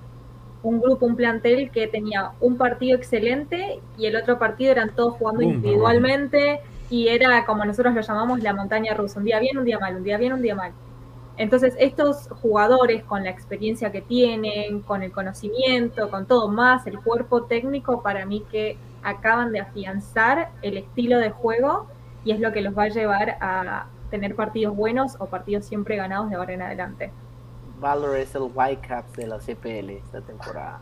un, 0.63 0.81
grupo, 0.81 1.07
un 1.07 1.17
plantel 1.17 1.71
que 1.71 1.87
tenía 1.87 2.33
un 2.41 2.57
partido 2.57 2.97
excelente 2.97 3.81
y 3.97 4.07
el 4.07 4.17
otro 4.17 4.39
partido 4.39 4.73
eran 4.73 4.95
todos 4.95 5.15
jugando 5.15 5.43
individualmente 5.43 6.61
y 6.91 7.09
era 7.09 7.45
como 7.45 7.65
nosotros 7.65 7.95
lo 7.95 8.01
llamamos 8.01 8.43
la 8.43 8.55
montaña 8.55 8.95
rusa, 8.95 9.19
un 9.19 9.27
día 9.27 9.39
bien, 9.39 9.59
un 9.59 9.65
día 9.65 9.79
mal, 9.79 9.97
un 9.97 10.03
día 10.03 10.17
bien, 10.17 10.33
un 10.33 10.43
día 10.43 10.55
mal. 10.55 10.73
Entonces, 11.37 11.77
estos 11.79 12.29
jugadores 12.43 13.05
con 13.05 13.23
la 13.23 13.31
experiencia 13.31 13.93
que 13.93 14.01
tienen, 14.01 14.81
con 14.81 15.05
el 15.05 15.13
conocimiento, 15.13 16.11
con 16.11 16.27
todo 16.27 16.49
más, 16.49 16.87
el 16.89 16.99
cuerpo 16.99 17.45
técnico, 17.45 18.03
para 18.03 18.27
mí 18.27 18.45
que 18.51 18.77
acaban 19.05 19.53
de 19.53 19.61
afianzar 19.61 20.51
el 20.63 20.79
estilo 20.79 21.19
de 21.19 21.31
juego 21.31 21.87
y 22.25 22.33
es 22.33 22.41
lo 22.41 22.53
que 22.53 22.61
los 22.61 22.77
va 22.77 22.85
a 22.85 22.89
llevar 22.89 23.39
a 23.41 23.87
tener 24.11 24.35
partidos 24.35 24.75
buenos 24.75 25.17
o 25.21 25.27
partidos 25.27 25.65
siempre 25.65 25.97
ganados 25.97 26.31
de 26.31 26.37
ahora 26.37 26.55
en 26.55 26.63
adelante. 26.63 27.13
Valor 27.81 28.17
es 28.17 28.35
el 28.35 28.43
Whitecaps 28.55 29.13
de 29.15 29.27
la 29.27 29.39
CPL 29.39 29.91
esta 29.91 30.21
temporada. 30.21 30.81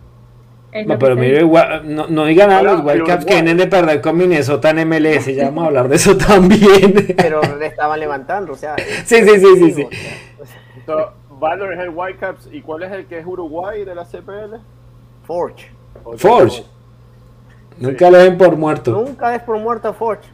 No, 0.85 0.99
pero 0.99 1.17
mire, 1.17 1.43
no, 1.43 2.07
no 2.09 2.25
digan 2.25 2.51
nada 2.51 2.63
los 2.63 2.85
Whitecaps 2.85 3.25
que 3.25 3.35
vienen 3.35 3.57
de 3.57 3.67
perder 3.67 4.01
con 4.01 4.17
Minnesota 4.17 4.71
en 4.71 4.89
MLS, 4.89 5.27
ya 5.27 5.47
vamos 5.47 5.65
a 5.65 5.67
hablar 5.69 5.89
de 5.89 5.97
eso 5.97 6.17
también. 6.17 7.15
Pero 7.17 7.41
le 7.57 7.67
estaban 7.67 7.99
levantando, 7.99 8.53
o 8.53 8.57
sea. 8.57 8.77
Sí, 9.05 9.23
sí, 9.23 9.41
sí, 9.41 9.57
sí. 9.57 9.73
sí. 9.73 9.89
So, 10.85 11.13
Valor 11.39 11.73
es 11.73 11.81
el 11.81 11.91
Whitecaps, 11.91 12.49
¿y 12.53 12.61
cuál 12.63 12.83
es 12.83 12.93
el 12.93 13.07
que 13.07 13.19
es 13.19 13.27
Uruguay 13.27 13.85
de 13.85 13.95
la 13.95 14.05
CPL? 14.05 14.57
Forge. 15.27 15.71
Forge. 16.17 16.65
Nunca 17.79 18.11
lo 18.11 18.19
ven 18.19 18.39
por 18.39 18.57
muerto. 18.57 18.91
Nunca 18.93 19.35
es 19.35 19.43
por 19.43 19.59
muerto 19.59 19.93
Forge. 19.93 20.29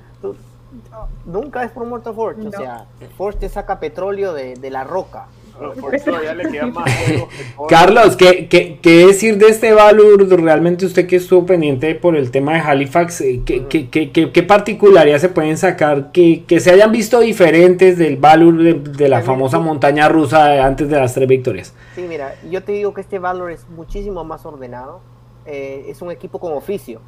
nunca 1.25 1.65
es 1.65 1.71
por 1.71 1.87
muerto 1.87 2.15
Forge. 2.15 2.47
O 2.47 2.51
sea, 2.51 2.87
Forge 3.17 3.39
te 3.41 3.49
saca 3.49 3.81
petróleo 3.81 4.33
de, 4.33 4.55
de 4.55 4.71
la 4.71 4.85
roca. 4.85 5.27
Carlos, 7.69 8.17
¿qué, 8.17 8.49
¿qué, 8.49 8.79
qué, 8.81 9.07
decir 9.07 9.39
de 9.39 9.49
este 9.49 9.73
Valur? 9.73 10.29
Realmente 10.41 10.87
usted 10.87 11.07
que 11.07 11.17
estuvo 11.17 11.47
pendiente 11.47 11.95
por 11.95 12.17
el 12.17 12.31
tema 12.31 12.55
de 12.55 12.61
Halifax, 12.61 13.21
eh, 13.21 13.43
¿qué, 13.45 13.67
qué, 13.67 13.91
qué, 13.91 14.11
qué 14.11 14.43
particularidades 14.43 15.23
se 15.23 15.29
pueden 15.29 15.57
sacar 15.57 16.13
que, 16.13 16.45
que, 16.45 16.61
se 16.61 16.71
hayan 16.71 16.93
visto 16.93 17.21
diferentes 17.21 17.99
del 17.99 18.17
Valur 18.17 18.83
de, 18.83 19.09
la 19.09 19.23
famosa 19.23 19.59
montaña 19.59 20.09
rusa 20.09 20.65
antes 20.65 20.89
de 20.89 20.99
las 20.99 21.15
tres 21.15 21.29
victorias? 21.29 21.75
Sí, 21.95 22.03
mira, 22.09 22.35
yo 22.51 22.63
te 22.63 22.73
digo 22.73 22.95
que 22.95 23.03
este 23.03 23.19
Valur 23.19 23.51
es 23.51 23.69
muchísimo 23.69 24.25
más 24.25 24.45
ordenado, 24.47 25.01
eh, 25.47 25.87
es 25.89 26.03
un 26.03 26.11
equipo 26.11 26.39
con 26.39 26.53
oficio. 26.53 27.01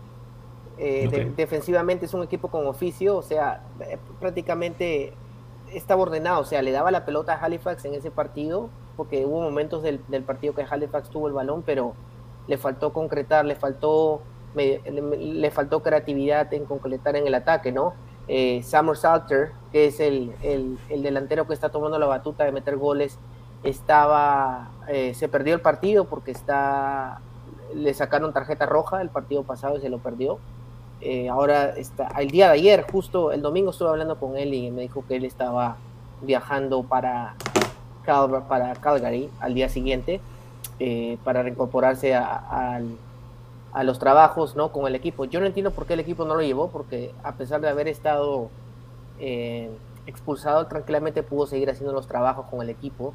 Eh, 0.76 1.32
defensivamente 1.36 2.06
es 2.06 2.14
un 2.14 2.24
equipo 2.24 2.48
con 2.48 2.66
oficio, 2.66 3.16
o 3.16 3.22
sea, 3.22 3.62
prácticamente 4.18 5.12
estaba 5.74 6.02
ordenado, 6.02 6.40
o 6.40 6.44
sea, 6.44 6.62
le 6.62 6.72
daba 6.72 6.90
la 6.90 7.04
pelota 7.04 7.34
a 7.34 7.44
Halifax 7.44 7.84
en 7.84 7.94
ese 7.94 8.10
partido, 8.10 8.70
porque 8.96 9.24
hubo 9.26 9.40
momentos 9.40 9.82
del, 9.82 9.98
partido 10.24 10.54
que 10.54 10.66
Halifax 10.68 11.10
tuvo 11.10 11.28
el 11.28 11.34
balón, 11.34 11.62
pero 11.62 11.94
le 12.46 12.58
faltó 12.58 12.92
concretar, 12.92 13.44
le 13.44 13.56
faltó, 13.56 14.22
le, 14.54 15.50
faltó 15.50 15.82
creatividad 15.82 16.52
en 16.54 16.64
concretar 16.64 17.16
en 17.16 17.26
el 17.26 17.34
ataque, 17.34 17.72
¿no? 17.72 17.94
Eh, 18.28 18.62
Summer 18.62 18.96
Salter, 18.96 19.52
que 19.72 19.86
es 19.86 20.00
el, 20.00 20.32
delantero 20.88 21.46
que 21.46 21.54
está 21.54 21.70
tomando 21.70 21.98
la 21.98 22.06
batuta 22.06 22.44
de 22.44 22.52
meter 22.52 22.76
goles, 22.76 23.18
estaba, 23.62 24.70
eh, 24.88 25.14
se 25.14 25.28
perdió 25.28 25.54
el 25.54 25.60
partido 25.60 26.04
porque 26.04 26.30
está, 26.30 27.20
le 27.74 27.92
sacaron 27.94 28.32
tarjeta 28.32 28.66
roja 28.66 29.00
el 29.00 29.08
partido 29.08 29.42
pasado 29.42 29.76
y 29.76 29.80
se 29.80 29.88
lo 29.88 29.98
perdió. 29.98 30.38
Eh, 31.06 31.28
ahora 31.28 31.76
está, 31.76 32.08
el 32.18 32.30
día 32.30 32.46
de 32.46 32.54
ayer, 32.54 32.86
justo 32.90 33.30
el 33.30 33.42
domingo 33.42 33.72
estuve 33.72 33.90
hablando 33.90 34.18
con 34.18 34.38
él 34.38 34.54
y 34.54 34.70
me 34.70 34.80
dijo 34.80 35.04
que 35.06 35.16
él 35.16 35.26
estaba 35.26 35.76
viajando 36.22 36.82
para, 36.82 37.34
para 38.48 38.72
Calgary 38.76 39.28
al 39.38 39.52
día 39.52 39.68
siguiente 39.68 40.22
eh, 40.80 41.18
para 41.22 41.42
reincorporarse 41.42 42.14
a, 42.14 42.80
los 43.82 43.98
trabajos 43.98 44.56
¿no? 44.56 44.72
con 44.72 44.86
el 44.86 44.94
equipo. 44.94 45.26
Yo 45.26 45.40
no 45.40 45.46
entiendo 45.46 45.72
por 45.72 45.84
qué 45.84 45.92
el 45.92 46.00
equipo 46.00 46.24
no 46.24 46.36
lo 46.36 46.40
llevó, 46.40 46.68
porque 46.70 47.12
a 47.22 47.32
pesar 47.32 47.60
de 47.60 47.68
haber 47.68 47.86
estado 47.86 48.48
eh, 49.18 49.68
expulsado, 50.06 50.66
tranquilamente 50.68 51.22
pudo 51.22 51.46
seguir 51.46 51.68
haciendo 51.68 51.92
los 51.92 52.06
trabajos 52.06 52.46
con 52.46 52.62
el 52.62 52.70
equipo 52.70 53.12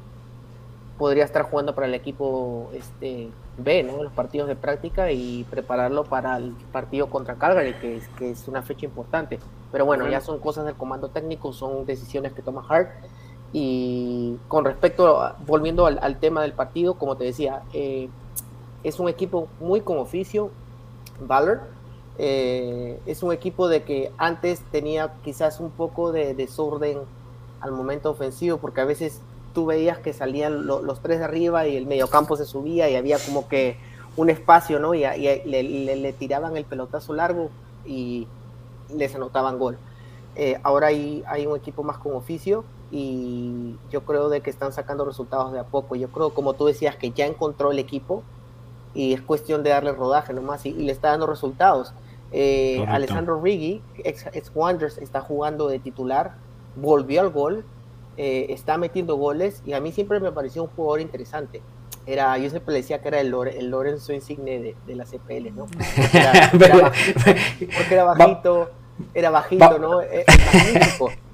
podría 1.00 1.24
estar 1.24 1.44
jugando 1.44 1.74
para 1.74 1.86
el 1.86 1.94
equipo 1.94 2.68
este, 2.74 3.30
B, 3.56 3.82
¿no? 3.84 4.02
Los 4.02 4.12
partidos 4.12 4.48
de 4.48 4.54
práctica 4.54 5.10
y 5.10 5.44
prepararlo 5.44 6.04
para 6.04 6.36
el 6.36 6.52
partido 6.72 7.06
contra 7.06 7.36
Calgary, 7.36 7.72
que 7.80 7.96
es, 7.96 8.08
que 8.18 8.32
es 8.32 8.46
una 8.48 8.60
fecha 8.60 8.84
importante. 8.84 9.38
Pero 9.72 9.86
bueno, 9.86 10.06
ya 10.10 10.20
son 10.20 10.38
cosas 10.40 10.66
del 10.66 10.74
comando 10.74 11.08
técnico, 11.08 11.54
son 11.54 11.86
decisiones 11.86 12.34
que 12.34 12.42
toma 12.42 12.62
Hart. 12.68 12.90
Y 13.54 14.36
con 14.46 14.66
respecto, 14.66 15.34
volviendo 15.46 15.86
al, 15.86 16.18
tema 16.18 16.42
del 16.42 16.52
partido, 16.52 16.92
como 16.98 17.16
te 17.16 17.24
decía, 17.24 17.62
eh, 17.72 18.10
es 18.84 19.00
un 19.00 19.08
equipo 19.08 19.48
muy 19.58 19.80
con 19.80 19.96
oficio, 19.96 20.50
Valor. 21.18 21.62
Eh, 22.18 23.00
es 23.06 23.22
un 23.22 23.32
equipo 23.32 23.68
de 23.68 23.84
que 23.84 24.12
antes 24.18 24.60
tenía 24.70 25.14
quizás 25.24 25.60
un 25.60 25.70
poco 25.70 26.12
de 26.12 26.34
desorden 26.34 26.98
al 27.62 27.72
momento 27.72 28.10
ofensivo, 28.10 28.58
porque 28.58 28.82
a 28.82 28.84
veces 28.84 29.22
tú 29.52 29.66
veías 29.66 29.98
que 29.98 30.12
salían 30.12 30.66
los 30.66 31.00
tres 31.00 31.18
de 31.18 31.24
arriba 31.24 31.66
y 31.66 31.76
el 31.76 31.86
mediocampo 31.86 32.36
se 32.36 32.44
subía 32.44 32.88
y 32.88 32.96
había 32.96 33.18
como 33.18 33.48
que 33.48 33.76
un 34.16 34.30
espacio, 34.30 34.78
¿no? 34.78 34.94
Y, 34.94 35.00
le, 35.02 36.12
tiraban 36.18 36.56
el 36.56 36.64
pelotazo 36.64 37.14
largo 37.14 37.50
y 37.86 38.26
les 38.94 39.14
anotaban 39.14 39.58
gol. 39.58 39.78
Eh, 40.36 40.58
ahora 40.62 40.88
hay, 40.88 41.24
hay 41.26 41.46
un 41.46 41.56
equipo 41.56 41.82
más 41.82 41.98
con 41.98 42.14
oficio 42.14 42.64
y 42.90 43.76
yo 43.90 44.04
creo 44.04 44.28
de 44.28 44.40
que 44.40 44.50
están 44.50 44.72
sacando 44.72 45.04
resultados 45.04 45.52
de 45.52 45.60
a 45.60 45.64
poco. 45.64 45.96
Yo 45.96 46.08
creo, 46.08 46.30
como 46.30 46.54
tú 46.54 46.66
decías, 46.66 46.96
que 46.96 47.10
ya 47.10 47.26
encontró 47.26 47.72
el 47.72 47.78
equipo 47.78 48.22
y 48.94 49.12
es 49.12 49.20
cuestión 49.20 49.62
de 49.62 49.70
darle 49.70 49.92
rodaje 49.92 50.32
nomás 50.32 50.66
y, 50.66 50.72
le 50.72 50.92
está 50.92 51.08
dando 51.10 51.26
resultados. 51.26 51.92
Eh, 52.32 52.84
Alessandro 52.88 53.40
Riggi, 53.40 53.82
ex, 54.04 54.26
ex 54.32 54.52
Wanderers, 54.54 54.98
está 54.98 55.20
jugando 55.20 55.68
de 55.68 55.78
titular, 55.78 56.34
volvió 56.76 57.20
al 57.20 57.30
gol, 57.30 57.64
eh, 58.22 58.52
está 58.52 58.76
metiendo 58.76 59.16
goles 59.16 59.62
y 59.64 59.72
a 59.72 59.80
mí 59.80 59.92
siempre 59.92 60.20
me 60.20 60.30
pareció 60.30 60.62
un 60.62 60.68
jugador 60.68 61.00
interesante. 61.00 61.62
era, 62.06 62.36
yo 62.36 62.50
siempre 62.50 62.74
le 62.74 62.80
decía 62.82 63.00
que 63.00 63.08
era 63.08 63.18
el, 63.18 63.34
el 63.56 63.70
Lorenzo 63.70 64.12
Insigne 64.12 64.60
de, 64.60 64.76
de 64.86 64.94
la 64.94 65.06
CPL, 65.06 65.54
¿no? 65.56 65.64
Porque 65.64 66.18
era, 66.18 66.92
porque 67.78 67.94
era 67.94 68.04
bajito, 68.04 68.70
era 69.14 69.30
bajito, 69.30 69.78
¿no? 69.78 70.02
Eh, 70.02 70.26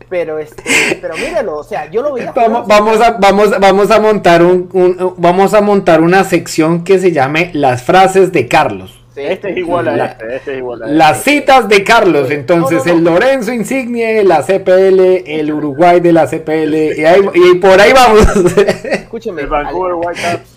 pero 0.09 0.39
este, 0.39 0.63
pero 1.01 1.17
míralo, 1.17 1.57
o 1.57 1.65
sea, 1.65 1.91
yo 1.91 2.03
lo 2.03 2.13
veía. 2.13 2.31
Vamos, 2.31 2.69
vamos 2.69 3.01
a, 3.01 3.11
vamos, 3.19 3.59
vamos 3.59 3.91
a 3.91 3.99
montar 3.99 4.45
un, 4.45 4.69
un, 4.73 5.15
vamos 5.17 5.55
a 5.55 5.61
montar 5.63 6.01
una 6.01 6.23
sección 6.23 6.85
que 6.85 7.01
se 7.01 7.11
llame 7.11 7.51
las 7.53 7.83
frases 7.83 8.31
de 8.31 8.47
Carlos. 8.47 8.97
Este 9.17 9.51
es 9.51 9.57
igual 9.57 9.89
a 9.89 10.07
este, 10.07 10.37
este 10.37 10.53
es 10.53 10.59
igual 10.59 10.83
a 10.83 10.87
Las 10.87 11.19
este. 11.19 11.31
citas 11.31 11.69
de 11.69 11.85
Carlos, 11.85 12.31
entonces 12.31 12.87
el 12.87 13.03
Lorenzo 13.03 13.53
Insigne, 13.53 14.25
la 14.25 14.43
CPL, 14.43 15.01
el 15.27 15.53
Uruguay 15.53 16.01
de 16.01 16.13
la 16.13 16.27
CPL, 16.27 16.75
y, 16.99 17.05
ahí, 17.05 17.21
y 17.35 17.55
por 17.57 17.81
ahí 17.81 17.93
vamos. 17.93 18.27
Escúcheme, 18.67 19.43
el 19.43 19.49
Vancouver 19.49 19.95
Whitecaps. 19.95 20.57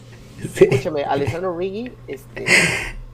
Escúchame, 0.60 1.04
Alessandro 1.04 1.58
Riggi, 1.58 1.92
este, 2.08 2.46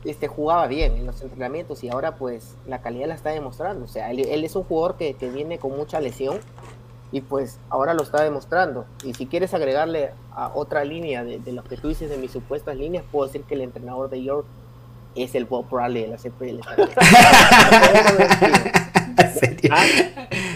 este, 0.03 0.27
jugaba 0.27 0.67
bien 0.67 0.95
en 0.95 1.05
los 1.05 1.21
entrenamientos 1.21 1.83
y 1.83 1.89
ahora 1.89 2.15
pues 2.15 2.55
la 2.67 2.81
calidad 2.81 3.07
la 3.07 3.15
está 3.15 3.31
demostrando. 3.31 3.85
O 3.85 3.87
sea, 3.87 4.11
él, 4.11 4.43
es 4.43 4.55
un 4.55 4.63
jugador 4.63 4.97
que, 4.97 5.15
que, 5.15 5.29
viene 5.29 5.57
con 5.57 5.75
mucha 5.75 5.99
lesión 5.99 6.39
y 7.11 7.21
pues 7.21 7.59
ahora 7.69 7.93
lo 7.93 8.03
está 8.03 8.23
demostrando. 8.23 8.85
Y 9.03 9.13
si 9.13 9.25
quieres 9.25 9.53
agregarle 9.53 10.11
a 10.31 10.51
otra 10.53 10.83
línea 10.83 11.23
de, 11.23 11.39
de 11.39 11.51
lo 11.51 11.63
que 11.63 11.77
tú 11.77 11.87
dices 11.87 12.09
de 12.09 12.17
mis 12.17 12.31
supuestas 12.31 12.77
líneas, 12.77 13.03
puedo 13.11 13.25
decir 13.25 13.43
que 13.43 13.55
el 13.55 13.61
entrenador 13.61 14.09
de 14.09 14.23
York 14.23 14.45
es 15.15 15.35
el 15.35 15.45
Bob 15.45 15.69
Bradley 15.69 16.03
de 16.03 16.09
la 16.09 16.17
CPL. 16.17 16.59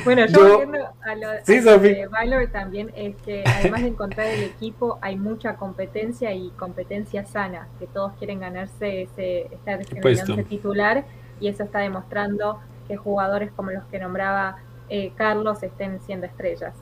Bueno, 0.05 0.25
yo, 0.27 0.57
volviendo 0.57 0.89
a 1.01 1.15
lo, 1.15 1.79
de 1.79 2.07
Valor 2.07 2.47
también 2.51 2.91
es 2.95 3.15
que 3.17 3.43
además 3.45 3.81
de 3.81 3.89
encontrar 3.89 4.27
el 4.27 4.43
equipo, 4.43 4.97
hay 5.01 5.17
mucha 5.17 5.55
competencia 5.55 6.33
y 6.33 6.49
competencia 6.51 7.25
sana, 7.25 7.67
que 7.79 7.87
todos 7.87 8.13
quieren 8.13 8.39
ganarse 8.39 9.03
ese, 9.03 9.47
estar 9.53 9.81
ese 9.81 10.43
titular 10.43 11.05
y 11.39 11.47
eso 11.47 11.63
está 11.63 11.79
demostrando 11.79 12.59
que 12.87 12.97
jugadores 12.97 13.51
como 13.51 13.71
los 13.71 13.83
que 13.85 13.99
nombraba 13.99 14.57
eh, 14.89 15.11
Carlos 15.15 15.61
estén 15.63 15.99
siendo 16.01 16.25
estrellas. 16.25 16.73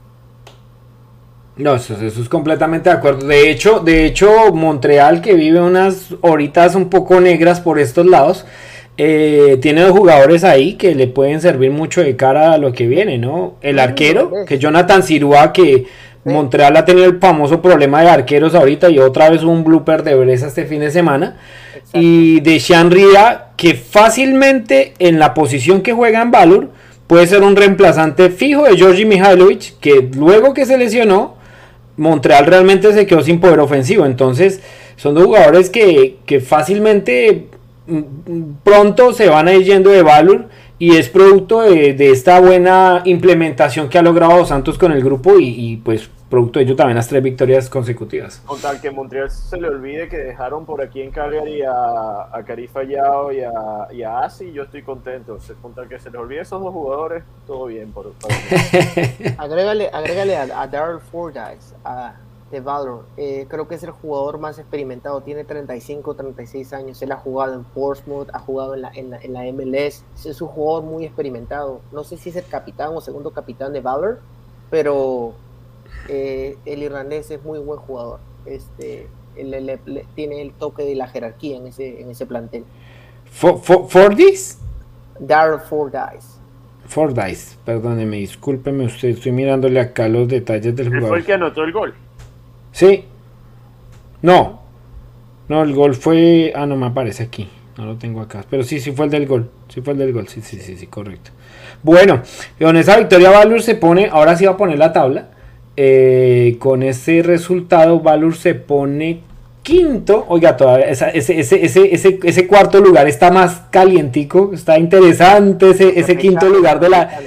No, 1.57 1.75
eso, 1.75 1.95
es 1.95 2.29
completamente 2.29 2.89
de 2.89 2.95
acuerdo. 2.95 3.27
De 3.27 3.49
hecho, 3.49 3.79
de 3.79 4.05
hecho, 4.05 4.53
Montreal, 4.53 5.21
que 5.21 5.33
vive 5.33 5.59
unas 5.59 6.13
horitas 6.21 6.75
un 6.75 6.89
poco 6.89 7.19
negras 7.19 7.61
por 7.61 7.79
estos 7.79 8.05
lados, 8.05 8.45
eh, 8.97 9.57
tiene 9.61 9.81
dos 9.81 9.91
jugadores 9.91 10.43
ahí 10.43 10.73
que 10.73 10.95
le 10.95 11.07
pueden 11.07 11.41
servir 11.41 11.71
mucho 11.71 12.01
de 12.01 12.15
cara 12.15 12.53
a 12.53 12.57
lo 12.57 12.73
que 12.73 12.87
viene, 12.87 13.17
¿no? 13.17 13.55
El 13.61 13.79
arquero, 13.79 14.31
que 14.47 14.55
es 14.55 14.59
Jonathan 14.59 15.03
Sirua, 15.03 15.53
que 15.53 15.85
Montreal 16.25 16.75
ha 16.77 16.85
tenido 16.85 17.05
el 17.05 17.19
famoso 17.19 17.61
problema 17.61 18.01
de 18.01 18.09
arqueros 18.09 18.53
ahorita 18.53 18.89
y 18.89 18.99
otra 18.99 19.29
vez 19.29 19.43
un 19.43 19.63
blooper 19.63 20.03
de 20.03 20.15
Bresa 20.15 20.47
este 20.47 20.65
fin 20.65 20.81
de 20.81 20.91
semana. 20.91 21.37
Y 21.93 22.41
de 22.41 22.59
Sean 22.59 22.91
Ria, 22.91 23.47
que 23.55 23.75
fácilmente 23.75 24.93
en 24.99 25.19
la 25.19 25.33
posición 25.33 25.81
que 25.81 25.93
juega 25.93 26.21
en 26.21 26.31
Valor 26.31 26.71
puede 27.07 27.25
ser 27.27 27.43
un 27.43 27.55
reemplazante 27.55 28.29
fijo 28.29 28.63
de 28.63 28.75
Georgi 28.75 29.05
Mihailovic, 29.05 29.79
que 29.79 30.09
luego 30.15 30.53
que 30.53 30.65
se 30.65 30.77
lesionó, 30.77 31.36
Montreal 31.97 32.45
realmente 32.45 32.93
se 32.93 33.05
quedó 33.05 33.21
sin 33.21 33.39
poder 33.39 33.59
ofensivo. 33.59 34.05
Entonces, 34.05 34.61
son 34.95 35.15
dos 35.15 35.25
jugadores 35.25 35.69
que, 35.69 36.17
que 36.25 36.39
fácilmente 36.39 37.47
pronto 38.63 39.13
se 39.13 39.29
van 39.29 39.47
a 39.47 39.53
ir 39.53 39.63
yendo 39.63 39.89
de 39.89 40.03
Valor 40.03 40.47
y 40.79 40.95
es 40.97 41.09
producto 41.09 41.61
de, 41.61 41.95
esta 42.11 42.39
buena 42.39 43.01
implementación 43.05 43.89
que 43.89 43.97
ha 43.97 44.01
logrado 44.01 44.45
Santos 44.45 44.77
con 44.77 44.91
el 44.91 45.03
grupo 45.03 45.39
y, 45.39 45.77
pues 45.83 46.09
producto 46.29 46.59
de 46.59 46.65
ello 46.65 46.75
también 46.75 46.95
las 46.95 47.07
tres 47.07 47.23
victorias 47.23 47.69
consecutivas. 47.69 48.41
Con 48.45 48.59
tal 48.59 48.81
que 48.81 48.91
Montreal 48.91 49.29
se 49.29 49.57
le 49.57 49.67
olvide 49.67 50.07
que 50.09 50.17
dejaron 50.17 50.65
por 50.65 50.81
aquí 50.81 51.01
en 51.01 51.11
Cagliari 51.11 51.61
a, 51.63 52.29
a 52.31 52.43
Carifa 52.45 52.83
Yao 52.83 53.31
y 53.31 53.41
a, 53.41 53.87
y 53.91 54.03
a 54.03 54.19
Asi, 54.19 54.51
yo 54.51 54.63
estoy 54.63 54.83
contento. 54.83 55.37
Con 55.61 55.73
tal 55.73 55.87
que 55.87 55.99
se 55.99 56.09
les 56.09 56.19
olvide 56.19 56.41
esos 56.41 56.61
dos 56.61 56.73
jugadores, 56.73 57.23
todo 57.45 57.65
bien. 57.65 57.91
Por, 57.91 58.07
agrégale, 59.37 59.89
agrégale 59.91 60.37
a, 60.37 60.61
a 60.61 60.67
Daryl 60.67 60.99
Fordyce, 60.99 61.75
a 61.83 62.15
de 62.51 62.61
Valor. 62.61 63.05
Eh, 63.17 63.45
creo 63.49 63.67
que 63.67 63.75
es 63.75 63.83
el 63.83 63.91
jugador 63.91 64.39
más 64.39 64.57
experimentado, 64.59 65.21
tiene 65.21 65.43
35, 65.43 66.15
36 66.15 66.73
años. 66.73 67.01
Él 67.01 67.11
ha 67.11 67.17
jugado 67.17 67.53
en 67.53 67.63
Portsmouth, 67.63 68.29
ha 68.33 68.39
jugado 68.39 68.73
en 68.73 68.81
la, 68.81 68.91
en 68.93 69.33
la, 69.33 69.43
MLS. 69.51 70.03
Es 70.25 70.41
un 70.41 70.47
jugador 70.47 70.83
muy 70.83 71.05
experimentado. 71.05 71.81
No 71.91 72.03
sé 72.03 72.17
si 72.17 72.29
es 72.29 72.35
el 72.35 72.45
capitán 72.45 72.95
o 72.95 73.01
segundo 73.01 73.31
capitán 73.31 73.73
de 73.73 73.81
Valor, 73.81 74.21
pero 74.69 75.33
eh, 76.07 76.57
el 76.65 76.83
irlandés 76.83 77.31
es 77.31 77.43
muy 77.43 77.59
buen 77.59 77.79
jugador. 77.79 78.19
Este, 78.45 79.07
tiene 80.15 80.41
el 80.41 80.51
toque 80.53 80.83
de 80.83 80.95
la 80.95 81.07
jerarquía 81.07 81.57
en 81.57 81.67
ese, 81.67 82.01
en 82.01 82.09
ese 82.09 82.25
plantel. 82.25 82.63
For, 83.25 83.59
for? 83.59 84.15
Darrell 85.19 85.59
Fordyce. 85.59 86.37
Fordyce, 86.85 87.57
perdóneme, 87.65 88.17
discúlpeme 88.17 88.85
usted, 88.85 89.09
estoy 89.09 89.33
mirándole 89.33 89.79
acá 89.79 90.07
los 90.07 90.27
detalles 90.27 90.75
del 90.75 90.87
jugador. 90.87 91.09
Fue 91.09 91.17
el 91.19 91.25
que 91.25 91.33
anotó 91.33 91.63
el 91.63 91.71
gol. 91.73 91.93
Sí. 92.71 93.05
No. 94.21 94.61
No, 95.49 95.63
el 95.63 95.73
gol 95.73 95.95
fue. 95.95 96.53
Ah, 96.55 96.65
no 96.65 96.75
me 96.75 96.85
aparece 96.87 97.23
aquí. 97.23 97.49
No 97.77 97.85
lo 97.85 97.97
tengo 97.97 98.21
acá. 98.21 98.43
Pero 98.49 98.63
sí, 98.63 98.79
sí 98.79 98.91
fue 98.91 99.05
el 99.05 99.11
del 99.11 99.27
gol. 99.27 99.49
Sí 99.67 99.81
fue 99.81 99.93
el 99.93 99.99
del 99.99 100.13
gol. 100.13 100.27
Sí, 100.27 100.41
sí, 100.41 100.59
sí, 100.59 100.77
sí, 100.77 100.87
correcto. 100.87 101.31
Bueno, 101.83 102.21
con 102.59 102.75
esa 102.77 102.97
victoria 102.97 103.29
Valur 103.29 103.61
se 103.61 103.75
pone. 103.75 104.09
Ahora 104.11 104.35
sí 104.35 104.45
va 104.45 104.53
a 104.53 104.57
poner 104.57 104.79
la 104.79 104.93
tabla. 104.93 105.29
Eh, 105.79 106.55
con 106.57 106.81
ese 106.81 107.21
resultado, 107.21 107.99
Valur 107.99 108.35
se 108.35 108.55
pone 108.55 109.21
quinto. 109.61 110.25
Oiga, 110.27 110.57
todavía 110.57 110.87
ese, 110.87 111.11
ese, 111.13 111.63
ese, 111.63 112.19
ese, 112.23 112.47
cuarto 112.47 112.81
lugar 112.81 113.07
está 113.07 113.29
más 113.29 113.61
calientico. 113.69 114.51
Está 114.53 114.79
interesante 114.79 115.69
ese, 115.69 115.99
ese 115.99 116.17
quinto 116.17 116.49
lugar 116.49 116.79
de 116.79 116.89
la. 116.89 117.19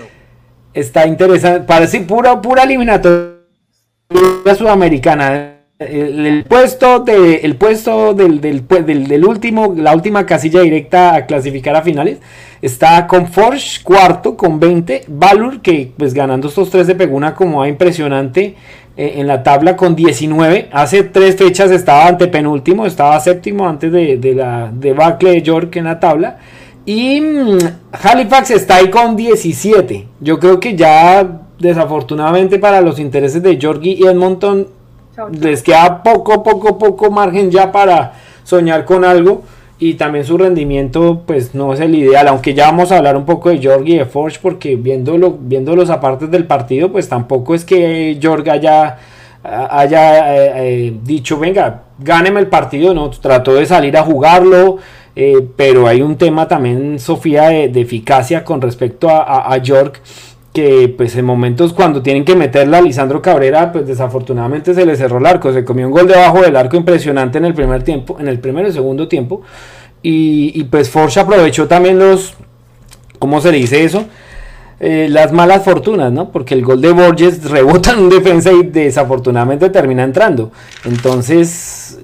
Está 0.75 1.07
interesante. 1.07 1.61
Parece 1.61 2.01
pura, 2.01 2.41
pura 2.43 2.65
eliminatoria 2.65 3.37
sudamericana. 4.59 5.60
El, 5.81 6.45
puesto 6.45 6.99
de 6.99 7.57
puesto 7.59 8.13
del, 8.13 8.39
del, 8.43 8.67
del, 8.69 9.25
último 9.25 9.75
la 9.75 9.95
última 9.95 10.27
casilla 10.27 10.61
directa 10.61 11.15
a 11.15 11.25
clasificar 11.25 11.75
a 11.75 11.81
finales 11.81 12.19
está 12.61 13.07
con 13.07 13.29
Forge 13.29 13.83
cuarto 13.83 14.37
con 14.37 14.61
20 14.61 15.05
Valur 15.09 15.63
que 15.63 15.91
pues 15.97 16.13
ganando 16.13 16.49
estos 16.49 16.69
tres 16.69 16.87
de 16.87 16.97
pegó 16.97 17.17
una 17.17 17.35
como 17.35 17.65
impresionante 17.65 18.57
eh, 18.95 19.15
en 19.17 19.27
la 19.27 19.43
tabla 19.43 19.75
con 19.75 19.97
19 19.97 20.69
hace 20.71 21.03
tres 21.03 21.37
fechas 21.37 21.71
estaba 21.71 22.09
ante 22.09 22.29
penúltimo 22.29 22.85
estaba 22.85 23.19
séptimo 23.19 23.67
antes 23.67 23.91
de, 23.91 24.19
de 24.19 24.35
la 24.35 24.71
debacle 24.71 25.31
de 25.31 25.41
York 25.41 25.75
en 25.77 25.85
la 25.85 25.99
tabla. 25.99 26.37
Y 26.85 27.23
mm, 27.23 27.59
Halifax 28.03 28.51
está 28.51 28.77
ahí 28.77 28.91
con 28.91 29.17
17 29.17 30.09
yo 30.21 30.39
creo 30.39 30.61
que 30.61 30.77
ya 30.77 31.41
desafortunadamente 31.59 32.59
para 32.59 32.83
los 32.83 32.99
intereses 32.99 33.43
de 33.43 33.59
Georgie 33.59 33.97
y 33.99 34.07
Edmonton 34.07 34.79
les 35.29 35.63
queda 35.63 36.03
poco, 36.03 36.43
poco, 36.43 36.79
poco 36.79 37.11
margen 37.11 37.51
ya 37.51 37.71
para 37.73 38.15
soñar 38.45 38.85
con 38.85 39.05
algo. 39.05 39.43
Y 39.83 39.95
también 39.95 40.27
su 40.27 40.37
rendimiento 40.37 41.23
pues 41.27 41.55
no 41.55 41.73
es 41.73 41.81
el 41.81 41.95
ideal, 41.95 42.29
aunque 42.29 42.53
ya 42.53 42.67
vamos 42.67 42.93
a 42.93 42.99
hablar 42.99 43.17
un 43.17 43.25
poco 43.25 43.49
de 43.49 43.59
Georgie 43.59 43.95
y 43.95 43.99
de 43.99 44.05
Forge 44.05 44.39
porque 44.43 44.77
viéndolo, 44.77 45.39
viendo 45.41 45.75
los 45.75 45.89
apartes 45.89 46.31
del 46.31 46.45
partido 46.45 46.93
pues 46.93 47.09
tampoco 47.09 47.55
es 47.55 47.65
que 47.65 48.19
George 48.21 48.51
haya, 48.51 48.99
haya 49.43 50.37
eh, 50.37 50.53
eh, 50.57 50.97
dicho 51.03 51.39
venga, 51.39 51.85
gáneme 51.99 52.41
el 52.41 52.49
partido, 52.49 52.93
no, 52.93 53.09
trató 53.09 53.55
de 53.55 53.65
salir 53.65 53.97
a 53.97 54.03
jugarlo, 54.03 54.77
eh, 55.17 55.49
pero 55.57 55.87
hay 55.87 56.03
un 56.03 56.17
tema 56.17 56.47
también 56.47 56.99
Sofía 56.99 57.49
de, 57.49 57.81
eficacia 57.81 58.45
con 58.45 58.61
respecto 58.61 59.09
a, 59.09 59.23
a, 59.23 59.55
a 59.55 59.63
que 60.53 60.93
pues 60.97 61.15
en 61.17 61.25
momentos 61.25 61.73
cuando 61.73 62.03
tienen 62.03 62.25
que 62.25 62.35
meterla 62.35 62.79
a 62.79 62.83
Lisandro 62.83 63.23
Cabrera, 63.23 63.71
pues 63.73 63.87
desafortunadamente 63.87 64.75
se 64.75 64.85
le 64.85 64.97
cerró 64.97 65.19
el 65.19 65.27
arco, 65.27 65.53
se 65.53 65.65
comió 65.65 65.87
un 65.87 65.93
gol 65.93 66.09
debajo 66.09 66.43
del 66.43 66.57
arco 66.57 66.77
impresionante 66.77 67.39
en 67.39 67.45
el 67.45 67.55
primer 67.55 67.85
tiempo, 67.85 68.17
en 68.19 68.27
el 68.27 68.41
primero 68.41 68.69
y 68.69 68.73
segundo 68.73 69.07
tiempo, 69.07 69.43
y, 70.03 70.65
pues 70.65 70.89
Forge 70.89 71.21
aprovechó 71.21 71.69
también 71.69 71.99
los, 71.99 72.35
¿cómo 73.19 73.41
se 73.41 73.53
dice 73.53 73.85
eso? 73.85 74.07
Eh, 74.81 75.09
las 75.11 75.31
malas 75.31 75.63
fortunas, 75.63 76.11
¿no? 76.11 76.33
Porque 76.33 76.55
el 76.55 76.65
gol 76.65 76.81
de 76.81 76.91
Borges 76.93 77.45
rebota 77.51 77.93
en 77.93 77.99
un 77.99 78.09
defensa 78.09 78.51
y 78.51 78.63
desafortunadamente 78.63 79.69
termina 79.69 80.05
entrando. 80.05 80.53
Entonces, 80.87 81.99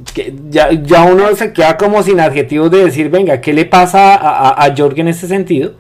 ya, 0.51 0.71
ya 0.73 1.05
uno 1.05 1.35
se 1.35 1.55
queda 1.55 1.79
como 1.79 2.03
sin 2.03 2.21
adjetivos 2.21 2.71
de 2.71 2.85
decir, 2.85 3.09
venga, 3.09 3.41
¿qué 3.41 3.55
le 3.55 3.65
pasa 3.65 4.15
a, 4.15 4.51
a, 4.51 4.65
a 4.65 4.75
en 4.77 5.09
este 5.09 5.27
sentido? 5.27 5.73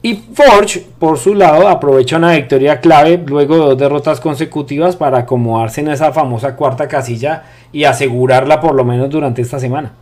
Y 0.00 0.14
Forge, 0.14 0.86
por 0.98 1.18
su 1.18 1.34
lado, 1.34 1.66
aprovecha 1.66 2.18
una 2.18 2.32
victoria 2.32 2.80
clave 2.80 3.20
luego 3.26 3.54
de 3.54 3.60
dos 3.60 3.78
derrotas 3.78 4.20
consecutivas 4.20 4.94
para 4.94 5.18
acomodarse 5.18 5.80
en 5.80 5.88
esa 5.88 6.12
famosa 6.12 6.54
cuarta 6.54 6.86
casilla 6.86 7.42
y 7.72 7.82
asegurarla 7.82 8.60
por 8.60 8.76
lo 8.76 8.84
menos 8.84 9.10
durante 9.10 9.42
esta 9.42 9.58
semana. 9.58 9.92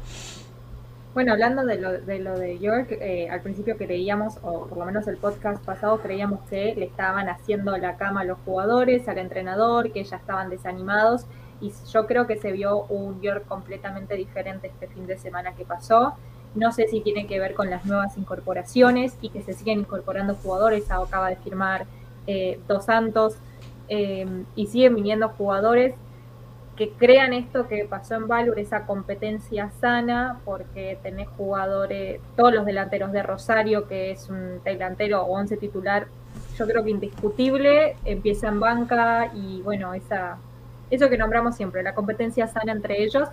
Bueno, 1.14 1.32
hablando 1.32 1.64
de 1.64 1.80
lo 1.80 1.92
de, 1.92 2.18
lo 2.18 2.38
de 2.38 2.58
York, 2.58 2.88
eh, 2.90 3.26
al 3.30 3.40
principio 3.40 3.78
creíamos, 3.78 4.36
o 4.42 4.66
por 4.66 4.76
lo 4.76 4.84
menos 4.84 5.08
el 5.08 5.16
podcast 5.16 5.64
pasado, 5.64 5.98
creíamos 6.02 6.40
que 6.50 6.74
le 6.76 6.84
estaban 6.84 7.30
haciendo 7.30 7.74
la 7.78 7.96
cama 7.96 8.20
a 8.20 8.24
los 8.24 8.36
jugadores, 8.44 9.08
al 9.08 9.16
entrenador, 9.16 9.92
que 9.92 10.04
ya 10.04 10.16
estaban 10.16 10.50
desanimados. 10.50 11.24
y 11.58 11.72
yo 11.90 12.06
creo 12.06 12.26
que 12.26 12.36
se 12.36 12.52
vio 12.52 12.84
un 12.90 13.22
York 13.22 13.46
completamente 13.48 14.14
diferente 14.14 14.66
este 14.66 14.88
fin 14.88 15.06
de 15.06 15.16
semana 15.16 15.54
que 15.54 15.64
pasó. 15.64 16.12
No 16.54 16.72
sé 16.72 16.88
si 16.88 17.00
tiene 17.00 17.26
que 17.26 17.38
ver 17.38 17.54
con 17.54 17.68
las 17.70 17.84
nuevas 17.84 18.16
incorporaciones 18.16 19.16
y 19.20 19.28
que 19.28 19.42
se 19.42 19.52
siguen 19.52 19.80
incorporando 19.80 20.34
jugadores. 20.34 20.90
Acaba 20.90 21.28
de 21.28 21.36
firmar 21.36 21.86
eh, 22.26 22.58
Dos 22.66 22.86
Santos 22.86 23.36
eh, 23.88 24.26
y 24.54 24.66
siguen 24.66 24.94
viniendo 24.94 25.28
jugadores 25.28 25.94
que 26.76 26.90
crean 26.90 27.32
esto 27.32 27.66
que 27.68 27.86
pasó 27.88 28.14
en 28.14 28.28
Valor, 28.28 28.58
esa 28.58 28.84
competencia 28.84 29.70
sana, 29.80 30.40
porque 30.44 30.98
tenés 31.02 31.26
jugadores, 31.28 32.20
todos 32.36 32.54
los 32.54 32.66
delanteros 32.66 33.12
de 33.12 33.22
Rosario, 33.22 33.88
que 33.88 34.10
es 34.10 34.28
un 34.28 34.62
delantero 34.62 35.22
o 35.22 35.32
once 35.32 35.56
titular, 35.56 36.06
yo 36.58 36.66
creo 36.66 36.84
que 36.84 36.90
indiscutible, 36.90 37.96
empieza 38.04 38.48
en 38.48 38.60
banca 38.60 39.32
y 39.34 39.62
bueno, 39.62 39.94
esa 39.94 40.36
eso 40.90 41.08
que 41.08 41.18
nombramos 41.18 41.56
siempre, 41.56 41.82
la 41.82 41.94
competencia 41.94 42.46
sana 42.46 42.72
entre 42.72 43.02
ellos, 43.02 43.28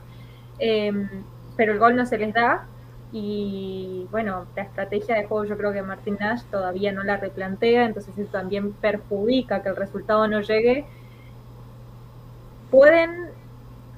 em, 0.57 1.07
pero 1.55 1.73
el 1.73 1.79
gol 1.79 1.95
no 1.95 2.05
se 2.05 2.17
les 2.17 2.33
da 2.33 2.65
y 3.15 4.07
bueno, 4.09 4.47
la 4.55 4.63
estrategia 4.63 5.15
de 5.15 5.25
juego 5.25 5.45
yo 5.45 5.55
creo 5.55 5.71
que 5.71 5.83
Martín 5.83 6.17
Nash 6.19 6.41
todavía 6.49 6.91
no 6.91 7.03
la 7.03 7.15
replantea, 7.17 7.85
entonces 7.85 8.17
eso 8.17 8.31
también 8.31 8.73
perjudica 8.73 9.61
que 9.61 9.69
el 9.69 9.75
resultado 9.75 10.27
no 10.27 10.41
llegue. 10.41 10.87
Pueden 12.71 13.27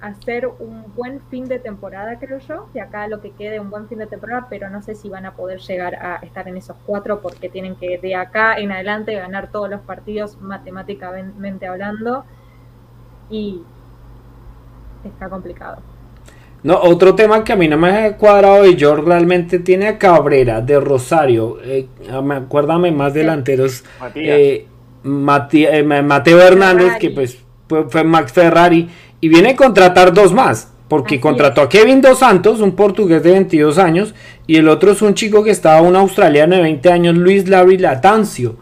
hacer 0.02 0.48
un 0.60 0.94
buen 0.96 1.22
fin 1.30 1.46
de 1.46 1.60
temporada, 1.60 2.20
creo 2.20 2.40
yo, 2.40 2.68
de 2.74 2.82
acá 2.82 3.08
lo 3.08 3.22
que 3.22 3.32
quede 3.32 3.62
un 3.62 3.70
buen 3.70 3.88
fin 3.88 4.00
de 4.00 4.08
temporada, 4.08 4.48
pero 4.50 4.70
no 4.70 4.82
sé 4.82 4.96
si 4.96 5.08
van 5.08 5.26
a 5.26 5.32
poder 5.32 5.60
llegar 5.62 5.96
a 5.96 6.18
estar 6.18 6.50
en 6.50 6.58
esos 6.58 6.76
cuatro 6.86 7.22
porque 7.22 7.48
tienen 7.48 7.78
que 7.78 7.98
de 7.98 8.16
acá 8.16 8.58
en 8.58 8.74
adelante 8.74 9.16
ganar 9.16 9.50
todos 9.50 9.70
los 9.70 9.80
partidos 9.80 10.42
matemáticamente 10.42 11.68
hablando 11.68 12.26
y 13.30 13.62
está 15.06 15.30
complicado. 15.30 15.95
No, 16.66 16.80
otro 16.82 17.14
tema 17.14 17.44
que 17.44 17.54
a 17.54 17.56
mí 17.56 17.68
no 17.68 17.78
me 17.78 17.90
ha 17.92 18.18
cuadrado 18.18 18.66
y 18.66 18.76
yo 18.76 18.96
realmente 18.96 19.60
tiene 19.60 19.88
a 19.88 20.00
Cabrera 20.00 20.62
de 20.62 20.80
Rosario, 20.80 21.60
eh, 21.64 21.86
acuérdame 22.10 22.92
más 22.92 23.14
delanteros, 23.14 23.84
eh, 24.16 24.66
eh, 24.66 25.84
Mateo 25.84 26.42
Hernández, 26.42 26.94
que 27.00 27.12
pues 27.12 27.38
fue, 27.68 28.04
Max 28.04 28.34
Ferrari, 28.34 28.90
y 29.22 29.30
viene 29.30 29.50
a 29.50 29.56
contratar 29.56 30.12
dos 30.12 30.34
más, 30.34 30.74
porque 30.88 31.22
contrató 31.22 31.62
a 31.62 31.70
Kevin 31.70 32.02
Dos 32.02 32.18
Santos, 32.18 32.60
un 32.62 32.72
portugués 32.72 33.22
de 33.22 33.34
22 33.34 33.78
años, 33.78 34.16
y 34.48 34.56
el 34.56 34.68
otro 34.68 34.92
es 34.94 35.04
un 35.04 35.14
chico 35.14 35.44
que 35.44 35.52
estaba, 35.52 35.84
un 35.84 35.96
australiano 35.96 36.56
de 36.56 36.64
20 36.64 36.92
años, 36.92 37.16
Luis 37.16 37.48
Larry 37.48 37.78
Latancio. 37.78 38.56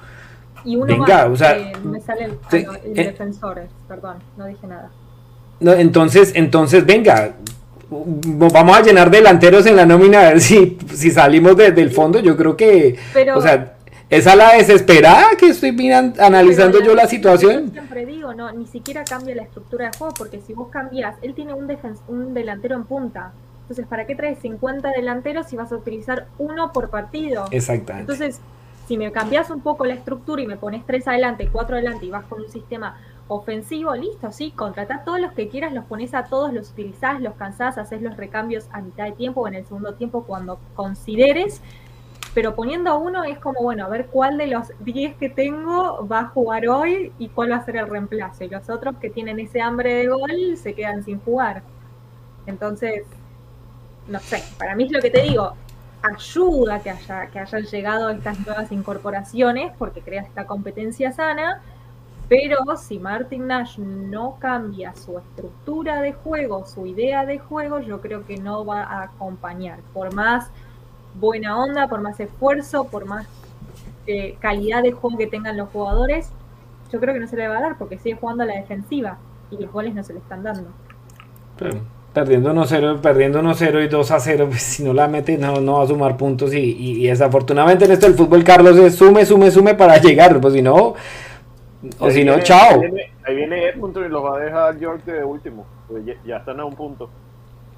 Y 0.66 0.76
uno 0.76 0.88
Venga, 0.88 1.28
o 1.28 1.38
sea, 1.38 1.72
me 1.86 2.01
sale 2.01 2.26
el, 2.51 2.93
defensores, 2.93 3.70
perdón, 3.88 4.18
no 4.36 4.45
dije 4.45 4.68
nada. 4.68 4.91
No, 5.62 5.72
entonces, 5.72 6.34
entonces, 6.36 6.86
venga, 6.86 7.36
vamos 8.06 8.78
a 8.78 8.82
llenar 8.82 9.10
delanteros 9.10 9.66
en 9.66 9.76
la 9.76 9.86
nómina 9.86 10.22
a 10.22 10.30
ver 10.30 10.41
si, 10.41 10.78
si 10.94 11.12
salimos 11.12 11.56
del 11.58 11.91
fondo. 11.91 12.20
Yo 12.20 12.36
creo 12.36 12.56
que, 12.56 12.98
o 13.36 13.41
sea, 13.41 13.76
esa 14.10 14.36
la 14.36 14.54
desesperada 14.54 15.36
que 15.39 15.48
estoy 15.48 15.76
analizando 15.91 16.82
yo 16.82 16.94
la 16.94 17.08
situación. 17.08 17.72
siempre 17.72 18.06
digo, 18.06 18.34
no, 18.34 18.52
ni 18.52 18.68
siquiera 18.68 19.04
cambia 19.04 19.36
la 19.36 19.44
estructura 19.44 19.89
de 19.89 19.98
juego, 19.98 20.14
porque 20.18 20.39
si 20.46 20.54
vos 20.54 20.70
cambias, 20.70 21.16
él 21.22 21.34
tiene 21.34 21.54
un, 21.54 21.68
un 22.08 22.34
delantero 22.34 22.76
en 22.76 22.84
punta. 22.84 23.34
Entonces, 23.62 23.88
¿para 23.88 24.06
qué 24.06 24.16
traes 24.16 24.39
50 24.39 24.91
delanteros 24.91 25.48
si 25.48 25.56
vas 25.56 25.72
a 25.72 25.76
utilizar 25.78 26.28
uno 26.38 26.72
por 26.74 26.89
partido? 26.89 27.46
Exactamente. 27.52 28.12
Entonces, 28.12 28.41
si 28.88 28.98
me 28.98 29.12
cambias 29.12 29.50
un 29.50 29.62
poco 29.62 29.86
la 29.86 29.94
estructura 29.94 30.41
y 30.41 30.48
me 30.48 30.58
pones 30.58 30.86
tres 30.86 31.08
adelante, 31.08 31.50
cuatro 31.52 31.76
adelante 31.76 32.06
y 32.06 32.10
vas 32.10 32.26
con 32.26 32.41
un 32.41 32.50
sistema 32.50 32.98
ofensivo, 33.36 33.95
listo, 33.95 34.31
sí, 34.31 34.51
contrata 34.51 35.03
todos 35.03 35.19
los 35.19 35.34
que 35.34 35.49
quieras, 35.49 35.73
los 35.73 35.86
pones 35.86 36.13
a 36.13 36.25
todos, 36.25 36.53
los 36.53 36.71
utilizás, 36.71 37.21
los 37.21 37.34
cansás, 37.36 37.77
haces 37.77 38.01
los 38.01 38.17
recambios 38.17 38.67
a 38.71 38.81
mitad 38.81 39.05
de 39.05 39.11
tiempo 39.13 39.41
o 39.41 39.47
en 39.47 39.55
el 39.55 39.65
segundo 39.65 39.93
tiempo 39.95 40.23
cuando 40.23 40.59
consideres, 40.75 41.61
pero 42.34 42.55
poniendo 42.55 42.97
uno 42.97 43.23
es 43.23 43.38
como, 43.39 43.61
bueno, 43.61 43.86
a 43.86 43.89
ver 43.89 44.07
cuál 44.07 44.38
de 44.38 44.47
los 44.47 44.71
10 44.79 45.15
que 45.15 45.29
tengo 45.29 46.07
va 46.07 46.21
a 46.21 46.25
jugar 46.29 46.67
hoy 46.67 47.11
y 47.19 47.29
cuál 47.29 47.51
va 47.51 47.57
a 47.57 47.65
ser 47.65 47.77
el 47.77 47.88
reemplazo. 47.88 48.43
Y 48.43 48.49
los 48.49 48.69
otros 48.69 48.95
que 48.97 49.11
tienen 49.11 49.39
ese 49.39 49.61
hambre 49.61 49.93
de 49.93 50.07
gol 50.07 50.57
se 50.57 50.73
quedan 50.73 51.03
sin 51.03 51.19
jugar. 51.19 51.61
Entonces, 52.47 53.03
no 54.07 54.19
sé, 54.19 54.43
para 54.57 54.75
mí 54.75 54.86
es 54.86 54.91
lo 54.91 54.99
que 54.99 55.11
te 55.11 55.21
digo, 55.21 55.53
ayuda 56.01 56.79
que, 56.81 56.89
haya, 56.89 57.27
que 57.27 57.39
hayan 57.39 57.63
llegado 57.63 58.09
estas 58.09 58.39
nuevas 58.45 58.71
incorporaciones 58.71 59.71
porque 59.77 60.01
crea 60.01 60.23
esta 60.23 60.45
competencia 60.45 61.11
sana, 61.11 61.61
pero 62.30 62.57
si 62.78 62.99
Martin 62.99 63.47
Nash 63.47 63.78
no 63.78 64.38
cambia 64.39 64.93
su 64.95 65.17
estructura 65.17 66.01
de 66.01 66.13
juego, 66.13 66.65
su 66.65 66.86
idea 66.86 67.26
de 67.26 67.39
juego, 67.39 67.80
yo 67.80 68.01
creo 68.01 68.26
que 68.26 68.38
no 68.38 68.65
va 68.65 68.84
a 68.84 69.03
acompañar. 69.03 69.80
Por 69.93 70.13
más 70.13 70.49
buena 71.15 71.57
onda, 71.57 71.88
por 71.88 72.01
más 72.01 72.19
esfuerzo, 72.19 72.86
por 72.86 73.05
más 73.05 73.28
eh, 74.07 74.38
calidad 74.39 74.84
de 74.84 74.91
juego 74.91 75.17
que 75.17 75.28
tengan 75.28 75.57
los 75.57 75.69
jugadores, 75.69 76.30
yo 76.91 76.99
creo 76.99 77.13
que 77.13 77.19
no 77.19 77.28
se 77.28 77.36
le 77.36 77.47
va 77.47 77.57
a 77.57 77.61
dar 77.61 77.78
porque 77.78 77.97
sigue 77.97 78.15
jugando 78.15 78.43
a 78.43 78.45
la 78.45 78.55
defensiva 78.55 79.17
y 79.51 79.57
los 79.57 79.71
goles 79.71 79.93
no 79.93 80.03
se 80.03 80.13
le 80.13 80.19
están 80.19 80.43
dando 80.43 80.69
perdiendo 82.13 82.53
1-0, 82.53 83.01
perdiendo 83.01 83.41
1-0 83.41 83.86
y 83.86 83.89
2-0, 83.89 84.47
pues 84.47 84.61
si 84.61 84.84
no 84.84 84.93
la 84.93 85.07
mete 85.07 85.38
no, 85.38 85.74
va 85.74 85.84
a 85.84 85.88
sumar 85.88 86.15
puntos 86.15 86.53
y, 86.53 86.59
y, 86.59 87.07
desafortunadamente 87.07 87.86
en 87.86 87.91
esto 87.91 88.05
el 88.05 88.13
fútbol 88.13 88.43
Carlos 88.43 88.78
es 88.78 88.95
sume, 88.95 89.26
sume, 89.26 89.49
sume 89.49 89.74
para 89.74 89.97
llegar, 89.97 90.39
pues 90.39 90.53
si 90.53 90.61
no, 90.61 90.93
o 91.99 92.09
si 92.09 92.23
no, 92.23 92.39
chao. 92.39 92.81
Ahí 93.25 93.36
viene, 93.36 93.69
Edmonton 93.69 94.05
y 94.05 94.09
los 94.09 94.23
va 94.23 94.38
a 94.38 94.39
dejar 94.39 94.79
York 94.79 95.05
de 95.05 95.23
último, 95.23 95.65
pues 95.88 96.03
ya, 96.25 96.38
están 96.38 96.59
a 96.59 96.65
un 96.65 96.75
punto. 96.75 97.09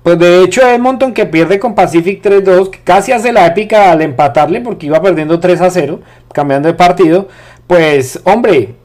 Pues 0.03 0.19
de 0.19 0.43
hecho 0.43 0.61
Edmonton 0.61 1.13
que 1.13 1.25
pierde 1.25 1.57
con 1.57 1.73
Pacific 1.73 2.23
3-2, 2.23 2.79
casi 2.83 3.11
hace 3.11 3.31
la 3.31 3.47
épica 3.47 3.91
al 3.91 4.03
empatarle 4.03 4.61
porque 4.61 4.85
iba 4.85 5.01
perdiendo 5.01 5.39
3-0, 5.39 5.99
cambiando 6.31 6.67
de 6.67 6.75
partido, 6.75 7.27
pues 7.65 8.21
hombre, 8.23 8.75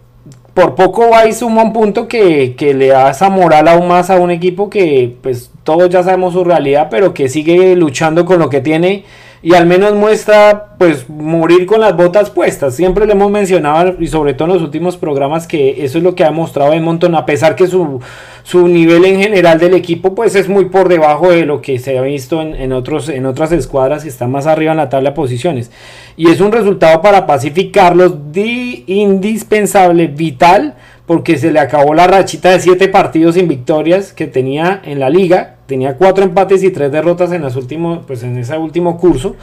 por 0.54 0.74
poco 0.74 1.10
va 1.10 1.26
y 1.26 1.32
suma 1.32 1.62
un 1.62 1.72
punto 1.72 2.08
que, 2.08 2.54
le 2.58 2.88
da 2.88 3.10
esa 3.10 3.28
moral 3.28 3.68
aún 3.68 3.88
más 3.88 4.10
a 4.10 4.16
un 4.16 4.30
equipo 4.30 4.70
que 4.70 5.14
pues 5.22 5.50
todos 5.62 5.88
ya 5.90 6.02
sabemos 6.02 6.32
su 6.32 6.44
realidad, 6.44 6.88
pero 6.90 7.14
que 7.14 7.28
sigue 7.28 7.76
luchando 7.76 8.24
con 8.24 8.38
lo 8.38 8.48
que 8.48 8.60
tiene 8.60 9.04
y 9.42 9.54
al 9.54 9.66
menos 9.66 9.94
muestra 9.94 10.76
pues 10.76 11.08
morir 11.08 11.64
con 11.64 11.80
las 11.80 11.96
botas 11.96 12.28
puestas. 12.28 12.74
Siempre 12.74 13.06
le 13.06 13.12
hemos 13.12 13.30
mencionado 13.30 13.96
y 13.98 14.06
sobre 14.06 14.34
todo 14.34 14.48
en 14.48 14.54
los 14.54 14.62
últimos 14.62 14.98
programas 14.98 15.46
que 15.46 15.82
eso 15.84 15.98
es 15.98 16.04
lo 16.04 16.14
que 16.14 16.24
ha 16.24 16.30
mostrado 16.30 16.74
Edmonton 16.74 17.14
a 17.14 17.24
pesar 17.24 17.56
que 17.56 17.66
su, 17.66 18.00
su 18.42 18.68
nivel 18.68 19.06
en 19.06 19.20
general 19.20 19.58
del 19.58 19.72
equipo 19.74 20.14
pues 20.14 20.34
es 20.34 20.48
muy 20.48 20.66
por 20.66 20.88
debajo 20.88 21.30
de 21.30 21.46
lo 21.46 21.62
que 21.62 21.78
se 21.78 21.96
ha 21.96 22.02
visto 22.02 22.42
en, 22.42 22.72
otros, 22.72 23.08
en 23.08 23.24
otras 23.24 23.50
escuadras 23.52 24.04
y 24.04 24.08
está 24.08 24.26
más 24.26 24.46
arriba 24.46 24.72
en 24.72 24.78
la 24.78 24.90
tabla 24.90 25.10
de 25.10 25.16
posiciones. 25.16 25.70
Y 26.18 26.30
es 26.30 26.40
un 26.40 26.52
resultado 26.52 27.00
para 27.00 27.26
pacificarlos 27.26 28.14
indispensable, 28.34 30.08
vital, 30.08 30.74
porque 31.06 31.38
se 31.38 31.50
le 31.50 31.60
acabó 31.60 31.94
la 31.94 32.06
rachita 32.06 32.50
de 32.50 32.60
siete 32.60 32.88
partidos 32.88 33.34
sin 33.36 33.48
victorias 33.48 34.12
que 34.12 34.26
tenía 34.26 34.82
en 34.84 35.00
la 35.00 35.08
liga 35.08 35.56
tenía 35.70 35.96
cuatro 35.96 36.24
empates 36.24 36.64
y 36.64 36.70
tres 36.72 36.90
derrotas 36.90 37.30
en, 37.30 37.42
las 37.42 37.54
últimos, 37.54 38.00
pues 38.04 38.24
en 38.24 38.36
ese 38.36 38.58
último 38.58 38.98
curso. 38.98 39.36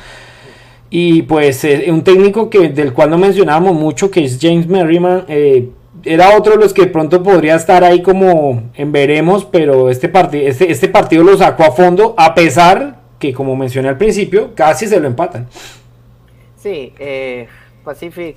Y 0.89 1.21
pues 1.21 1.63
eh, 1.63 1.86
un 1.89 2.03
técnico 2.03 2.49
que, 2.49 2.67
del 2.67 2.91
cual 2.91 3.11
no 3.11 3.17
mencionábamos 3.17 3.75
mucho, 3.75 4.11
que 4.11 4.25
es 4.25 4.38
James 4.41 4.67
Merriman, 4.67 5.23
eh, 5.30 5.69
era 6.03 6.38
otro 6.38 6.53
de 6.57 6.59
los 6.59 6.73
que 6.73 6.86
pronto 6.88 7.23
podría 7.23 7.55
estar 7.55 7.86
ahí 7.86 8.01
como 8.01 8.61
en 8.75 8.91
veremos, 8.91 9.45
pero 9.45 9.89
este, 9.89 10.11
este, 10.45 10.69
este 10.69 10.89
partido 10.89 11.23
lo 11.23 11.38
sacó 11.38 11.63
a 11.63 11.71
fondo, 11.71 12.13
a 12.17 12.36
pesar 12.36 12.99
que, 13.19 13.34
como 13.34 13.55
mencioné 13.55 13.88
al 13.88 13.97
principio, 13.97 14.51
casi 14.53 14.86
se 14.86 14.99
lo 14.99 15.07
empatan. 15.07 15.47
Sí, 16.57 16.91
eh, 16.99 17.47
Pacific 17.86 18.36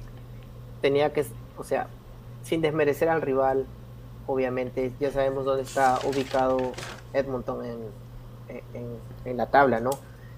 tenía 0.81 1.13
que, 1.13 1.25
o 1.59 1.65
sea, 1.65 1.89
sin 2.45 2.61
desmerecer 2.61 3.09
al 3.09 3.21
rival, 3.21 3.67
obviamente 4.27 4.93
ya 5.01 5.11
sabemos 5.11 5.45
dónde 5.45 5.63
está 5.63 5.99
ubicado 6.05 6.59
Edmonton 7.13 7.65
en, 7.65 9.37
la 9.37 9.47
tabla, 9.47 9.81
¿no? 9.81 9.91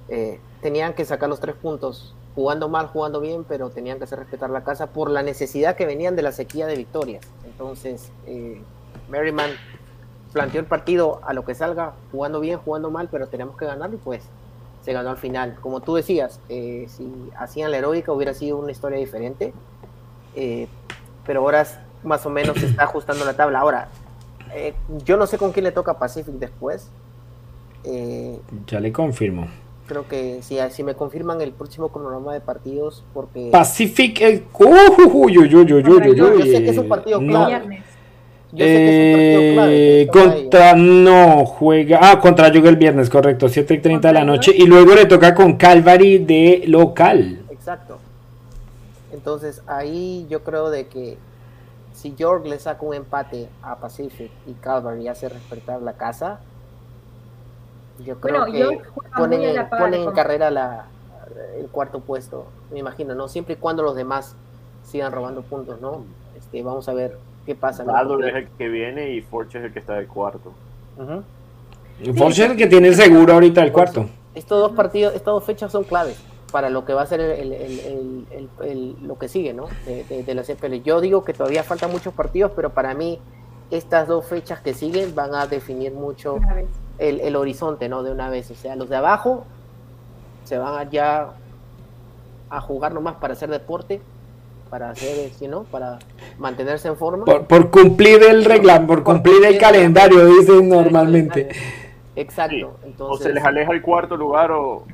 Eh, 0.09 0.39
tenían 0.61 0.93
que 0.95 1.05
sacar 1.05 1.28
los 1.28 1.41
tres 1.41 1.55
puntos, 1.55 2.14
jugando 2.35 2.68
mal, 2.68 2.89
jugando 2.89 3.20
bien, 3.20 3.45
pero 3.45 3.70
tenían 3.70 3.99
que 3.99 4.05
hacer 4.05 4.18
respetar 4.18 4.51
la 4.51 4.64
casa 4.64 4.89
por 4.89 5.11
la 5.11 5.22
necesidad 5.22 5.76
que 5.76 5.87
venían 5.87 6.16
de 6.16 6.22
la 6.22 6.33
sequía 6.33 6.66
de 6.66 6.76
victorias. 6.76 7.24
Entonces, 7.45 8.11
eh, 8.26 8.61
Merriman 9.09 9.51
planteó 10.33 10.61
el 10.61 10.66
partido 10.66 11.20
a 11.24 11.33
lo 11.33 11.45
que 11.45 11.55
salga, 11.55 11.95
jugando 12.11 12.41
bien, 12.41 12.59
jugando 12.59 12.91
mal, 12.91 13.09
pero 13.11 13.28
tenemos 13.28 13.57
que 13.57 13.64
ganar 13.64 13.93
y 13.93 13.97
pues 13.97 14.22
se 14.83 14.93
ganó 14.93 15.11
al 15.11 15.18
final. 15.18 15.57
Como 15.61 15.80
tú 15.80 15.95
decías, 15.95 16.41
eh, 16.49 16.87
si 16.89 17.30
hacían 17.39 17.70
la 17.70 17.78
heroica 17.78 18.12
hubiera 18.12 18.35
sido 18.35 18.59
una 18.59 18.72
historia 18.72 18.99
diferente, 18.99 19.55
pero 21.24 21.41
ahora 21.41 21.66
más 22.05 22.24
o 22.26 22.30
menos 22.30 22.59
se 22.59 22.66
está 22.66 22.84
ajustando 22.84 23.24
la 23.24 23.34
tabla. 23.34 23.61
Ahora, 23.61 23.88
eh, 24.55 24.74
yo 25.05 25.16
no 25.16 25.26
sé 25.26 25.38
con 25.38 25.53
quién 25.53 25.64
le 25.64 25.72
toca 25.72 25.98
Pacific 25.98 26.34
después. 26.34 26.90
Eh, 27.84 28.38
ya 28.66 28.80
le 28.80 28.92
confirmo. 28.92 29.48
Creo 29.86 30.07
que 30.07 30.42
si, 30.42 30.59
si 30.70 30.82
me 30.82 30.94
confirman 30.94 31.40
el 31.40 31.53
próximo 31.53 31.88
cronograma 31.88 32.32
de 32.32 32.40
partidos, 32.40 33.05
porque. 33.12 33.50
Pacific. 33.50 34.46
Uh, 34.53 35.28
yo, 35.28 35.44
yo, 35.44 35.62
yo, 35.64 35.80
yo, 35.80 36.00
yo, 36.14 36.42
sé 36.42 36.62
que 36.62 36.70
es 36.70 36.78
un 36.78 36.88
partido 36.88 37.18
clave. 37.18 37.82
Yo 38.53 38.64
sé 38.64 38.70
que 38.70 39.32
es 39.32 39.50
un 39.50 39.57
partido 39.57 39.57
clave, 39.57 40.03
Eh, 40.03 40.07
contra, 40.12 40.74
no, 40.74 41.44
juega, 41.46 41.98
ah, 42.03 42.20
contra 42.20 42.48
Yuga 42.48 42.68
el 42.68 42.76
viernes, 42.76 43.11
correcto, 43.11 43.48
7 43.48 43.74
y 43.74 43.78
30 43.78 44.09
de 44.09 44.14
la 44.14 44.24
noche, 44.24 44.53
y 44.55 44.66
luego 44.66 44.94
le 44.94 45.07
toca 45.07 45.34
con 45.34 45.57
Calvary 45.57 46.18
de 46.18 46.64
local. 46.66 47.40
Exacto. 47.50 47.98
Entonces 49.12 49.62
ahí 49.66 50.26
yo 50.28 50.42
creo 50.42 50.70
de 50.70 50.86
que 50.86 51.16
si 52.03 52.16
York 52.16 52.44
le 52.46 52.59
saca 52.59 52.84
un 52.84 52.94
empate 52.94 53.48
a 53.62 53.76
Pacific 53.76 54.28
y 54.48 54.55
Calvary 54.55 55.07
hace 55.07 55.28
respetar 55.28 55.80
la 55.80 55.92
casa, 55.92 56.40
yo 58.05 58.18
creo 58.18 58.40
Bueno, 58.40 58.53
que 58.53 58.80
ponen, 59.16 59.42
en, 59.42 59.55
la 59.55 59.70
par 59.70 59.78
ponen 59.82 60.03
en 60.03 60.11
carrera 60.11 60.50
la, 60.50 60.86
el 61.57 61.68
cuarto 61.68 62.00
puesto, 62.00 62.46
me 62.72 62.80
imagino, 62.80 63.14
¿no? 63.14 63.28
Siempre 63.28 63.55
y 63.55 63.57
cuando 63.57 63.84
los 63.84 63.94
demás 63.94 64.34
sigan 64.82 65.12
robando 65.12 65.42
puntos, 65.42 65.80
¿no? 65.80 66.03
Este, 66.36 66.61
vamos 66.64 66.88
a 66.88 66.94
ver 66.94 67.18
qué 67.46 67.55
pasa. 67.55 67.84
Valor 67.84 68.28
es 68.28 68.34
el 68.34 68.48
que 68.48 68.68
viene 68.68 69.12
y 69.12 69.20
Forge 69.20 69.59
es 69.59 69.64
el 69.66 69.72
que 69.72 69.78
está 69.78 69.94
de 69.94 70.09
cuarto. 70.09 70.53
Forge 72.16 72.44
es 72.44 72.50
el 72.50 72.57
que 72.57 72.66
tiene 72.66 72.88
el 72.88 72.96
seguro 72.96 73.34
ahorita 73.34 73.62
el 73.62 73.70
cuarto. 73.70 74.07
Estos 74.34 74.61
dos 74.61 74.72
partidos, 74.72 75.14
estas 75.14 75.34
dos 75.34 75.44
fechas 75.44 75.70
son 75.70 75.84
claves 75.84 76.18
para 76.53 76.68
lo 76.70 76.84
que 76.84 76.92
va 76.92 77.03
a 77.03 77.07
ser 77.07 77.20
el, 77.20 77.30
el- 77.32 77.53
el- 77.53 77.80
el- 77.80 78.26
el- 78.61 78.68
el- 78.70 78.96
lo 79.09 79.18
que 79.18 79.26
sigue, 79.28 79.53
¿no? 79.55 79.66
De, 79.86 80.05
de- 80.05 80.22
de 80.22 80.34
la 80.34 80.42
CPL. 80.44 80.82
Yo 80.82 81.00
digo 81.00 81.24
que 81.24 81.32
todavía 81.32 81.64
faltan 81.64 81.90
muchos 81.90 82.12
partidos, 82.14 82.53
pero 82.55 82.70
para 82.70 82.94
mí 82.94 83.18
estas 83.70 84.07
dos 84.07 84.26
fechas 84.26 84.61
que 84.61 84.74
siguen 84.74 85.14
van 85.14 85.34
a 85.34 85.46
definir 85.46 85.92
mucho 85.92 86.38
el, 86.98 87.20
el 87.20 87.36
horizonte, 87.36 87.88
¿no? 87.88 88.03
De 88.03 88.12
una 88.12 88.28
vez. 88.28 88.50
O 88.50 88.55
sea, 88.55 88.76
los 88.76 88.88
de 88.90 88.96
abajo 88.96 89.44
se 90.44 90.59
van 90.59 90.78
a 90.78 90.88
ya 90.90 91.30
a 92.50 92.61
jugar 92.61 92.92
nomás 92.92 93.14
para 93.14 93.32
hacer 93.32 93.48
deporte, 93.48 94.03
para 94.68 94.90
hacer, 94.90 95.30
¿sí, 95.30 95.48
no? 95.48 95.62
Para 95.64 95.98
mantenerse 96.38 96.88
en 96.88 96.96
forma. 96.96 97.24
Por, 97.24 97.46
por 97.46 97.70
cumplir 97.70 98.22
el 98.24 98.44
reglamento, 98.44 98.92
por 98.92 99.03
cumplir 99.05 99.42
el 99.46 99.57
calendario, 99.59 100.26
dicen 100.26 100.68
normalmente. 100.68 101.48
Exacto. 102.14 102.55
Sí. 102.55 102.86
Entonces, 102.88 103.20
o 103.20 103.28
se 103.28 103.32
les 103.32 103.42
aleja 103.42 103.72
el 103.72 103.80
cuarto 103.80 104.18
lugar 104.18 104.50
o, 104.50 104.84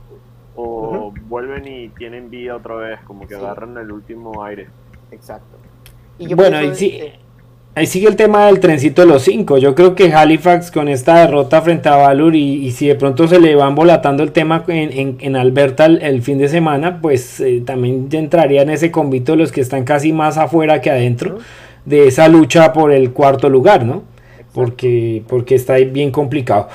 o 0.61 1.12
vuelven 1.28 1.66
y 1.68 1.88
tienen 1.90 2.30
vida 2.30 2.56
otra 2.56 2.74
vez, 2.74 3.00
como 3.06 3.26
que 3.26 3.34
Sí. 3.36 3.40
agarran 3.40 3.76
el 3.78 3.92
último 3.92 4.42
aire. 4.42 4.66
Exacto. 5.12 5.56
Y 6.18 6.26
yo 6.28 6.36
Bueno, 6.36 6.62
y 6.62 6.74
sí, 6.74 6.86
eh, 7.00 7.12
Ahí 7.74 7.86
sigue 7.86 8.09
el 8.09 8.16
tema 8.16 8.46
del 8.46 8.59
trencito 8.59 9.02
de 9.02 9.06
los 9.09 9.22
cinco. 9.22 9.56
Yo 9.56 9.76
creo 9.76 9.94
que 9.94 10.12
Halifax 10.12 10.72
con 10.72 10.88
esta 10.88 11.20
derrota 11.20 11.62
frente 11.62 11.88
a 11.88 11.94
Valur 11.94 12.34
y, 12.34 12.66
y 12.66 12.72
si 12.72 12.88
de 12.88 12.96
pronto 12.96 13.28
se 13.28 13.38
le 13.38 13.54
va 13.54 13.68
embolatando 13.68 14.24
el 14.24 14.32
tema 14.32 14.64
en, 14.66 14.90
en- 14.92 15.16
en 15.20 15.36
Alberta 15.36 15.86
el, 15.86 16.02
el 16.02 16.20
fin 16.22 16.38
de 16.38 16.48
semana, 16.48 17.00
pues 17.00 17.38
eh, 17.38 17.62
también 17.64 18.09
ya 18.11 18.18
entraría 18.18 18.62
en 18.62 18.70
ese 18.70 18.90
convito 18.90 19.36
los 19.36 19.52
que 19.52 19.61
están 19.61 19.84
casi 19.84 20.12
más 20.12 20.38
afuera 20.38 20.80
que 20.80 20.90
adentro 20.90 21.38
de 21.84 22.09
esa 22.09 22.26
lucha 22.26 22.72
por 22.72 22.90
el 22.90 23.12
cuarto 23.12 23.48
lugar, 23.48 23.84
¿no? 23.84 24.02
Porque, 24.52 25.22
porque 25.28 25.54
está 25.54 25.74
ahí 25.74 25.84
bien 25.84 26.11
complicado. 26.11 26.68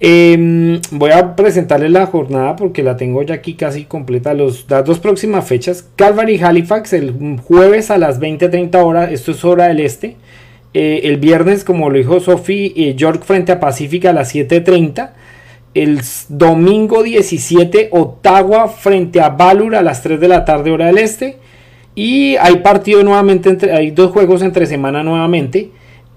Eh, 0.00 0.80
voy 0.92 1.10
a 1.10 1.34
presentarles 1.34 1.90
la 1.90 2.06
jornada 2.06 2.54
porque 2.54 2.84
la 2.84 2.96
tengo 2.96 3.22
ya 3.22 3.34
aquí 3.34 3.54
casi 3.54 3.84
completa. 3.84 4.34
Los, 4.34 4.66
las 4.68 4.84
dos 4.84 4.98
próximas 5.00 5.46
fechas: 5.46 5.88
Calvary 5.96 6.40
Halifax 6.40 6.92
el 6.92 7.40
jueves 7.42 7.90
a 7.90 7.98
las 7.98 8.20
20:30 8.20 8.82
horas. 8.84 9.12
Esto 9.12 9.32
es 9.32 9.44
hora 9.44 9.68
del 9.68 9.80
este. 9.80 10.16
Eh, 10.74 11.00
el 11.04 11.16
viernes, 11.16 11.64
como 11.64 11.90
lo 11.90 11.98
dijo 11.98 12.20
Sofi, 12.20 12.72
eh, 12.76 12.94
York 12.94 13.24
frente 13.24 13.52
a 13.52 13.60
Pacífica 13.60 14.10
a 14.10 14.12
las 14.12 14.32
7:30. 14.34 15.14
El 15.74 16.00
domingo 16.28 17.02
17, 17.02 17.88
Ottawa 17.92 18.68
frente 18.68 19.20
a 19.20 19.30
Valur 19.30 19.76
a 19.76 19.82
las 19.82 20.02
3 20.02 20.18
de 20.20 20.28
la 20.28 20.44
tarde, 20.44 20.70
hora 20.70 20.86
del 20.86 20.98
este. 20.98 21.38
Y 21.94 22.36
hay 22.36 22.56
partido 22.56 23.02
nuevamente, 23.02 23.48
entre, 23.48 23.72
hay 23.72 23.90
dos 23.90 24.12
juegos 24.12 24.42
entre 24.42 24.66
semana 24.66 25.02
nuevamente. 25.02 25.70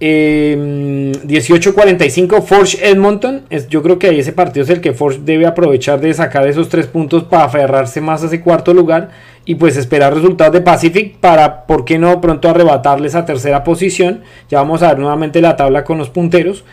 Eh, 0.03 1.11
18-45 1.27 2.41
Forge 2.41 2.89
Edmonton. 2.89 3.43
Es, 3.51 3.67
yo 3.67 3.83
creo 3.83 3.99
que 3.99 4.07
ahí 4.07 4.19
ese 4.19 4.33
partido 4.33 4.63
es 4.63 4.69
el 4.71 4.81
que 4.81 4.93
Forge 4.93 5.19
debe 5.23 5.45
aprovechar 5.45 6.01
de 6.01 6.11
sacar 6.15 6.47
esos 6.47 6.69
tres 6.69 6.87
puntos 6.87 7.23
para 7.25 7.43
aferrarse 7.43 8.01
más 8.01 8.23
a 8.23 8.25
ese 8.25 8.41
cuarto 8.41 8.73
lugar. 8.73 9.11
Y 9.45 9.55
pues 9.55 9.77
esperar 9.77 10.15
resultados 10.15 10.53
de 10.53 10.61
Pacific 10.61 11.17
para, 11.17 11.67
¿por 11.67 11.85
qué 11.85 11.99
no 11.99 12.19
pronto 12.19 12.49
arrebatarle 12.49 13.07
esa 13.07 13.25
tercera 13.25 13.63
posición? 13.63 14.21
Ya 14.49 14.57
vamos 14.57 14.81
a 14.81 14.87
ver 14.87 14.97
nuevamente 14.97 15.39
la 15.39 15.55
tabla 15.55 15.83
con 15.83 15.99
los 15.99 16.09
punteros. 16.09 16.63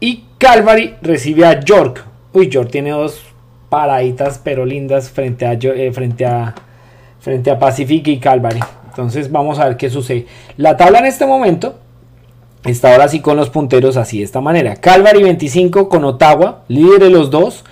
Y 0.00 0.24
Calvary 0.38 0.94
recibe 1.02 1.44
a 1.44 1.60
York. 1.60 2.04
Uy, 2.32 2.48
York 2.48 2.70
tiene 2.70 2.90
dos 2.90 3.22
paraditas 3.68 4.40
pero 4.42 4.64
lindas 4.64 5.10
frente 5.10 5.44
a, 5.44 5.52
eh, 5.52 5.92
frente 5.92 6.24
a, 6.24 6.54
frente 7.20 7.50
a 7.50 7.58
Pacific 7.58 8.06
y 8.08 8.18
Calvary. 8.18 8.60
Entonces 8.88 9.30
vamos 9.30 9.58
a 9.58 9.66
ver 9.68 9.76
qué 9.76 9.90
sucede. 9.90 10.24
La 10.56 10.76
tabla 10.78 11.00
en 11.00 11.06
este 11.06 11.26
momento 11.26 11.78
está 12.70 12.92
ahora 12.92 13.08
sí 13.08 13.20
con 13.20 13.36
los 13.36 13.50
punteros 13.50 13.96
así 13.96 14.18
de 14.18 14.24
esta 14.24 14.40
manera. 14.40 14.76
Calvary 14.76 15.22
25 15.22 15.88
con 15.88 16.04
Ottawa, 16.04 16.64
líder 16.68 17.00
de 17.00 17.10
los 17.10 17.30
dos. 17.30 17.64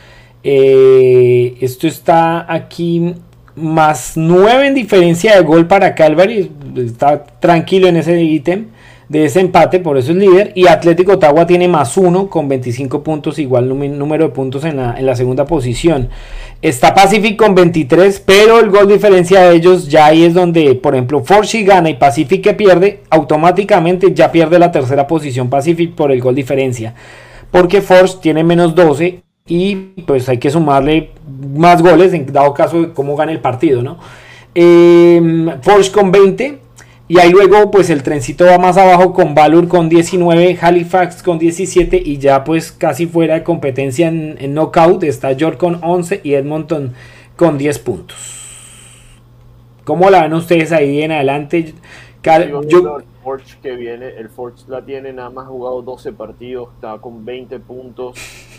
Eh, 0.42 1.56
esto 1.60 1.86
está 1.86 2.52
aquí 2.52 3.14
más 3.56 4.12
9 4.16 4.68
en 4.68 4.74
diferencia 4.74 5.34
de 5.36 5.42
gol 5.42 5.66
para 5.66 5.94
Calvary. 5.94 6.50
Está 6.76 7.24
tranquilo 7.24 7.88
en 7.88 7.96
ese 7.96 8.22
ítem 8.22 8.66
de 9.08 9.24
ese 9.24 9.40
empate, 9.40 9.80
por 9.80 9.96
eso 9.98 10.12
es 10.12 10.18
líder. 10.18 10.52
Y 10.54 10.66
Atlético 10.66 11.12
Ottawa 11.12 11.46
tiene 11.46 11.68
más 11.68 11.96
1 11.96 12.28
con 12.28 12.48
25 12.48 13.02
puntos, 13.02 13.38
igual 13.38 13.68
número 13.68 14.24
de 14.24 14.30
puntos 14.30 14.64
en 14.64 14.76
la, 14.76 14.96
en 14.98 15.06
la 15.06 15.16
segunda 15.16 15.46
posición. 15.46 16.08
Está 16.62 16.94
Pacific 16.94 17.36
con 17.36 17.54
23, 17.54 18.20
pero 18.20 18.58
el 18.58 18.70
gol 18.70 18.88
diferencia 18.88 19.42
de 19.42 19.56
ellos 19.56 19.88
ya 19.88 20.06
ahí 20.06 20.24
es 20.24 20.32
donde, 20.32 20.74
por 20.74 20.94
ejemplo, 20.94 21.22
Forge 21.22 21.62
gana 21.64 21.90
y 21.90 21.94
Pacific 21.94 22.42
que 22.42 22.54
pierde, 22.54 23.02
automáticamente 23.10 24.14
ya 24.14 24.32
pierde 24.32 24.58
la 24.58 24.72
tercera 24.72 25.06
posición 25.06 25.50
Pacific 25.50 25.94
por 25.94 26.10
el 26.10 26.20
gol 26.20 26.34
diferencia. 26.34 26.94
Porque 27.50 27.82
Forge 27.82 28.16
tiene 28.22 28.42
menos 28.42 28.74
12 28.74 29.22
y 29.46 29.74
pues 30.06 30.28
hay 30.28 30.38
que 30.38 30.50
sumarle 30.50 31.10
más 31.54 31.82
goles 31.82 32.14
en 32.14 32.26
dado 32.32 32.54
caso 32.54 32.80
de 32.80 32.92
cómo 32.92 33.16
gane 33.16 33.32
el 33.32 33.40
partido, 33.40 33.82
¿no? 33.82 33.98
Eh, 34.54 35.20
Forge 35.60 35.92
con 35.92 36.10
20 36.10 36.65
y 37.08 37.18
ahí 37.20 37.30
luego 37.30 37.70
pues 37.70 37.88
el 37.90 38.02
trencito 38.02 38.44
va 38.46 38.58
más 38.58 38.76
abajo 38.76 39.12
con 39.12 39.34
Valur 39.34 39.68
con 39.68 39.88
19, 39.88 40.58
Halifax 40.60 41.22
con 41.22 41.38
17 41.38 42.02
y 42.04 42.18
ya 42.18 42.42
pues 42.44 42.72
casi 42.72 43.06
fuera 43.06 43.34
de 43.34 43.44
competencia 43.44 44.08
en, 44.08 44.36
en 44.40 44.54
knockout 44.54 45.02
está 45.04 45.32
York 45.32 45.56
con 45.56 45.78
11 45.84 46.20
y 46.24 46.34
Edmonton 46.34 46.94
con 47.36 47.58
10 47.58 47.78
puntos. 47.80 48.16
¿Cómo 49.84 50.10
la 50.10 50.22
ven 50.22 50.34
ustedes 50.34 50.72
ahí 50.72 51.02
en 51.02 51.12
adelante? 51.12 51.74
Yo- 52.68 52.98
el 52.98 53.04
Forge 53.22 53.56
que 53.62 53.76
viene, 53.76 54.08
el 54.08 54.28
Forge 54.28 54.64
la 54.68 54.84
tiene 54.84 55.12
nada 55.12 55.30
más 55.30 55.46
jugado 55.46 55.82
12 55.82 56.12
partidos, 56.12 56.70
está 56.74 56.98
con 56.98 57.24
20 57.24 57.60
puntos 57.60 58.16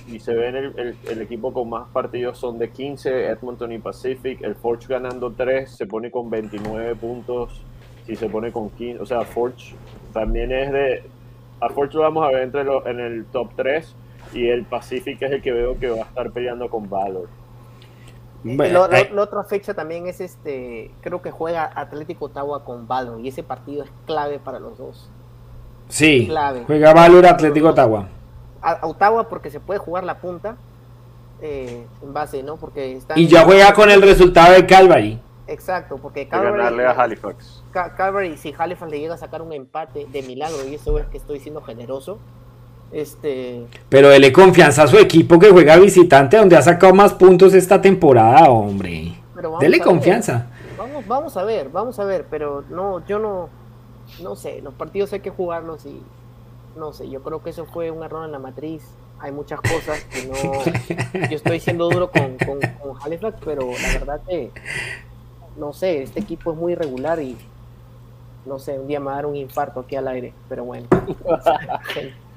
y 0.09 0.19
se 0.21 0.33
ven 0.33 0.55
el, 0.55 0.73
el- 0.77 0.95
el 1.09 1.21
equipo 1.21 1.51
con 1.53 1.69
más 1.69 1.87
partidos 1.91 2.37
son 2.37 2.59
de 2.59 2.69
15, 2.69 3.25
Edmonton 3.27 3.73
y 3.73 3.79
Pacific, 3.79 4.41
el 4.41 4.55
Forge 4.55 4.87
ganando 4.87 5.33
3 5.33 5.69
se 5.69 5.85
pone 5.85 6.11
con 6.11 6.29
29 6.29 6.95
puntos 6.95 7.61
y 8.07 8.15
se 8.15 8.29
pone 8.29 8.51
con 8.51 8.69
15, 8.69 9.01
o 9.01 9.05
sea, 9.05 9.21
Forge 9.23 9.75
también 10.13 10.51
es 10.51 10.71
de, 10.71 11.03
a 11.61 11.69
Forge 11.69 11.95
lo 11.97 12.03
vamos 12.03 12.25
a 12.25 12.29
ver 12.31 12.43
entre 12.43 12.63
los, 12.63 12.85
en 12.85 12.99
el 12.99 13.25
top 13.25 13.49
3 13.55 13.95
y 14.33 14.47
el 14.47 14.65
Pacific 14.65 15.21
es 15.21 15.31
el 15.31 15.41
que 15.41 15.51
veo 15.51 15.77
que 15.79 15.89
va 15.89 15.97
a 16.03 16.07
estar 16.07 16.31
peleando 16.31 16.69
con 16.69 16.89
Valor. 16.89 17.27
Bueno, 18.43 18.73
Lo- 18.81 18.87
lo- 18.87 18.93
eh, 18.95 19.09
la 19.13 19.21
otra 19.23 19.43
fecha 19.43 19.73
también 19.73 20.07
es 20.07 20.21
este, 20.21 20.91
creo 21.01 21.21
que 21.21 21.31
juega 21.31 21.69
Atlético 21.75 22.25
Ottawa 22.25 22.63
con 22.63 22.87
Valor 22.87 23.19
y 23.19 23.27
ese 23.29 23.43
partido 23.43 23.83
es 23.83 23.89
clave 24.05 24.39
para 24.39 24.59
los 24.59 24.77
dos. 24.77 25.09
sí, 25.89 26.25
clave. 26.27 26.63
juega 26.65 26.93
Valur 26.93 27.25
Atlético 27.25 27.69
Ottawa. 27.69 28.07
A, 28.61 28.85
Ottawa 28.87 29.27
porque 29.27 29.49
se 29.49 29.59
puede 29.59 29.79
jugar 29.79 30.03
la 30.03 30.19
punta 30.19 30.55
eh, 31.41 31.85
en 32.01 32.13
base, 32.13 32.41
¿no? 32.43 32.57
Porque 32.57 32.95
están, 32.97 33.17
Y 33.17 33.27
ya 33.27 33.43
juega 33.43 33.73
con 33.73 33.89
el 33.89 34.01
resultado 34.01 34.53
de 34.53 34.65
Calvary. 34.65 35.19
Exacto, 35.47 35.97
porque 35.97 36.21
De 36.21 36.25
ganarle 36.25 36.85
a 36.85 36.91
Halifax. 36.91 37.63
Ca- 37.77 37.93
Calvary, 37.95 38.37
si 38.37 38.55
Halifax 38.57 38.89
le 38.91 38.99
llega 38.99 39.13
a 39.13 39.17
sacar 39.19 39.43
un 39.43 39.53
empate 39.53 40.07
de 40.11 40.23
milagro, 40.23 40.67
y 40.67 40.73
eso 40.73 40.97
es 40.97 41.05
que 41.05 41.17
estoy 41.17 41.39
siendo 41.39 41.61
generoso, 41.61 42.17
este, 42.91 43.67
Pero 43.89 44.09
dele 44.09 44.31
confianza 44.33 44.83
a 44.83 44.87
su 44.87 44.97
equipo 44.97 45.37
que 45.37 45.51
juega 45.51 45.75
visitante 45.77 46.37
donde 46.37 46.55
ha 46.57 46.61
sacado 46.63 46.95
más 46.95 47.13
puntos 47.13 47.53
esta 47.53 47.79
temporada, 47.79 48.49
hombre. 48.49 49.13
Dele 49.59 49.79
confianza. 49.79 50.47
Vamos, 50.75 51.05
vamos 51.07 51.37
a 51.37 51.43
ver, 51.43 51.69
vamos 51.69 51.99
a 51.99 52.03
ver, 52.05 52.25
pero 52.31 52.63
no, 52.69 53.05
yo 53.05 53.19
no, 53.19 53.49
no 54.23 54.35
sé, 54.35 54.61
los 54.63 54.73
partidos 54.73 55.13
hay 55.13 55.19
que 55.19 55.29
jugarlos 55.29 55.85
y 55.85 56.01
no 56.77 56.93
sé, 56.93 57.07
yo 57.09 57.21
creo 57.21 57.43
que 57.43 57.51
eso 57.51 57.65
fue 57.65 57.91
un 57.91 58.01
error 58.03 58.25
en 58.25 58.31
la 58.31 58.39
matriz. 58.39 58.83
Hay 59.19 59.31
muchas 59.31 59.59
cosas 59.61 60.03
que 60.05 60.25
no, 60.25 61.27
yo 61.29 61.35
estoy 61.35 61.59
siendo 61.59 61.89
duro 61.89 62.09
con, 62.09 62.37
con, 62.37 62.59
con 62.79 62.97
Halifax, 63.03 63.37
pero 63.45 63.61
la 63.61 63.99
verdad 63.99 64.21
que, 64.27 64.51
no 65.57 65.73
sé, 65.73 66.03
este 66.03 66.19
equipo 66.19 66.51
es 66.53 66.57
muy 66.57 66.73
irregular 66.73 67.19
y 67.19 67.35
no 68.45 68.59
sé, 68.59 68.79
un 68.79 68.87
día 68.87 68.99
me 68.99 69.07
va 69.07 69.13
a 69.13 69.15
dar 69.15 69.25
un 69.25 69.35
infarto 69.35 69.81
aquí 69.81 69.95
al 69.95 70.07
aire, 70.07 70.33
pero 70.49 70.63
bueno. 70.63 70.87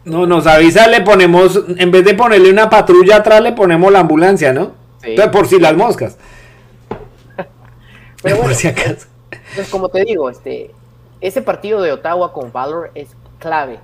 No, 0.02 0.24
nos 0.24 0.46
avisa, 0.46 0.86
le 0.86 1.02
ponemos, 1.02 1.62
en 1.76 1.90
vez 1.90 2.06
de 2.06 2.14
ponerle 2.14 2.50
una 2.50 2.70
patrulla 2.70 3.16
atrás, 3.16 3.42
le 3.42 3.52
ponemos 3.52 3.92
la 3.92 4.00
ambulancia, 4.00 4.50
¿no? 4.50 4.72
Sí. 5.02 5.10
Entonces, 5.10 5.30
por 5.30 5.46
si 5.46 5.60
las 5.60 5.76
moscas. 5.76 6.16
Pero 8.22 8.36
por 8.36 8.44
bueno, 8.44 8.54
si 8.54 8.68
acaso. 8.68 9.08
Entonces, 9.30 9.68
como 9.68 9.90
te 9.90 10.02
digo, 10.04 10.30
este, 10.30 10.70
ese 11.20 11.42
partido 11.42 11.82
de 11.82 11.92
Ottawa 11.92 12.32
con 12.32 12.50
Valor 12.50 12.90
es 12.94 13.10
clave 13.38 13.78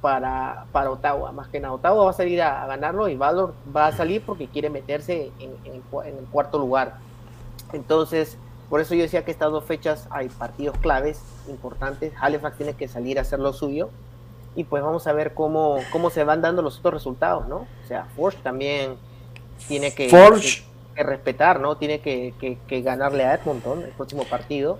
para, 0.00 0.64
para 0.72 0.90
Ottawa, 0.90 1.32
más 1.32 1.48
que 1.48 1.60
nada. 1.60 1.74
Ottawa 1.74 2.04
va 2.04 2.10
a 2.10 2.14
salir 2.14 2.42
a, 2.42 2.66
ganarlo 2.66 3.08
y 3.08 3.16
Valor 3.16 3.54
va 3.74 3.86
a 3.86 3.92
salir 3.92 4.22
porque 4.22 4.48
quiere 4.48 4.70
meterse 4.70 5.30
en, 5.38 5.50
el, 5.72 5.82
cuarto 6.32 6.58
lugar. 6.58 6.96
Entonces, 7.72 8.36
por 8.70 8.80
eso 8.80 8.94
yo 8.94 9.02
decía 9.02 9.24
que 9.24 9.30
estas 9.30 9.50
dos 9.50 9.64
fechas 9.64 10.06
hay 10.10 10.28
partidos 10.28 10.78
claves 10.78 11.20
importantes. 11.48 12.12
Halifax 12.18 12.56
tiene 12.56 12.72
que 12.72 12.88
salir 12.88 13.18
a 13.18 13.22
hacer 13.22 13.38
lo 13.38 13.52
suyo. 13.52 13.90
Y 14.56 14.64
pues 14.64 14.82
vamos 14.82 15.06
a 15.06 15.12
ver 15.12 15.34
cómo, 15.34 15.78
cómo 15.92 16.08
se 16.10 16.24
van 16.24 16.40
dando 16.40 16.62
los 16.62 16.78
otros 16.78 16.94
resultados, 16.94 17.46
¿no? 17.46 17.56
O 17.56 17.88
sea, 17.88 18.06
Forge 18.16 18.38
también 18.42 18.94
tiene 19.68 19.92
que, 19.92 20.08
que, 20.08 21.02
respetar, 21.02 21.60
¿no? 21.60 21.76
Tiene 21.76 22.00
que, 22.00 22.32
que 22.66 22.82
ganarle 22.82 23.24
a 23.24 23.34
Edmonton 23.34 23.82
el 23.82 23.90
próximo 23.90 24.24
partido 24.24 24.78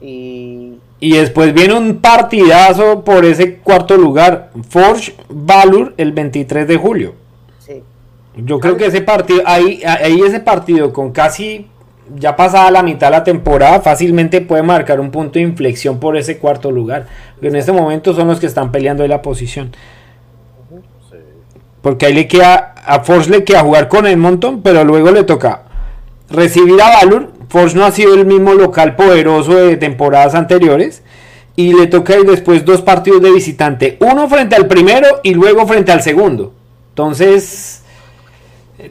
y... 0.00 0.78
después 1.00 1.54
viene 1.54 1.74
un 1.74 2.00
partidazo 2.00 3.04
por 3.04 3.24
ese 3.24 3.58
cuarto 3.58 3.96
lugar. 3.96 4.50
Forge 4.68 5.14
Valur 5.28 5.94
el 5.96 6.12
23 6.12 6.68
de 6.68 6.76
julio. 6.76 7.14
Yo 8.36 8.58
creo 8.58 8.76
que 8.76 8.86
ese 8.86 9.00
partido, 9.00 9.42
ahí, 9.46 9.80
ahí 9.86 10.20
ese 10.20 10.40
partido 10.40 10.92
con 10.92 11.12
casi 11.12 11.68
ya 12.16 12.36
pasada 12.36 12.70
la 12.70 12.82
mitad 12.82 13.08
de 13.08 13.12
la 13.12 13.24
temporada, 13.24 13.80
fácilmente 13.80 14.40
puede 14.40 14.62
marcar 14.62 15.00
un 15.00 15.10
punto 15.10 15.34
de 15.34 15.42
inflexión 15.42 15.98
por 15.98 16.16
ese 16.16 16.38
cuarto 16.38 16.70
lugar. 16.70 17.06
en 17.40 17.56
este 17.56 17.72
momento 17.72 18.14
son 18.14 18.28
los 18.28 18.40
que 18.40 18.46
están 18.46 18.72
peleando 18.72 19.04
en 19.04 19.10
la 19.10 19.22
posición. 19.22 19.72
Porque 21.82 22.06
ahí 22.06 22.14
le 22.14 22.28
queda, 22.28 22.74
a 22.84 23.00
Forge 23.00 23.30
le 23.30 23.44
queda 23.44 23.60
jugar 23.60 23.88
con 23.88 24.06
el 24.06 24.16
montón, 24.16 24.62
pero 24.62 24.84
luego 24.84 25.10
le 25.10 25.24
toca 25.24 25.62
recibir 26.30 26.80
a 26.80 26.96
Valur 26.96 27.34
Forge 27.54 27.76
no 27.76 27.84
ha 27.84 27.92
sido 27.92 28.14
el 28.14 28.26
mismo 28.26 28.52
local 28.54 28.96
poderoso 28.96 29.54
de 29.54 29.76
temporadas 29.76 30.34
anteriores. 30.34 31.02
Y 31.54 31.72
le 31.72 31.86
toca 31.86 32.16
ir 32.18 32.26
después 32.26 32.64
dos 32.64 32.82
partidos 32.82 33.22
de 33.22 33.30
visitante. 33.30 33.96
Uno 34.00 34.28
frente 34.28 34.56
al 34.56 34.66
primero 34.66 35.20
y 35.22 35.34
luego 35.34 35.64
frente 35.68 35.92
al 35.92 36.02
segundo. 36.02 36.52
Entonces, 36.88 37.83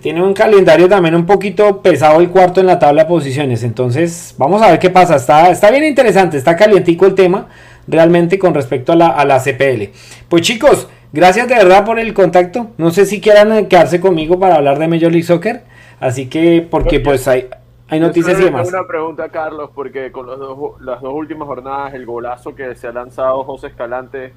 tiene 0.02 0.24
un 0.24 0.34
calendario 0.34 0.88
también 0.88 1.16
un 1.16 1.26
poquito 1.26 1.82
pesado 1.82 2.22
el 2.22 2.30
cuarto 2.30 2.62
en 2.62 2.68
la 2.68 2.80
tabla 2.80 3.04
de 3.04 3.10
posiciones. 3.10 3.64
Entonces, 3.64 4.34
vamos 4.38 4.62
a 4.62 4.70
ver 4.70 4.80
qué 4.80 4.90
pasa. 4.90 5.16
Está, 5.16 5.50
está 5.50 5.70
bien 5.72 5.84
interesante, 5.84 6.38
está 6.38 6.56
calientico 6.56 7.06
el 7.06 7.16
tema 7.16 7.48
realmente 7.88 8.40
con 8.40 8.54
respecto 8.54 8.94
a 8.94 8.96
la, 8.96 9.08
a 9.08 9.26
la 9.26 9.40
CPL. 9.40 9.92
Pues 10.30 10.42
chicos, 10.44 10.88
gracias 11.12 11.48
de 11.48 11.56
verdad 11.56 11.86
por 11.86 12.00
el 12.00 12.14
contacto. 12.14 12.68
No 12.78 12.92
sé 12.92 13.06
si 13.06 13.20
quieran 13.20 13.68
quedarse 13.68 14.00
conmigo 14.00 14.40
para 14.40 14.56
hablar 14.56 14.80
de 14.80 14.88
Major 14.88 15.12
League 15.12 15.24
Soccer. 15.24 15.64
Así 16.00 16.28
que, 16.28 16.66
porque 16.70 17.00
pues 17.00 17.28
hay, 17.28 17.48
hay 17.88 18.00
noticias 18.00 18.40
y 18.40 18.44
demás. 18.44 18.70
Una 18.70 18.88
pregunta, 18.88 19.30
Carlos, 19.30 19.70
porque 19.74 20.12
con 20.12 20.26
los 20.26 20.40
dos, 20.40 20.82
las 20.82 21.02
dos 21.02 21.14
últimas 21.14 21.48
jornadas, 21.48 21.94
el 21.94 22.06
golazo 22.06 22.56
que 22.56 22.76
se 22.76 22.88
ha 22.88 22.92
lanzado 22.92 23.44
José 23.44 23.68
Escalante, 23.68 24.34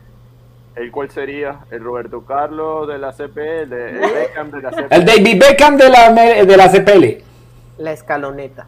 ¿el 0.77 0.91
cuál 0.93 1.11
sería? 1.11 1.61
¿El 1.71 1.83
Roberto 1.83 2.25
Carlos 2.25 2.87
de 2.87 2.99
la 2.99 3.13
CPL? 3.13 3.73
¿El, 3.73 4.01
Beckham 4.01 4.51
de 4.51 4.63
la 4.63 4.71
CPL? 4.71 4.95
El 4.95 5.05
David 5.05 5.43
Beckham 5.43 5.77
de 5.77 5.89
la, 5.91 6.13
de 6.13 6.57
la 6.57 6.69
CPL. 6.71 7.25
La 7.79 7.93
escaloneta. 7.93 8.67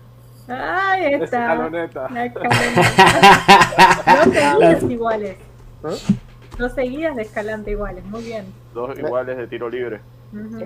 Ahí 0.49 1.15
está. 1.15 1.39
La 1.39 1.55
escaloneta. 1.55 2.09
La 2.11 2.25
escaloneta. 2.25 2.83
Dos 4.25 4.35
seguidas 4.35 4.83
iguales. 4.85 5.37
¿Eh? 5.85 6.15
Dos 6.59 6.73
seguidas 6.73 7.15
de 7.15 7.23
escalante 7.23 7.71
iguales, 7.71 8.05
muy 8.07 8.25
bien. 8.25 8.47
Dos 8.75 8.99
iguales 8.99 9.37
de 9.37 9.47
tiro 9.47 9.69
libre. 9.69 10.01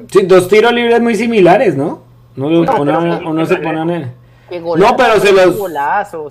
Sí, 0.08 0.22
dos 0.26 0.48
tiros 0.48 0.72
libres 0.72 1.00
muy 1.00 1.14
similares, 1.14 1.76
¿no? 1.76 2.02
No, 2.34 2.48
no, 2.48 3.46
se 3.46 3.56
ponen 3.56 4.12
No, 4.60 4.96
pero 4.96 5.20
se 5.20 5.32
los. 5.32 5.56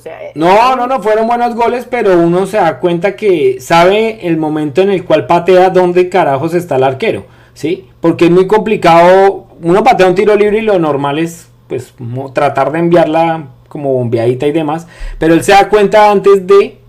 Eh, 0.06 0.32
no, 0.36 0.76
no, 0.76 0.88
no, 0.88 1.02
fueron 1.02 1.28
buenos 1.28 1.56
goles, 1.56 1.88
pero 1.90 2.18
uno 2.18 2.46
se 2.46 2.58
da 2.58 2.80
cuenta 2.80 3.16
que 3.16 3.60
sabe 3.60 4.28
el 4.28 4.38
momento 4.38 4.82
en 4.82 4.92
el 4.92 5.06
cual 5.06 5.28
patea 5.28 5.70
dónde 5.70 6.10
carajos 6.10 6.54
está 6.54 6.76
el 6.76 6.84
arquero, 6.84 7.26
¿sí? 7.54 7.88
Porque 8.00 8.26
es 8.26 8.32
muy 8.32 8.48
complicado. 8.48 9.48
Uno 9.62 9.84
patea 9.84 10.08
un 10.08 10.16
tiro 10.16 10.36
libre 10.36 10.60
y 10.60 10.62
lo 10.62 10.80
normal 10.80 11.20
es, 11.20 11.50
pues, 11.68 11.94
tratar 12.34 12.72
de 12.72 12.80
enviarla 12.80 13.48
como 13.68 13.94
bombeadita 13.94 14.48
y 14.48 14.52
demás, 14.52 14.88
pero 15.18 15.34
él 15.34 15.44
se 15.44 15.54
da 15.54 15.70
cuenta 15.70 16.12
antes 16.12 16.46
de 16.46 16.82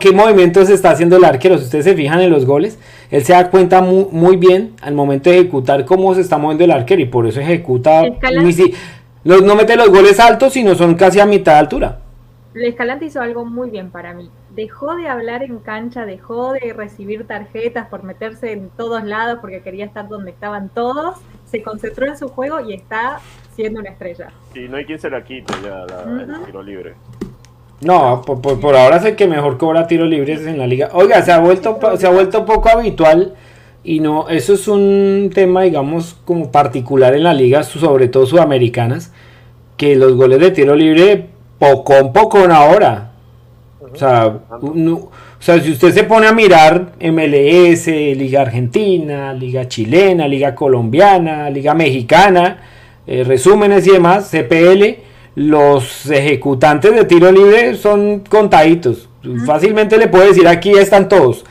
qué 0.00 0.12
movimientos 0.12 0.70
está 0.70 0.90
haciendo 0.90 1.16
el 1.16 1.24
arquero. 1.24 1.58
Si 1.58 1.64
ustedes 1.64 1.84
se 1.84 1.94
fijan 1.94 2.20
en 2.20 2.30
los 2.30 2.46
goles, 2.46 2.78
él 3.10 3.24
se 3.24 3.32
da 3.32 3.50
cuenta 3.50 3.82
muy, 3.82 4.36
bien 4.36 4.72
al 4.80 4.94
momento 4.94 5.30
de 5.30 5.38
ejecutar 5.38 5.84
cómo 5.84 6.14
se 6.14 6.22
está 6.22 6.38
moviendo 6.38 6.64
el 6.64 6.70
arquero 6.70 7.02
y 7.02 7.06
por 7.06 7.26
eso 7.26 7.40
ejecuta. 7.40 8.02
No 9.26 9.56
mete 9.56 9.76
los 9.76 9.88
goles 9.88 10.20
altos, 10.20 10.52
sino 10.52 10.74
son 10.74 10.94
casi 10.94 11.20
a 11.20 11.26
mitad 11.26 11.52
de 11.52 11.58
altura. 11.58 11.98
Escalante 12.54 13.04
hizo 13.04 13.20
algo 13.20 13.44
muy 13.44 13.70
bien 13.70 13.90
para 13.90 14.14
mí. 14.14 14.30
Dejó 14.54 14.96
de 14.96 15.08
hablar 15.08 15.42
en 15.42 15.58
cancha, 15.58 16.06
dejó 16.06 16.52
de 16.52 16.72
recibir 16.72 17.26
tarjetas 17.26 17.88
por 17.88 18.02
meterse 18.02 18.52
en 18.52 18.70
todos 18.70 19.04
lados 19.04 19.38
porque 19.40 19.60
quería 19.60 19.84
estar 19.84 20.08
donde 20.08 20.30
estaban 20.30 20.70
todos. 20.70 21.16
Se 21.44 21.62
concentró 21.62 22.06
en 22.06 22.16
su 22.16 22.28
juego 22.28 22.60
y 22.60 22.72
está 22.72 23.20
siendo 23.54 23.80
una 23.80 23.90
estrella. 23.90 24.30
Y 24.54 24.68
no 24.68 24.78
hay 24.78 24.86
quien 24.86 24.98
se 24.98 25.10
la 25.10 25.22
quite 25.22 25.52
ya 25.62 25.84
la, 25.84 26.22
el 26.22 26.44
tiro 26.46 26.62
libre. 26.62 26.94
No, 27.82 28.22
por, 28.22 28.74
ahora 28.74 28.96
es 28.96 29.04
el 29.04 29.16
que 29.16 29.26
mejor 29.26 29.58
cobra 29.58 29.86
tiros 29.86 30.08
libres 30.08 30.46
en 30.46 30.58
la 30.58 30.66
liga. 30.66 30.88
Oiga, 30.94 31.20
se 31.20 31.32
ha 31.32 31.38
vuelto 31.38 31.78
se 31.98 32.06
ha 32.06 32.10
vuelto 32.10 32.46
poco 32.46 32.70
habitual 32.70 33.34
y 33.86 34.00
no, 34.00 34.28
eso 34.28 34.54
es 34.54 34.66
un 34.66 35.30
tema, 35.32 35.62
digamos, 35.62 36.16
como 36.24 36.50
particular 36.50 37.14
en 37.14 37.22
las 37.22 37.36
ligas, 37.36 37.68
sobre 37.68 38.08
todo 38.08 38.26
sudamericanas, 38.26 39.12
que 39.76 39.94
los 39.94 40.16
goles 40.16 40.40
de 40.40 40.50
tiro 40.50 40.74
libre 40.74 41.26
poco 41.60 41.94
a 41.94 42.12
poco 42.12 42.38
ahora. 42.38 43.12
O 43.80 43.96
sea, 43.96 44.40
o 44.60 45.10
sea, 45.38 45.60
si 45.60 45.70
usted 45.70 45.94
se 45.94 46.02
pone 46.02 46.26
a 46.26 46.32
mirar 46.32 46.94
MLS, 47.00 47.86
Liga 47.86 48.40
Argentina, 48.40 49.32
Liga 49.32 49.68
Chilena, 49.68 50.26
Liga 50.26 50.56
Colombiana, 50.56 51.48
Liga 51.48 51.72
Mexicana, 51.72 52.58
eh, 53.06 53.22
resúmenes 53.22 53.86
y 53.86 53.92
demás, 53.92 54.28
CPL, 54.32 54.96
los 55.36 56.10
ejecutantes 56.10 56.92
de 56.92 57.04
tiro 57.04 57.30
libre 57.30 57.76
son 57.76 58.24
contaditos. 58.28 59.08
Fácilmente 59.46 59.96
le 59.96 60.08
puedo 60.08 60.26
decir 60.26 60.48
aquí 60.48 60.72
están 60.72 61.08
todos. 61.08 61.44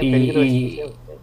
Y, 0.00 0.80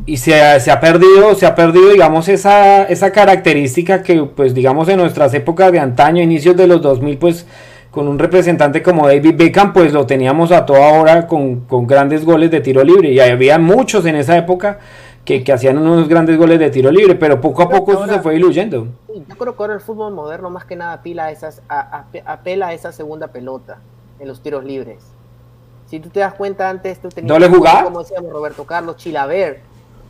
y 0.08 0.18
se, 0.18 0.42
ha 0.42 0.80
perdido, 0.80 1.36
se 1.36 1.46
ha 1.46 1.54
perdido, 1.54 1.90
digamos, 1.90 2.30
esa, 2.30 2.84
esa 2.84 3.12
característica 3.12 4.02
que, 4.02 4.24
pues, 4.24 4.54
digamos, 4.54 4.88
en 4.88 4.98
nuestras 4.98 5.34
épocas 5.34 5.70
de 5.74 5.80
antaño, 5.80 6.24
inicios 6.24 6.56
de 6.56 6.66
los 6.66 6.82
2000, 6.82 7.18
pues, 7.18 7.46
con 7.92 8.08
un 8.08 8.18
representante 8.18 8.82
como 8.82 9.06
David 9.06 9.36
Beckham, 9.36 9.74
pues 9.74 9.92
lo 9.92 10.06
teníamos 10.06 10.54
a 10.54 10.66
toda 10.66 10.94
hora 10.94 11.28
con, 11.28 11.62
con 11.62 11.86
grandes 11.86 12.24
goles 12.24 12.50
de 12.52 12.62
tiro 12.62 12.86
libre. 12.86 13.12
Y 13.12 13.20
había 13.20 13.60
muchos 13.60 14.06
en 14.06 14.16
esa 14.16 14.38
época 14.38 14.80
que, 15.26 15.44
hacían 15.52 15.78
unos 15.78 16.08
grandes 16.08 16.38
goles 16.38 16.58
de 16.58 16.70
tiro 16.70 16.90
libre, 16.90 17.16
pero 17.16 17.42
poco 17.42 17.64
a 17.64 17.70
poco 17.70 17.92
eso 17.92 18.08
se 18.08 18.20
fue 18.20 18.36
diluyendo. 18.36 18.88
Yo 19.14 19.38
creo 19.38 19.58
que 19.58 19.64
ahora 19.64 19.74
el 19.74 19.82
fútbol 19.82 20.14
moderno 20.14 20.50
más 20.50 20.64
que 20.64 20.78
nada 20.78 20.94
apela 20.94 21.32
esas, 21.32 21.62
apela 21.68 22.68
a 22.68 22.74
esa 22.74 22.94
segunda 22.94 23.28
pelota 23.28 23.80
en 24.20 24.30
los 24.30 24.42
tiros 24.42 24.64
libres. 24.64 25.04
Si 25.88 26.00
tú 26.00 26.10
te 26.10 26.22
das 26.22 26.34
cuenta, 26.34 26.70
antes 26.70 27.02
tú 27.02 27.10
tenías, 27.10 27.40
¿No 27.40 27.50
jugaba? 27.50 27.84
como 27.84 28.00
decíamos 28.00 28.32
Roberto 28.32 28.66
Carlos, 28.66 28.96
Chilaver, 28.96 29.62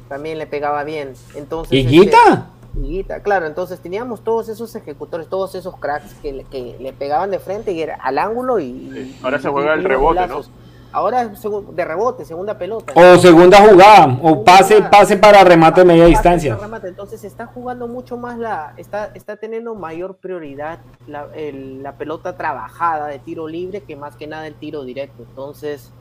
también 0.08 0.38
le 0.38 0.48
pegaba 0.48 0.84
bien. 0.84 1.14
Entonces, 1.36 1.74
¿Higuita? 1.74 2.52
Este, 2.84 3.22
claro, 3.22 3.48
entonces 3.48 3.80
teníamos 3.80 4.24
todos 4.24 4.50
esos 4.50 4.76
ejecutores, 4.76 5.28
todos 5.28 5.56
esos 5.56 5.76
cracks 5.78 6.14
que, 6.22 6.46
que 6.50 6.78
le 6.80 6.94
pegaban 6.94 7.32
de 7.32 7.40
frente 7.40 7.72
y 7.72 7.82
era 7.82 7.96
al 7.96 8.18
ángulo 8.20 8.60
y... 8.60 9.18
ahora 9.24 9.40
se 9.40 9.50
juega 9.50 9.74
el 9.74 9.84
rebote, 9.84 10.28
¿no? 10.28 10.42
Ahora 10.94 11.22
es 11.24 11.44
de 11.44 11.86
rebote, 11.86 12.24
segunda 12.24 12.58
pelota. 12.58 12.94
O 12.96 13.18
segunda 13.18 13.58
jugada, 13.58 14.18
o 14.22 14.44
pase, 14.44 14.82
pase 14.84 15.18
para 15.18 15.44
remate 15.44 15.82
de 15.82 15.86
media 15.86 16.06
distancia. 16.06 16.58
Entonces 16.84 17.24
está 17.24 17.46
jugando 17.46 17.88
mucho 17.88 18.18
más 18.18 18.38
la, 18.38 18.74
está, 18.78 19.12
está 19.14 19.36
teniendo 19.36 19.76
mayor 19.76 20.16
prioridad 20.16 20.80
la, 21.06 21.28
la 21.36 21.98
pelota 21.98 22.38
trabajada 22.38 23.08
de 23.08 23.20
tiro 23.20 23.48
libre 23.48 23.82
que 23.82 23.96
más 23.96 24.16
que 24.16 24.28
nada 24.28 24.48
el 24.48 24.56
tiro 24.56 24.86
directo. 24.86 25.24
Entonces, 25.28 25.92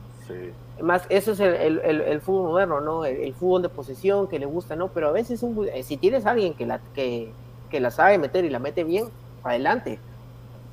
más 0.81 1.03
eso 1.09 1.31
es 1.31 1.39
el, 1.39 1.79
el, 1.79 2.01
el, 2.01 2.21
fútbol 2.21 2.51
moderno, 2.51 2.81
¿no? 2.81 3.05
El, 3.05 3.33
fútbol 3.33 3.61
de 3.61 3.69
posesión 3.69 4.27
que 4.27 4.39
le 4.39 4.45
gusta, 4.45 4.75
¿no? 4.75 4.89
Pero 4.89 5.09
a 5.09 5.11
veces 5.11 5.41
eh, 5.43 5.83
si 5.83 5.97
tienes 5.97 6.25
a 6.25 6.31
alguien 6.31 6.53
que 6.53 6.65
la, 6.65 6.79
que, 6.93 7.31
que 7.69 7.79
la 7.79 7.91
sabe 7.91 8.17
meter 8.17 8.45
y 8.45 8.49
la 8.49 8.59
mete 8.59 8.83
bien, 8.83 9.05
adelante 9.43 9.99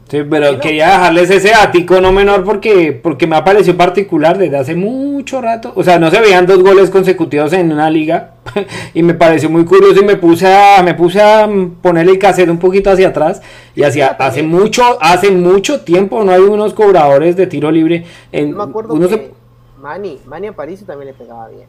Sí, 0.09 0.19
pero 0.29 0.61
quería 0.61 0.91
dejarles 0.91 1.31
ese 1.31 1.55
ático 1.55 1.99
no 1.99 2.13
menor 2.13 2.45
porque, 2.45 2.93
porque 2.93 3.27
me 3.27 3.37
ha 3.37 3.45
parecido 3.45 3.77
particular 3.77 4.37
desde 4.37 4.59
hace 4.59 4.75
mucho 4.75 5.41
rato. 5.41 5.73
O 5.77 5.83
sea, 5.83 5.99
no 5.99 6.11
se 6.11 6.21
veían 6.21 6.47
dos 6.47 6.63
goles 6.63 6.91
consecutivos 6.91 7.55
en 7.55 7.73
una 7.73 7.89
liga 7.89 8.35
y 8.95 9.03
me 9.03 9.15
pareció 9.15 9.49
muy 9.49 9.65
curioso 9.65 10.03
y 10.03 10.05
me 10.05 10.17
puse 10.17 10.47
a, 10.47 10.83
me 10.83 10.93
puse 10.93 11.23
a 11.23 11.49
ponerle 11.81 12.13
el 12.13 12.19
cassette 12.19 12.51
un 12.51 12.59
poquito 12.59 12.91
hacia 12.91 13.09
atrás 13.09 13.41
y 13.75 13.83
hacia, 13.83 14.09
hace 14.09 14.43
mucho, 14.43 14.99
hace 15.01 15.31
mucho 15.31 15.81
tiempo 15.81 16.23
no 16.23 16.33
hay 16.33 16.43
unos 16.43 16.75
cobradores 16.75 17.35
de 17.37 17.47
tiro 17.47 17.71
libre. 17.71 18.05
En, 18.31 18.55
me 18.55 18.63
acuerdo 18.63 19.01
que 19.01 19.09
se... 19.09 19.44
Manny, 19.85 20.19
Manny 20.25 20.47
a 20.47 20.57
París 20.57 20.83
también 20.87 21.09
le 21.09 21.13
pegaba 21.13 21.47
bien. 21.49 21.69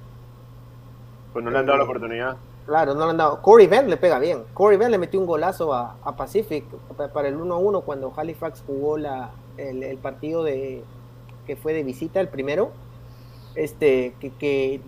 Pues 1.33 1.43
no 1.43 1.51
le 1.51 1.59
han 1.59 1.65
dado 1.65 1.79
la 1.79 1.83
oportunidad. 1.83 2.37
Claro, 2.65 2.93
no 2.93 3.03
le 3.03 3.11
han 3.11 3.17
dado. 3.17 3.41
Corey 3.41 3.67
Bell 3.67 3.89
le 3.89 3.97
pega 3.97 4.19
bien. 4.19 4.43
Corey 4.53 4.77
Bell 4.77 4.89
le 4.89 4.97
metió 4.97 5.19
un 5.19 5.25
golazo 5.25 5.73
a, 5.73 5.97
Pacific 6.15 6.63
para 7.13 7.27
el 7.27 7.37
1-1 7.37 7.83
cuando 7.83 8.13
Halifax 8.15 8.63
jugó 8.65 8.97
la, 8.97 9.31
el, 9.57 9.97
partido 9.97 10.45
de 10.45 10.81
que 11.45 11.57
fue 11.57 11.73
de 11.73 11.83
visita, 11.83 12.21
el 12.21 12.29
primero. 12.29 12.71
Este, 13.53 14.13
que, 14.21 14.79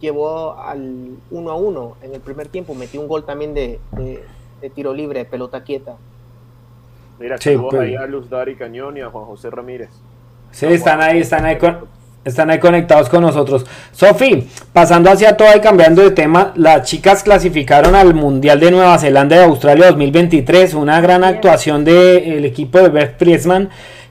llevó 0.00 0.54
al 0.54 1.16
1 1.30 1.50
a 1.50 1.56
1 1.56 1.96
en 2.02 2.14
el 2.14 2.20
primer 2.20 2.48
tiempo, 2.48 2.74
metió 2.74 3.00
un 3.00 3.08
gol 3.08 3.24
también 3.24 3.52
de, 3.52 3.80
de, 3.92 4.24
de 4.62 4.70
tiro 4.70 4.94
libre, 4.94 5.18
de 5.18 5.24
pelota 5.24 5.64
quieta. 5.64 5.96
Mira, 7.18 7.36
Sí, 7.36 7.56
pues. 7.58 7.82
ahí 7.82 7.96
a 7.96 8.06
Luz 8.06 8.30
Dari 8.30 8.54
Cañón 8.54 8.96
y 8.96 9.00
a 9.00 9.10
Juan 9.10 9.24
José 9.24 9.50
Ramírez. 9.50 9.90
Sí, 10.52 10.66
están 10.66 11.02
ahí, 11.02 11.20
están 11.20 11.44
ahí, 11.44 11.58
con- 11.58 11.99
están 12.24 12.50
ahí 12.50 12.58
conectados 12.58 13.08
con 13.08 13.22
nosotros. 13.22 13.64
Sofi, 13.92 14.46
pasando 14.72 15.10
hacia 15.10 15.36
todo 15.36 15.48
y 15.56 15.60
cambiando 15.60 16.02
de 16.02 16.10
tema, 16.10 16.52
las 16.56 16.88
chicas 16.88 17.22
clasificaron 17.22 17.94
al 17.94 18.14
Mundial 18.14 18.60
de 18.60 18.70
Nueva 18.70 18.98
Zelanda 18.98 19.36
y 19.36 19.40
Australia 19.40 19.86
2023, 19.88 20.74
una 20.74 21.00
gran 21.00 21.24
actuación 21.24 21.84
del 21.84 22.44
equipo 22.44 22.78
de 22.78 22.88
Beth 22.88 23.16
Priestman 23.16 23.70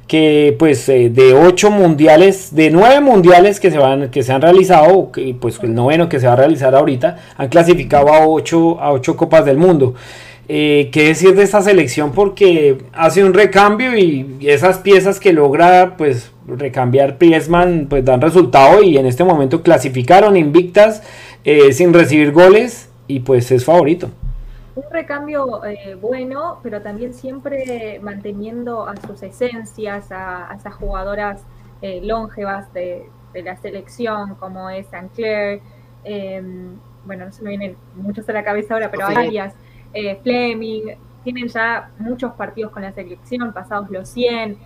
que 0.09 0.55
pues 0.57 0.89
eh, 0.89 1.11
de 1.11 1.35
ocho 1.35 1.69
mundiales, 1.69 2.55
de 2.55 2.71
nueve 2.71 2.99
mundiales 2.99 3.59
que 3.59 3.69
se 3.69 3.77
van, 3.77 4.09
que 4.09 4.23
se 4.23 4.33
han 4.33 4.41
realizado, 4.41 5.11
que, 5.11 5.35
pues 5.39 5.59
el 5.61 5.75
noveno 5.75 6.09
que 6.09 6.19
se 6.19 6.25
va 6.25 6.33
a 6.33 6.35
realizar 6.35 6.73
ahorita, 6.73 7.17
han 7.37 7.47
clasificado 7.49 8.11
a 8.11 8.27
ocho, 8.27 8.81
a 8.81 8.91
ocho 8.91 9.15
copas 9.15 9.45
del 9.45 9.57
mundo. 9.57 9.93
Eh, 10.51 10.89
¿Qué 10.91 11.03
decir 11.09 11.35
de 11.35 11.43
esta 11.43 11.61
selección? 11.61 12.11
Porque 12.11 12.79
hace 12.93 13.23
un 13.23 13.35
recambio 13.35 13.95
y, 13.95 14.37
esas 14.41 14.79
piezas 14.79 15.19
que 15.19 15.31
logra 15.31 15.95
pues 15.95 16.31
recambiar 16.47 17.17
Priesman 17.19 17.85
pues 17.87 18.03
dan 18.03 18.19
resultado 18.19 18.81
y 18.81 18.97
en 18.97 19.05
este 19.05 19.23
momento 19.23 19.61
clasificaron 19.61 20.35
invictas 20.35 21.03
eh, 21.43 21.71
sin 21.71 21.93
recibir 21.93 22.31
goles 22.31 22.89
y 23.07 23.19
pues 23.19 23.51
es 23.51 23.63
favorito. 23.63 24.09
Un 24.75 24.83
recambio 24.91 25.63
eh, 25.65 25.95
bueno, 26.01 26.59
pero 26.63 26.81
también 26.81 27.13
siempre 27.13 27.99
manteniendo 28.01 28.87
a 28.87 28.95
sus 28.97 29.21
esencias, 29.21 30.11
a, 30.11 30.51
a 30.51 30.55
esas 30.55 30.73
jugadoras 30.73 31.43
eh, 31.83 32.01
longevas 32.03 32.73
de, 32.73 33.05
de 33.33 33.43
la 33.43 33.55
selección, 33.57 34.35
como 34.35 34.69
es 34.69 34.87
Sinclair, 34.87 35.61
eh, 36.03 36.41
bueno, 37.05 37.25
no 37.25 37.31
se 37.31 37.43
me 37.43 37.49
vienen 37.49 37.75
muchos 37.95 38.27
a 38.29 38.33
la 38.33 38.43
cabeza 38.43 38.73
ahora, 38.73 38.89
pero 38.89 39.05
hay 39.05 39.15
Sí. 39.15 39.15
varias, 39.15 39.53
eh, 39.93 40.19
Fleming, 40.21 40.95
tienen 41.23 41.47
ya 41.47 41.91
muchos 41.99 42.33
partidos 42.33 42.71
con 42.71 42.81
la 42.81 42.91
selección, 42.91 43.53
pasados 43.53 43.89
los 43.89 44.09
100, 44.09 44.57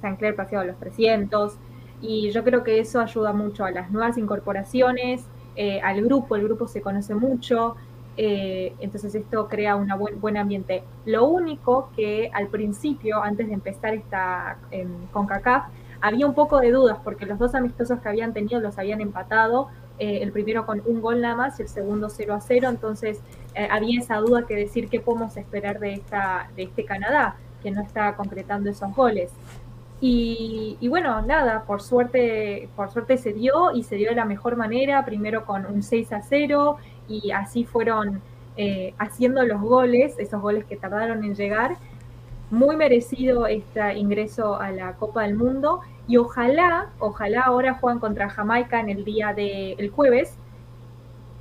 Sinclair 0.00 0.36
pasado 0.36 0.64
los 0.64 0.78
300, 0.78 1.56
y 2.00 2.30
yo 2.30 2.44
creo 2.44 2.62
que 2.62 2.78
eso 2.78 3.00
ayuda 3.00 3.32
mucho 3.32 3.64
a 3.64 3.70
las 3.70 3.90
nuevas 3.90 4.16
incorporaciones, 4.18 5.24
eh, 5.56 5.80
al 5.80 6.04
grupo, 6.04 6.36
el 6.36 6.44
grupo 6.44 6.68
se 6.68 6.80
conoce 6.80 7.14
mucho, 7.14 7.74
eh, 8.16 8.74
entonces 8.78 9.14
esto 9.14 9.48
crea 9.48 9.76
un 9.76 9.88
buen, 9.98 10.20
buen 10.20 10.36
ambiente. 10.36 10.84
Lo 11.04 11.26
único 11.26 11.90
que 11.96 12.30
al 12.32 12.48
principio, 12.48 13.22
antes 13.22 13.48
de 13.48 13.54
empezar 13.54 13.94
esta 13.94 14.58
eh, 14.70 14.86
CONCACAF, 15.12 15.66
había 16.00 16.26
un 16.26 16.34
poco 16.34 16.60
de 16.60 16.70
dudas 16.70 16.98
porque 17.02 17.26
los 17.26 17.38
dos 17.38 17.56
amistosos 17.56 18.00
que 18.00 18.08
habían 18.08 18.32
tenido 18.32 18.60
los 18.60 18.78
habían 18.78 19.00
empatado, 19.00 19.68
el 20.00 20.30
primero 20.30 20.64
con 20.64 20.80
un 20.86 21.00
gol 21.00 21.20
nada 21.20 21.34
más 21.34 21.58
y 21.58 21.62
el 21.62 21.68
segundo 21.68 22.08
0 22.08 22.34
a 22.34 22.40
0, 22.40 22.68
entonces 22.68 23.20
eh, 23.54 23.68
había 23.70 24.00
esa 24.00 24.16
duda 24.16 24.46
que 24.46 24.54
decir 24.54 24.88
qué 24.88 25.00
podemos 25.00 25.36
esperar 25.36 25.78
de, 25.80 25.94
esta, 25.94 26.50
de 26.56 26.64
este 26.64 26.84
Canadá, 26.84 27.36
que 27.62 27.70
no 27.70 27.82
está 27.82 28.14
concretando 28.16 28.70
esos 28.70 28.94
goles. 28.94 29.32
Y, 30.00 30.76
y, 30.80 30.88
bueno, 30.88 31.22
nada, 31.22 31.64
por 31.64 31.82
suerte, 31.82 32.68
por 32.76 32.90
suerte 32.90 33.18
se 33.18 33.32
dio 33.32 33.72
y 33.72 33.82
se 33.82 33.96
dio 33.96 34.10
de 34.10 34.14
la 34.14 34.24
mejor 34.24 34.56
manera, 34.56 35.04
primero 35.04 35.44
con 35.44 35.66
un 35.66 35.82
6 35.82 36.12
a 36.12 36.22
0 36.22 36.76
y 37.08 37.32
así 37.32 37.64
fueron 37.64 38.20
eh, 38.60 38.92
haciendo 38.98 39.44
los 39.44 39.60
goles, 39.60 40.16
esos 40.18 40.42
goles 40.42 40.64
que 40.64 40.76
tardaron 40.76 41.22
en 41.22 41.36
llegar. 41.36 41.76
Muy 42.50 42.76
merecido 42.76 43.46
este 43.46 43.96
ingreso 43.96 44.60
a 44.60 44.72
la 44.72 44.94
Copa 44.94 45.22
del 45.22 45.36
Mundo 45.36 45.80
y 46.08 46.16
ojalá, 46.16 46.90
ojalá 46.98 47.42
ahora 47.42 47.74
juegan 47.74 48.00
contra 48.00 48.28
Jamaica 48.28 48.80
en 48.80 48.88
el 48.88 49.04
día 49.04 49.32
del 49.32 49.90
jueves. 49.90 50.36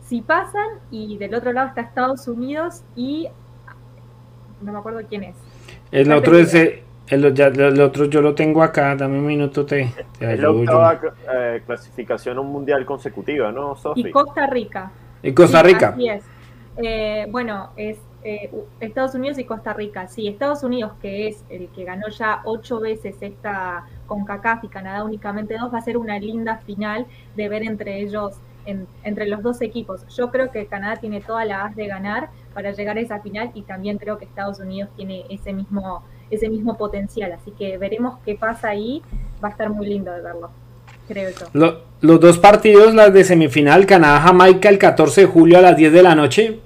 Si 0.08 0.22
pasan 0.22 0.68
y 0.90 1.18
del 1.18 1.36
otro 1.36 1.52
lado 1.54 1.68
está 1.68 1.82
Estados 1.82 2.28
Unidos 2.28 2.84
y 2.96 3.28
no 4.62 4.72
me 4.74 4.80
acuerdo 4.80 5.02
quién 5.08 5.24
es. 5.24 5.36
El 5.92 6.12
otro 6.12 6.38
es 6.38 6.54
el, 6.54 7.34
ya- 7.34 7.48
el 7.48 7.80
otro 7.82 8.06
yo 8.06 8.22
lo 8.22 8.34
tengo 8.36 8.64
acá, 8.64 8.96
dame 8.96 9.20
un 9.20 9.26
minuto 9.26 9.66
te, 9.66 9.94
te 10.18 10.34
Es 10.34 10.40
la 10.40 10.50
ayudo 10.50 10.62
octava 10.62 11.00
eh, 11.34 11.64
clasificación 11.66 12.38
a 12.38 12.42
un 12.42 12.52
mundial 12.52 12.86
consecutiva, 12.86 13.52
¿no, 13.52 13.76
Sofi? 13.76 14.02
Y 14.02 14.12
Costa 14.12 14.48
Rica. 14.48 14.92
Y 15.22 15.34
Costa 15.34 15.62
Sí, 15.62 15.68
Rica. 15.68 15.88
así 15.90 16.10
es. 16.10 16.24
Eh, 16.78 17.28
bueno, 17.30 17.70
es 17.76 17.98
eh, 18.24 18.52
Estados 18.80 19.16
Unidos 19.16 19.38
y 19.40 19.46
Costa 19.46 19.74
Rica. 19.74 20.08
Sí, 20.08 20.28
Estados 20.28 20.64
Unidos, 20.64 20.94
que 21.02 21.28
es 21.30 21.44
el 21.50 21.70
que 21.70 21.86
ganó 21.86 22.08
ya 22.10 22.42
ocho 22.46 22.80
veces 22.80 23.16
esta 23.22 23.86
con 24.06 24.26
CACAF 24.26 24.64
y 24.66 24.68
Canadá 24.68 25.04
únicamente 25.04 25.58
dos, 25.58 25.74
va 25.74 25.78
a 25.80 25.82
ser 25.82 25.98
una 25.98 26.20
linda 26.20 26.58
final 26.58 27.06
de 27.36 27.50
ver 27.50 27.64
entre 27.64 28.02
ellos, 28.02 28.36
en- 28.68 28.88
entre 29.04 29.26
los 29.28 29.42
dos 29.42 29.62
equipos. 29.62 30.06
Yo 30.16 30.30
creo 30.30 30.52
que 30.52 30.68
Canadá 30.68 30.98
tiene 30.98 31.22
toda 31.22 31.44
la 31.46 31.66
haz 31.66 31.76
de 31.76 31.88
ganar 31.88 32.30
para 32.54 32.72
llegar 32.72 32.98
a 32.98 33.00
esa 33.02 33.20
final 33.22 33.52
y 33.56 33.64
también 33.64 33.98
creo 33.98 34.18
que 34.18 34.26
Estados 34.26 34.60
Unidos 34.60 34.90
tiene 34.96 35.26
ese 35.30 35.54
mismo, 35.54 36.04
ese 36.30 36.50
mismo 36.50 36.78
potencial. 36.78 37.32
Así 37.32 37.52
que 37.52 37.78
veremos 37.78 38.20
qué 38.26 38.36
pasa 38.36 38.70
ahí. 38.70 39.02
Va 39.44 39.48
a 39.50 39.52
estar 39.52 39.70
muy 39.70 39.88
lindo 39.88 40.12
de 40.12 40.22
verlo, 40.22 40.50
creo 41.08 41.30
los 42.02 42.20
dos 42.20 42.38
partidos, 42.38 42.94
las 42.94 43.12
de 43.14 43.24
semifinal, 43.24 43.86
Canadá-Jamaica 43.86 44.70
el 44.70 44.78
14 44.78 45.22
de 45.22 45.28
julio 45.28 45.58
a 45.58 45.62
las 45.62 45.76
10 45.78 45.92
de 45.92 46.04
la 46.04 46.14
noche. 46.16 46.60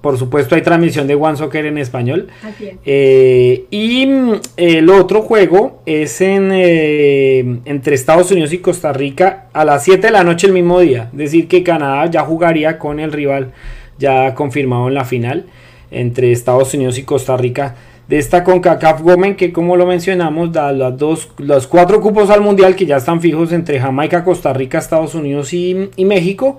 Por 0.00 0.18
supuesto 0.18 0.54
hay 0.54 0.62
transmisión 0.62 1.06
de 1.06 1.14
One 1.14 1.36
Soccer 1.36 1.66
en 1.66 1.78
español. 1.78 2.28
Así 2.42 2.66
es. 2.66 2.76
Eh, 2.84 3.64
y 3.70 4.06
mm, 4.06 4.32
el 4.56 4.90
otro 4.90 5.22
juego 5.22 5.82
es 5.86 6.20
en, 6.20 6.50
eh, 6.52 7.60
entre 7.64 7.94
Estados 7.94 8.30
Unidos 8.30 8.52
y 8.52 8.58
Costa 8.58 8.92
Rica 8.92 9.46
a 9.52 9.64
las 9.64 9.84
7 9.84 10.06
de 10.06 10.12
la 10.12 10.24
noche 10.24 10.46
el 10.46 10.52
mismo 10.52 10.80
día. 10.80 11.08
Es 11.12 11.18
decir, 11.18 11.48
que 11.48 11.62
Canadá 11.62 12.10
ya 12.10 12.22
jugaría 12.22 12.78
con 12.78 13.00
el 13.00 13.12
rival 13.12 13.52
ya 13.98 14.34
confirmado 14.34 14.88
en 14.88 14.94
la 14.94 15.04
final 15.04 15.46
entre 15.90 16.32
Estados 16.32 16.74
Unidos 16.74 16.98
y 16.98 17.04
Costa 17.04 17.36
Rica 17.36 17.74
de 18.08 18.18
esta 18.18 18.44
CONCACAF 18.44 19.02
Gomen 19.02 19.34
que 19.34 19.52
como 19.52 19.76
lo 19.76 19.86
mencionamos 19.86 20.52
da 20.52 20.72
las 20.72 20.96
dos, 20.96 21.30
los 21.38 21.66
cuatro 21.66 22.00
cupos 22.00 22.30
al 22.30 22.40
mundial 22.40 22.76
que 22.76 22.86
ya 22.86 22.96
están 22.96 23.20
fijos 23.20 23.52
entre 23.52 23.80
Jamaica, 23.80 24.24
Costa 24.24 24.52
Rica, 24.52 24.78
Estados 24.78 25.14
Unidos 25.14 25.52
y, 25.52 25.90
y 25.96 26.04
México 26.04 26.58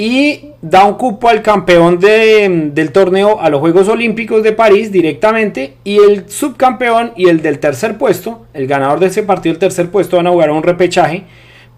y 0.00 0.52
da 0.62 0.84
un 0.84 0.94
cupo 0.94 1.28
al 1.28 1.42
campeón 1.42 1.98
de- 1.98 2.70
del 2.72 2.92
torneo 2.92 3.40
a 3.40 3.50
los 3.50 3.58
Juegos 3.58 3.88
Olímpicos 3.88 4.44
de 4.44 4.52
París 4.52 4.92
directamente 4.92 5.74
y 5.82 5.96
el 5.98 6.30
subcampeón 6.30 7.10
y 7.16 7.28
el 7.28 7.42
del 7.42 7.58
tercer 7.58 7.98
puesto, 7.98 8.46
el 8.54 8.68
ganador 8.68 9.00
de 9.00 9.06
ese 9.08 9.24
partido, 9.24 9.52
el 9.54 9.58
tercer 9.58 9.90
puesto, 9.90 10.16
van 10.16 10.28
a 10.28 10.30
jugar 10.30 10.52
un 10.52 10.62
repechaje 10.62 11.24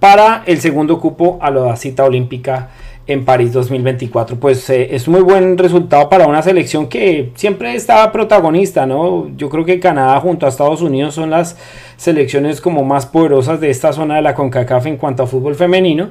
para 0.01 0.43
el 0.45 0.61
segundo 0.61 1.01
cupo 1.01 1.39
a 1.41 1.51
la 1.51 1.75
cita 1.77 2.05
olímpica 2.05 2.69
en 3.07 3.25
París 3.25 3.55
2024. 3.55 4.37
Pues 4.39 4.69
eh, 4.69 4.95
es 4.95 5.09
muy 5.09 5.23
buen 5.23 5.57
resultado 5.57 6.09
para 6.11 6.27
una 6.27 6.43
selección 6.43 6.89
que 6.89 7.31
siempre 7.35 7.75
está 7.75 8.13
protagonista, 8.13 8.85
¿no? 8.87 9.31
Yo 9.37 9.49
creo 9.49 9.65
que 9.65 9.81
Canadá 9.81 10.21
junto 10.21 10.45
a 10.45 10.51
Estados 10.51 10.81
Unidos 10.83 11.15
son 11.15 11.31
las 11.31 11.57
selecciones 11.97 12.61
como 12.61 12.85
más 12.85 13.07
poderosas 13.07 13.61
de 13.61 13.71
esta 13.71 13.93
zona 13.93 14.17
de 14.17 14.23
la 14.23 14.35
CONCACAF 14.35 14.87
en 14.87 14.97
cuanto 14.97 15.23
a 15.23 15.27
fútbol 15.27 15.55
femenino 15.55 16.11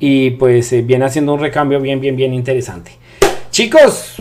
y 0.00 0.30
pues 0.32 0.72
eh, 0.72 0.82
viene 0.82 1.04
haciendo 1.04 1.34
un 1.34 1.40
recambio 1.40 1.80
bien, 1.80 2.00
bien, 2.00 2.16
bien 2.16 2.34
interesante. 2.34 2.90
Chicos, 3.50 4.16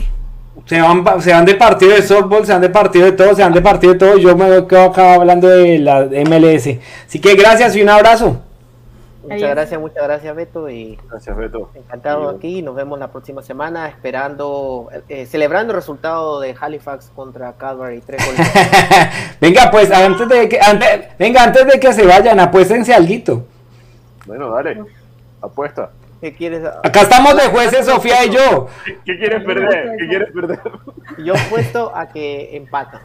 se 0.65 0.81
van, 0.81 1.21
se 1.21 1.31
van 1.31 1.45
de 1.45 1.55
partido 1.55 1.93
de 1.93 2.01
softball, 2.03 2.45
se 2.45 2.51
van 2.51 2.61
de 2.61 2.69
partido 2.69 3.05
de 3.05 3.13
todo, 3.13 3.33
se 3.33 3.41
van 3.41 3.53
de 3.53 3.61
partido 3.61 3.93
de 3.93 3.99
todo. 3.99 4.17
Yo 4.17 4.35
me 4.35 4.67
quedo 4.67 4.83
acá 4.83 5.15
hablando 5.15 5.47
de 5.47 5.79
la 5.79 6.01
MLS. 6.03 6.77
Así 7.07 7.19
que 7.19 7.33
gracias 7.35 7.75
y 7.75 7.81
un 7.81 7.89
abrazo. 7.89 8.41
Muchas 9.23 9.37
Adiós. 9.43 9.49
gracias, 9.51 9.79
muchas 9.79 10.03
gracias 10.03 10.35
Beto 10.35 10.69
y 10.69 10.97
Gracias, 11.09 11.37
Beto. 11.37 11.69
encantado 11.75 12.31
Sí. 12.31 12.35
aquí. 12.37 12.61
Nos 12.61 12.75
vemos 12.75 12.97
la 12.99 13.09
próxima 13.11 13.41
semana 13.43 13.87
esperando, 13.87 14.89
eh, 15.07 15.25
celebrando 15.25 15.71
el 15.73 15.75
resultado 15.77 16.39
de 16.39 16.55
Halifax 16.59 17.11
contra 17.15 17.53
Calvary. 17.53 18.01
Tres 18.05 18.25
goles. 18.25 18.51
venga, 19.41 19.69
pues 19.71 19.91
antes 19.91 20.27
de 20.27 20.49
que 20.49 20.59
antes, 20.59 21.01
venga, 21.19 21.43
antes 21.43 21.65
de 21.67 21.79
que 21.79 21.93
se 21.93 22.05
vayan, 22.05 22.39
apuéstense 22.39 22.93
alguito. 22.93 23.45
Bueno, 24.25 24.49
dale. 24.51 24.77
Apuesta. 25.41 25.91
¿Qué 26.21 26.33
quieres? 26.33 26.63
Acá 26.83 27.01
estamos 27.01 27.35
de 27.35 27.43
jueces 27.49 27.85
Sofía 27.85 28.25
y 28.25 28.31
yo. 28.31 28.67
¿Qué 29.05 29.17
quieres 29.17 29.43
perder? 29.43 29.95
¿Qué 29.97 30.07
quieres 30.07 30.31
perder? 30.33 30.59
Yo 31.23 31.33
puesto 31.49 31.95
a 31.95 32.09
que 32.09 32.57
empatan. 32.57 33.01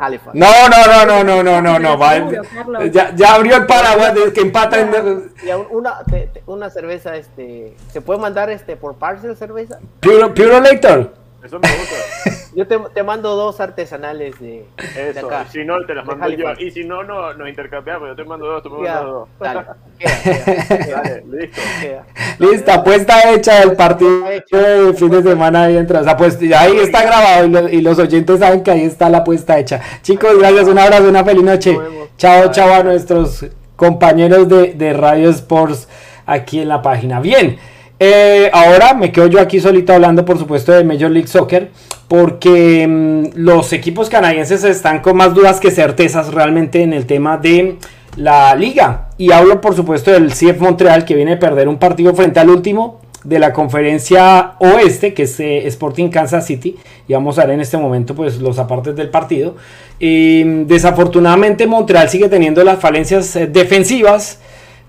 Halifax. 0.00 0.34
No, 0.34 0.46
no, 0.70 0.86
no, 0.86 1.04
no, 1.04 1.42
no, 1.42 1.42
no, 1.42 1.60
no, 1.60 1.78
no. 1.78 1.98
va- 1.98 2.86
ya, 2.90 3.14
ya 3.14 3.34
abrió 3.34 3.56
el 3.56 3.66
paraguas 3.66 4.14
de 4.14 4.32
que 4.32 4.40
empatan. 4.40 5.30
Y 5.44 5.50
aún 5.50 5.66
una, 5.70 5.98
una 6.46 6.70
cerveza, 6.70 7.16
este, 7.16 7.74
¿se 7.92 8.00
puede 8.00 8.18
mandar 8.18 8.48
este 8.48 8.76
por 8.76 8.94
parcel 8.94 9.36
cerveza? 9.36 9.78
Puro, 10.00 10.32
Puro 10.32 10.58
Later. 10.60 11.10
Eso 11.44 11.58
me 11.60 11.68
gusta. 11.68 12.30
Yo 12.54 12.66
te, 12.68 12.78
te 12.94 13.02
mando 13.02 13.34
dos 13.34 13.58
artesanales 13.60 14.38
de, 14.40 14.64
de 14.94 15.10
Eso. 15.10 15.26
acá. 15.26 15.46
Si 15.50 15.64
no, 15.64 15.84
te 15.86 15.94
las 15.94 16.06
mando 16.06 16.28
yo. 16.28 16.46
Y 16.60 16.70
si 16.70 16.84
no, 16.84 17.02
no, 17.02 17.34
nos 17.34 17.48
intercambiamos. 17.48 18.08
Yo 18.10 18.14
te 18.14 18.22
mando 18.24 18.46
dos, 18.46 18.62
tú 18.62 18.70
me 18.70 18.76
mandas 18.88 19.04
dos. 19.04 19.28
dale, 19.40 19.60
queda, 19.98 20.22
queda, 20.22 20.44
queda, 20.86 21.02
Dale, 21.02 21.24
listo. 21.32 21.60
queda. 21.80 22.06
Listo, 22.38 22.72
apuesta 22.72 23.32
hecha 23.32 23.58
del 23.58 23.72
partido 23.74 24.24
de 24.24 24.94
fin 24.96 25.10
de 25.10 25.22
semana 25.24 25.64
ahí 25.64 25.76
entra. 25.76 26.00
O 26.00 26.04
sea, 26.04 26.16
pues 26.16 26.38
ahí 26.56 26.78
está 26.78 27.02
grabado 27.02 27.44
y, 27.46 27.50
lo- 27.50 27.68
y 27.68 27.80
los 27.82 27.98
oyentes 27.98 28.38
saben 28.38 28.62
que 28.62 28.70
ahí 28.70 28.84
está 28.84 29.10
la 29.10 29.18
apuesta 29.18 29.58
hecha. 29.58 29.80
Chicos, 30.02 30.38
gracias, 30.38 30.68
un 30.68 30.78
abrazo, 30.78 31.08
una 31.08 31.24
feliz 31.24 31.42
noche. 31.42 31.76
Chao, 32.18 32.52
chao 32.52 32.72
a 32.72 32.82
nuestros 32.84 33.44
compañeros 33.74 34.48
de, 34.48 34.74
de 34.74 34.92
Radio 34.92 35.28
Sports 35.30 35.88
aquí 36.24 36.60
en 36.60 36.68
la 36.68 36.80
página. 36.82 37.18
Bien, 37.18 37.58
eh, 38.06 38.50
ahora 38.52 38.92
me 38.92 39.10
quedo 39.10 39.28
yo 39.28 39.40
aquí 39.40 39.60
solito 39.60 39.94
hablando, 39.94 40.26
por 40.26 40.38
supuesto, 40.38 40.72
de 40.72 40.84
Major 40.84 41.10
League 41.10 41.28
Soccer, 41.28 41.70
porque 42.06 42.86
mm, 42.86 43.36
los 43.36 43.72
equipos 43.72 44.10
canadienses 44.10 44.62
están 44.64 45.00
con 45.00 45.16
más 45.16 45.32
dudas 45.32 45.58
que 45.58 45.70
certezas 45.70 46.34
realmente 46.34 46.82
en 46.82 46.92
el 46.92 47.06
tema 47.06 47.38
de 47.38 47.78
la 48.16 48.54
liga. 48.54 49.08
Y 49.16 49.32
hablo, 49.32 49.62
por 49.62 49.74
supuesto, 49.74 50.10
del 50.10 50.32
CF 50.32 50.60
Montreal, 50.60 51.06
que 51.06 51.14
viene 51.14 51.32
a 51.32 51.38
perder 51.38 51.66
un 51.66 51.78
partido 51.78 52.14
frente 52.14 52.40
al 52.40 52.50
último 52.50 53.00
de 53.24 53.38
la 53.38 53.54
conferencia 53.54 54.52
oeste, 54.58 55.14
que 55.14 55.22
es 55.22 55.40
eh, 55.40 55.66
Sporting 55.66 56.10
Kansas 56.10 56.46
City, 56.46 56.76
y 57.08 57.14
vamos 57.14 57.38
a 57.38 57.46
ver 57.46 57.54
en 57.54 57.60
este 57.62 57.78
momento 57.78 58.14
pues 58.14 58.36
los 58.36 58.58
apartes 58.58 58.94
del 58.96 59.08
partido. 59.08 59.56
Mm, 59.98 60.66
desafortunadamente 60.66 61.66
Montreal 61.66 62.10
sigue 62.10 62.28
teniendo 62.28 62.62
las 62.64 62.80
falencias 62.80 63.34
eh, 63.36 63.46
defensivas 63.46 64.40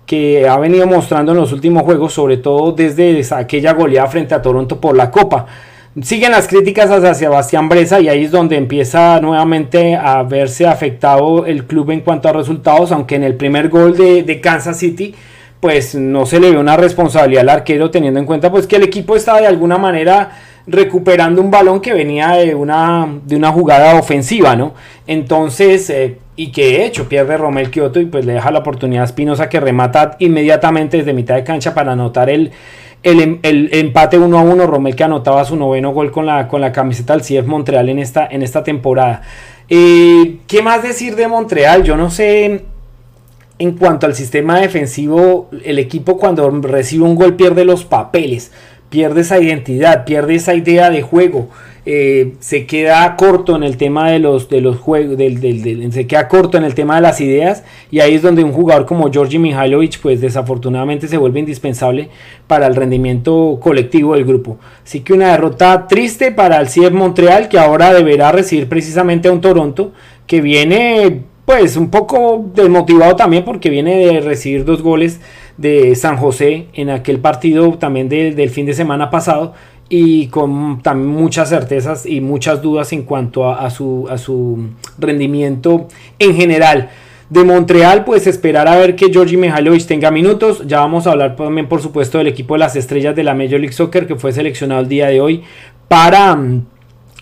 que 0.06 0.48
ha 0.48 0.58
venido 0.58 0.86
mostrando 0.88 1.32
en 1.32 1.40
los 1.40 1.52
últimos 1.52 1.84
juegos, 1.84 2.14
sobre 2.14 2.38
todo 2.38 2.72
desde 2.72 3.24
aquella 3.36 3.74
goleada 3.74 4.08
frente 4.08 4.36
a 4.36 4.42
Toronto 4.42 4.80
por 4.80 4.96
la 4.96 5.12
Copa. 5.12 5.46
Siguen 6.02 6.32
las 6.32 6.48
críticas 6.48 6.92
hacia 6.92 7.14
Sebastián 7.14 7.70
Breza 7.70 8.02
y 8.02 8.10
ahí 8.10 8.26
es 8.26 8.32
donde 8.32 8.58
empieza 8.58 9.20
nuevamente 9.22 9.96
a 9.96 10.24
verse 10.24 10.68
afectado 10.68 11.46
el 11.46 11.66
club 11.66 11.92
en 11.92 12.02
cuanto 12.02 12.28
a 12.28 12.34
resultados, 12.34 12.92
aunque 12.92 13.16
en 13.16 13.24
el 13.24 13.36
primer 13.36 13.70
gol 13.70 13.96
de, 13.96 14.24
de 14.24 14.42
Kansas 14.42 14.78
City 14.78 15.16
pues 15.66 15.96
no 15.96 16.26
se 16.26 16.40
le 16.40 16.52
ve 16.52 16.58
una 16.58 16.78
responsabilidad 16.78 17.42
al 17.42 17.50
arquero 17.50 17.90
teniendo 17.90 18.20
en 18.20 18.28
cuenta 18.28 18.52
pues 18.52 18.68
que 18.68 18.76
el 18.76 18.84
equipo 18.84 19.16
está 19.16 19.40
de 19.40 19.48
alguna 19.48 19.78
manera 19.80 20.32
recuperando 20.68 21.42
un 21.42 21.52
balón 21.52 21.80
que 21.80 21.94
venía 21.94 22.32
de 22.32 22.56
una, 22.56 23.08
de 23.26 23.36
una 23.36 23.52
jugada 23.52 24.00
ofensiva, 24.00 24.56
¿no? 24.56 24.74
Entonces, 25.08 25.90
eh, 25.90 26.18
y 26.36 26.52
que 26.52 26.66
de 26.66 26.86
hecho 26.86 27.08
pierde 27.08 27.38
Romel 27.38 27.70
Kioto 27.70 28.00
y 28.00 28.06
pues 28.06 28.26
le 28.26 28.34
deja 28.34 28.52
la 28.52 28.60
oportunidad 28.60 29.04
a 29.04 29.06
Espinosa 29.06 29.48
que 29.48 29.60
remata 29.60 30.16
inmediatamente 30.20 30.98
desde 30.98 31.14
mitad 31.14 31.36
de 31.36 31.44
cancha 31.44 31.74
para 31.74 31.94
anotar 31.94 32.30
el, 32.30 32.52
el, 33.04 33.70
empate 33.72 34.18
1 34.18 34.38
a 34.38 34.42
1. 34.42 34.68
Romel 34.68 34.96
que 34.96 35.04
anotaba 35.04 35.46
su 35.46 35.56
noveno 35.56 35.94
gol 35.94 36.12
con 36.12 36.26
la, 36.26 36.48
con 36.48 36.62
la 36.62 36.72
camiseta 36.72 37.16
del 37.16 37.22
CF 37.22 37.48
Montreal 37.48 37.88
en 37.90 38.00
esta, 38.00 38.28
en 38.28 38.42
esta 38.42 38.64
temporada. 38.64 39.22
Eh, 39.70 40.40
¿Qué 40.48 40.62
más 40.62 40.84
decir 40.84 41.16
de 41.16 41.28
Montreal? 41.28 41.84
Yo 41.84 41.96
no 41.96 42.10
sé 42.10 42.66
en 43.58 43.78
cuanto 43.78 44.06
al 44.06 44.16
sistema 44.16 44.60
defensivo, 44.60 45.50
el 45.64 45.80
equipo 45.80 46.18
cuando 46.18 46.50
recibe 46.50 47.06
un 47.06 47.16
gol 47.16 47.36
pierde 47.36 47.64
los 47.64 47.86
papeles, 47.86 48.52
pierde 48.96 49.22
esa 49.22 49.42
identidad, 49.42 50.06
pierde 50.06 50.36
esa 50.36 50.56
idea 50.56 50.90
de 50.90 51.02
juego. 51.02 51.50
Eh, 51.86 52.36
se 52.40 52.66
queda 52.66 53.18
corto 53.18 53.54
en 53.58 53.64
el 53.64 53.76
tema 53.76 54.10
de 54.10 54.20
los, 54.20 54.48
de 54.48 54.62
los 54.62 54.78
juegos, 54.78 55.18
se 55.18 56.08
queda 56.08 56.30
corto 56.30 56.58
en 56.58 56.64
el 56.64 56.74
tema 56.76 56.96
de 56.96 57.02
las 57.02 57.20
ideas 57.20 57.66
y 57.92 58.00
ahí 58.00 58.16
es 58.16 58.22
donde 58.22 58.46
un 58.46 58.54
jugador 58.54 58.86
como 58.86 59.12
Georgi 59.12 59.38
Mihailovic 59.38 60.00
pues 60.00 60.22
desafortunadamente 60.22 61.10
se 61.10 61.18
vuelve 61.18 61.42
indispensable 61.42 62.10
para 62.48 62.68
el 62.68 62.76
rendimiento 62.78 63.60
colectivo 63.62 64.16
del 64.16 64.24
grupo. 64.24 64.60
Así 64.86 65.02
que 65.02 65.12
una 65.12 65.32
derrota 65.32 65.88
triste 65.88 66.32
para 66.32 66.62
el 66.62 66.70
CIEF 66.70 66.94
Montreal 66.94 67.50
que 67.50 67.60
ahora 67.60 67.94
deberá 67.94 68.32
recibir 68.32 68.70
precisamente 68.70 69.28
a 69.28 69.34
un 69.34 69.42
Toronto 69.42 69.92
que 70.26 70.40
viene 70.40 71.24
pues 71.46 71.78
un 71.78 71.90
poco 71.90 72.46
desmotivado 72.56 73.16
también 73.18 73.44
porque 73.44 73.70
viene 73.70 73.98
de 73.98 74.22
recibir 74.22 74.64
dos 74.64 74.82
goles 74.82 75.20
de 75.58 75.96
San 75.96 76.18
José 76.18 76.68
en 76.74 76.90
aquel 76.90 77.20
partido 77.20 77.78
también 77.78 78.10
del 78.10 78.50
fin 78.50 78.66
de 78.66 78.74
semana 78.74 79.10
pasado 79.10 79.54
y 79.90 80.28
con 80.28 80.82
también 80.82 81.10
muchas 81.10 81.50
certezas 81.50 82.06
y 82.06 82.22
muchas 82.22 82.62
dudas 82.62 82.92
en 82.94 83.04
cuanto 83.04 83.50
a, 83.50 83.70
su, 83.70 84.08
a 84.10 84.18
su 84.18 84.70
rendimiento 84.98 85.88
en 86.20 86.36
general. 86.36 86.90
De 87.30 87.44
Montreal, 87.44 88.06
pues 88.06 88.28
esperar 88.28 88.68
a 88.68 88.78
ver 88.78 88.96
que 88.96 89.12
Georgi 89.12 89.36
Mihailovic 89.36 89.88
tenga 89.88 90.12
minutos. 90.12 90.62
Ya 90.68 90.80
vamos 90.80 91.08
a 91.08 91.12
hablar 91.12 91.36
también, 91.36 91.68
por 91.68 91.82
supuesto, 91.82 92.20
del 92.20 92.28
equipo 92.28 92.54
de 92.54 92.60
las 92.60 92.76
estrellas 92.76 93.16
de 93.16 93.24
la 93.24 93.34
Major 93.34 93.60
League 93.60 93.74
Soccer 93.74 94.06
que 94.06 94.16
fue 94.16 94.32
seleccionado 94.32 94.82
el 94.82 94.88
día 94.88 95.08
de 95.08 95.22
hoy 95.22 95.44
para 95.88 96.38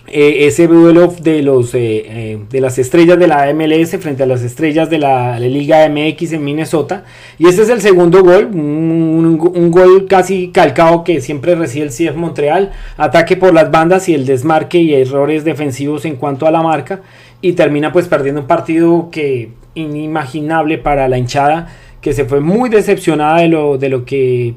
eh, 0.06 0.46
ese 0.46 0.66
duelo 0.66 1.14
de, 1.22 1.42
los, 1.42 1.74
eh, 1.74 2.04
eh, 2.06 2.38
de 2.50 2.60
las 2.60 2.78
estrellas 2.78 3.18
de 3.18 3.26
la 3.26 3.52
MLS 3.54 3.96
frente 3.98 4.22
a 4.22 4.26
las 4.26 4.42
estrellas 4.42 4.90
de 4.90 4.98
la, 4.98 5.38
Liga 5.40 5.88
MX 5.88 6.32
en 6.32 6.44
Minnesota. 6.44 7.04
Y 7.38 7.46
este 7.46 7.62
es 7.62 7.70
el 7.70 7.80
segundo 7.80 8.22
gol, 8.22 8.46
un, 8.52 9.70
gol 9.70 10.06
casi 10.06 10.48
calcado 10.48 11.04
que 11.04 11.20
siempre 11.22 11.54
recibe 11.54 11.86
el 11.86 11.90
CF 11.90 12.16
Montreal. 12.16 12.72
Ataque 12.98 13.36
por 13.36 13.54
las 13.54 13.70
bandas 13.70 14.08
y 14.08 14.14
el 14.14 14.26
desmarque 14.26 14.78
y 14.78 14.94
errores 14.94 15.44
defensivos 15.44 16.04
en 16.04 16.16
cuanto 16.16 16.46
a 16.46 16.50
la 16.50 16.62
marca. 16.62 17.00
Y 17.40 17.52
termina 17.52 17.92
pues 17.92 18.06
perdiendo 18.06 18.42
un 18.42 18.46
partido 18.46 19.08
que 19.10 19.50
inimaginable 19.74 20.78
para 20.78 21.08
la 21.08 21.18
hinchada, 21.18 21.68
que 22.00 22.12
se 22.12 22.26
fue 22.26 22.40
muy 22.40 22.68
decepcionada 22.68 23.40
de 23.40 23.48
lo, 23.48 23.78
de 23.78 23.88
lo 23.88 24.04
que 24.04 24.54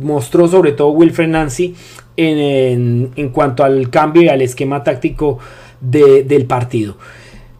mostró 0.00 0.48
sobre 0.48 0.72
todo 0.72 0.88
Wilfred 0.88 1.28
Nancy 1.28 1.74
en, 2.16 3.30
cuanto 3.32 3.64
al 3.64 3.90
cambio 3.90 4.22
y 4.22 4.28
al 4.28 4.42
esquema 4.42 4.82
táctico 4.82 5.38
del 5.80 6.46
partido. 6.46 6.96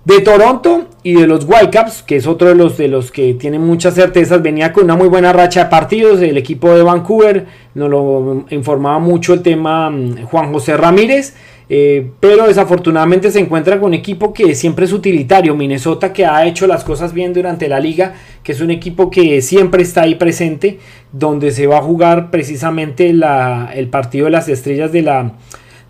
De 0.07 0.21
Toronto 0.21 0.87
y 1.03 1.15
de 1.15 1.27
los 1.27 1.45
Whitecaps, 1.45 2.05
que 2.05 2.15
es 2.15 2.29
otro 2.29 2.47
de 2.47 2.55
los, 2.55 2.79
de 2.79 2.87
los 2.87 3.11
que 3.11 3.35
tienen 3.35 3.63
muchas 3.63 3.95
certezas, 3.95 4.41
venía 4.41 4.73
con 4.73 4.85
una 4.85 4.95
muy 4.95 5.09
buena 5.09 5.33
racha 5.33 5.65
de 5.65 5.71
partidos. 5.71 6.23
El 6.23 6.37
equipo 6.37 6.73
de 6.73 6.85
Vancouver 6.85 7.47
nos 7.75 7.91
lo 7.91 8.45
informaba 8.51 9.01
mucho 9.01 9.35
el 9.35 9.43
tema 9.43 9.91
mm, 9.91 10.23
Juan 10.27 10.53
José 10.53 10.77
Ramírez. 10.77 11.35
Eh, 11.69 12.11
pero 12.21 12.47
desafortunadamente 12.47 13.31
se 13.33 13.41
encuentra 13.41 13.81
con 13.81 13.89
un 13.89 13.95
equipo 13.95 14.33
que 14.33 14.55
siempre 14.55 14.85
es 14.85 14.93
utilitario. 14.93 15.55
Minnesota 15.57 16.13
que 16.13 16.25
ha 16.25 16.47
hecho 16.47 16.67
las 16.67 16.85
cosas 16.85 17.13
bien 17.13 17.33
durante 17.33 17.69
la 17.69 17.81
liga, 17.81 18.15
que 18.43 18.53
es 18.53 18.61
un 18.61 18.71
equipo 18.71 19.11
que 19.11 19.43
siempre 19.43 19.83
está 19.83 20.03
ahí 20.03 20.15
presente, 20.15 20.79
donde 21.13 21.51
se 21.51 21.67
va 21.67 21.79
a 21.79 21.83
jugar 21.83 22.31
precisamente 22.31 23.11
el 23.11 23.89
partido 23.89 24.27
de 24.27 24.31
las 24.31 24.49
estrellas 24.49 24.93
de 24.93 25.03
la, 25.03 25.33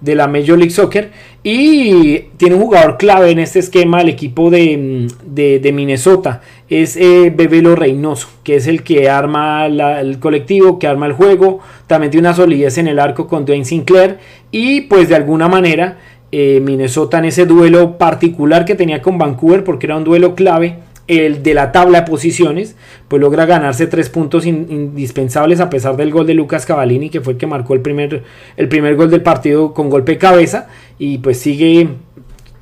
de 0.01 0.15
la 0.15 0.29
Major 0.29 0.57
League 0.57 0.71
Soccer. 0.71 1.11
Y 1.43 2.19
tiene 2.39 2.57
un 2.57 2.63
jugador 2.63 2.97
clave 2.97 3.31
en 3.31 3.39
este 3.39 3.59
esquema, 3.59 4.01
el 4.01 4.09
equipo 4.09 4.51
de, 4.51 5.73
Minnesota. 5.73 6.41
Es 6.69 6.97
eh, 6.97 7.33
Bebelo 7.35 7.77
Reynoso, 7.77 8.29
que 8.43 8.57
es 8.57 8.67
el 8.67 8.83
que 8.83 9.09
arma 9.09 9.67
el 9.67 10.19
colectivo, 10.19 10.79
que 10.79 10.87
arma 10.87 11.07
el 11.07 11.13
juego. 11.13 11.61
También 11.87 12.11
tiene 12.11 12.29
una 12.29 12.37
solidez 12.37 12.79
en 12.79 12.89
el 12.89 12.99
arco 12.99 13.29
con 13.29 13.45
Dwayne 13.45 13.65
Sinclair. 13.65 14.19
Y 14.51 14.83
pues 14.83 15.09
de 15.09 15.15
alguna 15.15 15.49
manera 15.49 15.99
eh, 16.33 16.61
Minnesota 16.61 17.19
en 17.19 17.27
ese 17.27 17.47
duelo 17.47 17.99
particular 17.99 18.65
que 18.65 18.75
tenía 18.75 19.01
con 19.01 19.17
Vancouver, 19.17 19.63
porque 19.63 19.87
era 19.87 19.97
un 19.97 20.05
duelo 20.05 20.35
clave 20.35 20.79
el 21.07 21.43
de 21.43 21.55
la 21.55 21.71
tabla 21.73 22.01
de 22.01 22.11
posiciones, 22.11 22.77
pues 23.09 23.21
logra 23.23 23.47
ganarse 23.47 23.87
tres 23.87 24.09
puntos 24.09 24.45
indispensables 24.45 25.61
a 25.61 25.71
pesar 25.71 25.97
del 25.97 26.11
gol 26.11 26.27
de 26.27 26.35
Lucas 26.35 26.67
Cavallini, 26.67 27.11
que 27.11 27.21
fue 27.21 27.35
el 27.35 27.39
que 27.39 27.47
marcó 27.47 27.75
el 27.75 27.81
primer, 27.81 28.25
el 28.57 28.69
primer 28.69 28.97
gol 28.97 29.11
del 29.11 29.23
partido 29.23 29.73
con 29.73 29.89
golpe 29.89 30.13
de 30.13 30.19
cabeza, 30.19 30.69
y 30.99 31.19
pues 31.19 31.39
sigue 31.39 31.91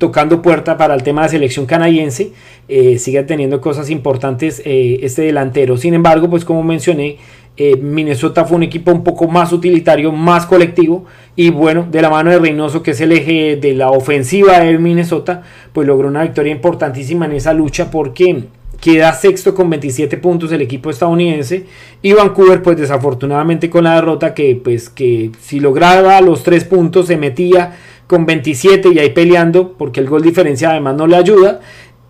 tocando 0.05 0.43
puerta 0.43 0.77
para 0.77 0.95
el 0.95 1.03
tema 1.03 1.23
de 1.23 1.31
selección 1.31 1.65
canadiense, 1.65 2.33
eh, 2.69 2.99
sigue 2.99 3.23
teniendo 3.23 3.63
cosas 3.63 3.89
importantes 3.89 4.61
eh, 4.67 4.99
este 5.01 5.23
delantero. 5.23 5.79
Sin 5.79 5.95
embargo, 5.95 6.29
pues 6.29 6.45
como 6.45 6.63
mencioné, 6.63 7.17
eh, 7.57 7.77
Minnesota 7.77 8.45
fue 8.45 8.59
un 8.59 8.65
equipo 8.65 8.93
un 8.93 9.03
poco 9.03 9.29
más 9.29 9.51
utilitario, 9.55 10.13
más 10.13 10.45
colectivo. 10.45 11.07
Y 11.37 11.49
bueno, 11.49 11.89
de 11.91 12.03
la 12.03 12.11
mano 12.11 12.31
de 12.31 12.39
Reynoso, 12.39 12.83
que 12.83 12.91
es 12.91 13.01
el 13.01 13.13
eje 13.13 13.57
de 13.57 13.73
la 13.73 13.93
ofensiva 13.93 14.61
de 14.61 14.77
Minnesota, 14.77 15.43
pues 15.73 15.87
logró 15.87 16.09
una 16.09 16.23
victoria 16.23 16.53
importantísima 16.53 17.25
en 17.25 17.33
esa 17.33 17.55
lucha 17.55 17.91
porque 17.91 18.45
queda 18.83 19.15
sexto 19.15 19.55
con 19.55 19.71
27 19.71 20.19
puntos 20.19 20.53
el 20.53 20.61
equipo 20.61 20.91
estadounidense. 20.91 21.65
Y 22.03 22.13
Vancouver, 22.13 22.63
pues 22.63 22.77
desafortunadamente 22.77 23.71
con 23.71 23.85
la 23.85 23.95
derrota, 23.95 24.35
que 24.35 24.61
pues 24.63 24.91
que 24.91 25.31
si 25.41 25.61
lograba 25.61 26.21
los 26.21 26.43
tres 26.43 26.65
puntos 26.65 27.07
se 27.07 27.17
metía 27.17 27.79
con 28.07 28.27
27 28.27 28.91
y 28.93 28.99
ahí 28.99 29.11
peleando, 29.11 29.73
porque 29.73 30.01
el 30.01 30.09
gol 30.09 30.23
diferencia 30.23 30.71
además 30.71 30.97
no 30.97 31.07
le 31.07 31.17
ayuda 31.17 31.61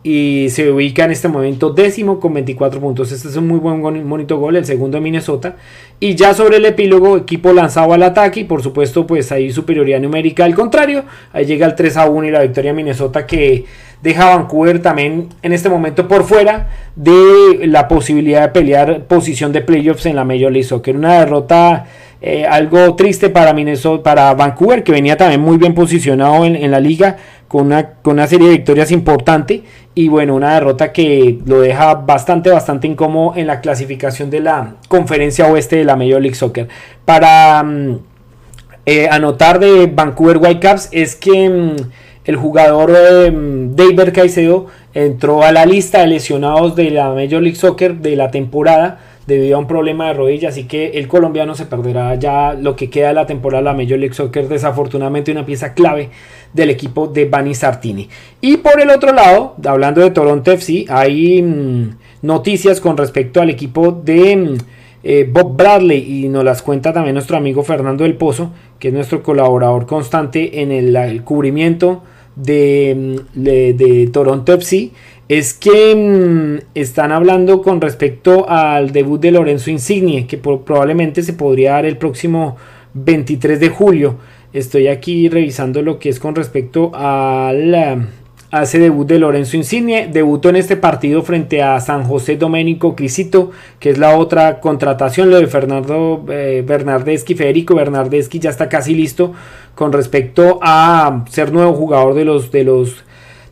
y 0.07 0.51
se 0.51 0.71
ubica 0.71 1.07
en 1.07 1.13
este 1.13 1.29
momento 1.29 1.71
décimo 1.71 2.21
con 2.21 2.35
24 2.35 2.79
puntos. 2.79 3.11
Este 3.11 3.27
es 3.27 3.37
un 3.37 3.49
muy 3.49 3.59
buen 3.59 3.81
bonito 4.07 4.37
gol, 4.37 4.55
el 4.55 4.67
segundo 4.67 4.99
de 4.99 5.01
Minnesota. 5.01 5.57
Y 5.99 6.15
ya 6.15 6.35
sobre 6.35 6.59
el 6.59 6.67
epílogo, 6.67 7.17
equipo 7.17 7.55
lanzado 7.55 7.95
al 7.95 8.03
ataque 8.03 8.41
y 8.41 8.45
por 8.45 8.63
supuesto 8.63 9.07
pues 9.07 9.33
ahí 9.33 9.51
superioridad 9.51 10.01
numérica 10.01 10.45
al 10.45 10.55
contrario. 10.55 11.05
Ahí 11.33 11.47
llega 11.47 11.67
el 11.67 11.75
3 11.75 11.97
a 11.97 12.11
1 12.11 12.29
y 12.29 12.31
la 12.31 12.43
victoria 12.43 12.73
de 12.73 12.77
Minnesota 12.77 13.27
que 13.27 13.65
deja 14.03 14.31
a 14.31 14.37
Vancouver 14.37 14.83
también 14.83 15.31
en 15.41 15.55
este 15.55 15.71
momento 15.71 16.07
por 16.07 16.25
fuera 16.25 16.69
de 16.95 17.67
la 17.67 17.89
posibilidad 17.89 18.43
de 18.43 18.49
pelear 18.49 19.07
posición 19.07 19.53
de 19.53 19.63
playoffs 19.63 20.05
en 20.05 20.17
la 20.17 20.25
Major 20.25 20.53
League 20.53 20.65
Soccer. 20.65 20.95
Una 20.95 21.21
derrota 21.21 21.87
eh, 22.27 22.47
algo 22.47 22.95
triste 22.95 23.29
para 23.29 23.53
Minnesota, 23.53 24.03
para 24.03 24.33
Vancouver 24.33 24.83
que 24.83 24.93
venía 24.93 25.15
también 25.15 25.43
muy 25.43 25.59
bien 25.59 25.75
posicionado 25.75 26.47
en, 26.47 26.71
la 26.71 26.81
liga 26.81 27.19
con 27.49 27.67
una, 27.67 27.97
con 28.01 28.15
una 28.15 28.27
serie 28.27 28.47
de 28.47 28.55
victorias 28.55 28.91
importante 28.93 29.63
y 29.95 30.09
bueno, 30.09 30.35
una 30.35 30.55
derrota 30.55 30.91
que 30.91 31.39
lo 31.45 31.61
deja 31.61 31.97
bastante, 31.97 32.49
bastante 32.49 32.87
incómodo 32.87 33.37
en 33.37 33.47
la 33.47 33.61
clasificación 33.61 34.31
de 34.31 34.41
la 34.41 34.77
conferencia 34.89 35.49
oeste 35.49 35.77
de 35.77 35.85
la 35.85 35.97
Major 35.97 36.23
League 36.23 36.35
Soccer. 36.35 36.67
Para 37.05 37.63
mm, 37.63 37.99
eh, 38.87 39.07
anotar 39.11 39.59
de 39.59 39.85
Vancouver 39.95 40.39
Whitecaps 40.39 40.89
es 40.93 41.17
que 41.17 41.51
mm, 41.51 41.77
el 42.25 42.37
jugador 42.37 42.91
mm, 42.91 43.77
David 43.77 44.15
Caicedo 44.15 44.69
entró 44.95 45.43
a 45.43 45.53
la 45.53 45.67
lista 45.67 46.01
de 46.01 46.07
lesionados 46.07 46.75
de 46.75 46.89
la 46.89 47.11
Major 47.11 47.43
League 47.43 47.57
Soccer 47.57 47.97
de 47.97 48.17
la 48.17 48.31
temporada 48.31 48.99
debido 49.27 49.57
a 49.57 49.59
un 49.59 49.67
problema 49.67 50.09
de 50.09 50.15
rodilla, 50.15 50.51
así 50.51 50.65
que 50.65 50.89
el 50.99 51.09
colombiano 51.09 51.55
se 51.55 51.67
perderá 51.67 52.15
ya 52.17 52.53
lo 52.55 52.77
que 52.77 52.91
queda 52.91 53.09
de 53.09 53.15
la 53.15 53.27
temporada 53.27 53.63
de 53.63 53.65
la 53.65 53.83
Major 53.85 53.99
League 53.99 54.15
Soccer, 54.15 54.49
desafortunadamente 54.49 55.33
una 55.33 55.47
pieza 55.47 55.73
clave 55.73 56.11
del 56.53 56.71
equipo 56.71 57.07
de 57.07 57.25
Bani 57.25 57.55
Sartini. 57.55 58.09
Y 58.41 58.59
por 58.59 58.81
el 58.81 58.91
otro 58.91 59.13
lado, 59.13 59.57
hablando 59.65 60.01
de 60.01 60.11
Toronto 60.11 60.53
FC, 60.53 60.85
hay 60.89 61.43
mm, 61.43 61.97
noticias 62.23 62.81
con 62.81 62.97
respecto 62.97 63.41
al 63.41 63.51
equipo 63.51 63.93
de 63.93 64.37
mm, 64.37 64.57
eh, 65.03 65.29
Bob 65.31 65.57
Bradley 65.57 66.25
y 66.25 66.29
nos 66.29 66.45
las 66.45 66.63
cuenta 66.63 66.93
también 66.93 67.15
nuestro 67.15 67.37
amigo 67.37 67.63
Fernando 67.63 68.05
del 68.05 68.15
Pozo, 68.15 68.51
que 68.79 68.89
es 68.89 68.95
nuestro 68.95 69.23
colaborador 69.23 69.87
constante 69.87 70.61
en 70.61 70.71
el, 70.71 71.23
cubrimiento 71.25 72.03
de, 72.37 73.17
mm, 73.35 73.43
de 73.43 74.11
Toronto 74.13 74.53
FC 74.53 74.91
es 75.29 75.55
que 75.55 75.95
mm, 75.95 76.67
están 76.75 77.13
hablando 77.13 77.63
con 77.63 77.81
respecto 77.81 78.49
al 78.49 78.93
debut 78.93 79.21
de 79.21 79.33
Lorenzo 79.33 79.71
Insigne, 79.71 80.27
que 80.27 80.37
probablemente 80.37 81.23
se 81.23 81.33
podría 81.33 81.73
dar 81.73 81.87
el 81.87 81.97
próximo 81.97 82.57
23 82.95 83.59
de 83.59 83.69
julio. 83.69 84.17
Estoy 84.53 84.89
aquí 84.89 85.29
revisando 85.29 85.83
lo 85.83 85.99
que 85.99 86.11
es 86.11 86.21
con 86.21 86.35
respecto 86.35 86.93
al, 86.95 87.75
a 88.51 88.63
ese 88.63 88.79
debut 88.79 89.09
de 89.09 89.19
Lorenzo 89.19 89.57
Insigne. 89.57 90.09
Debutó 90.13 90.51
en 90.51 90.57
este 90.57 90.77
partido 90.77 91.23
frente 91.23 91.63
a 91.63 91.81
San 91.81 92.05
José 92.05 92.37
Domenico 92.37 92.95
Crisito, 92.95 93.51
que 93.81 93.91
es 93.91 93.99
la 93.99 94.17
otra 94.17 94.61
contratación. 94.61 95.31
Lo 95.31 95.41
de 95.41 95.49
Fernando 95.49 96.25
eh, 96.29 96.63
Bernardeschi, 96.65 97.35
Federico 97.35 97.75
Bernardeschi 97.75 98.39
ya 98.39 98.51
está 98.51 98.69
casi 98.69 98.95
listo 98.95 99.33
con 99.75 99.93
respecto 99.93 100.61
a 100.63 101.25
ser 101.31 101.51
nuevo 101.51 101.73
jugador 101.73 102.15
de 102.15 102.25
los, 102.25 102.53
de 102.53 102.63
los, 102.63 103.03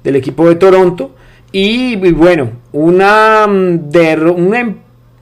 del 0.05 0.17
equipo 0.17 0.49
de 0.49 0.55
Toronto. 0.55 1.13
Y, 1.53 1.97
bueno, 2.13 2.51
una, 2.73 3.47
mm, 3.47 3.91
em, 3.95 4.75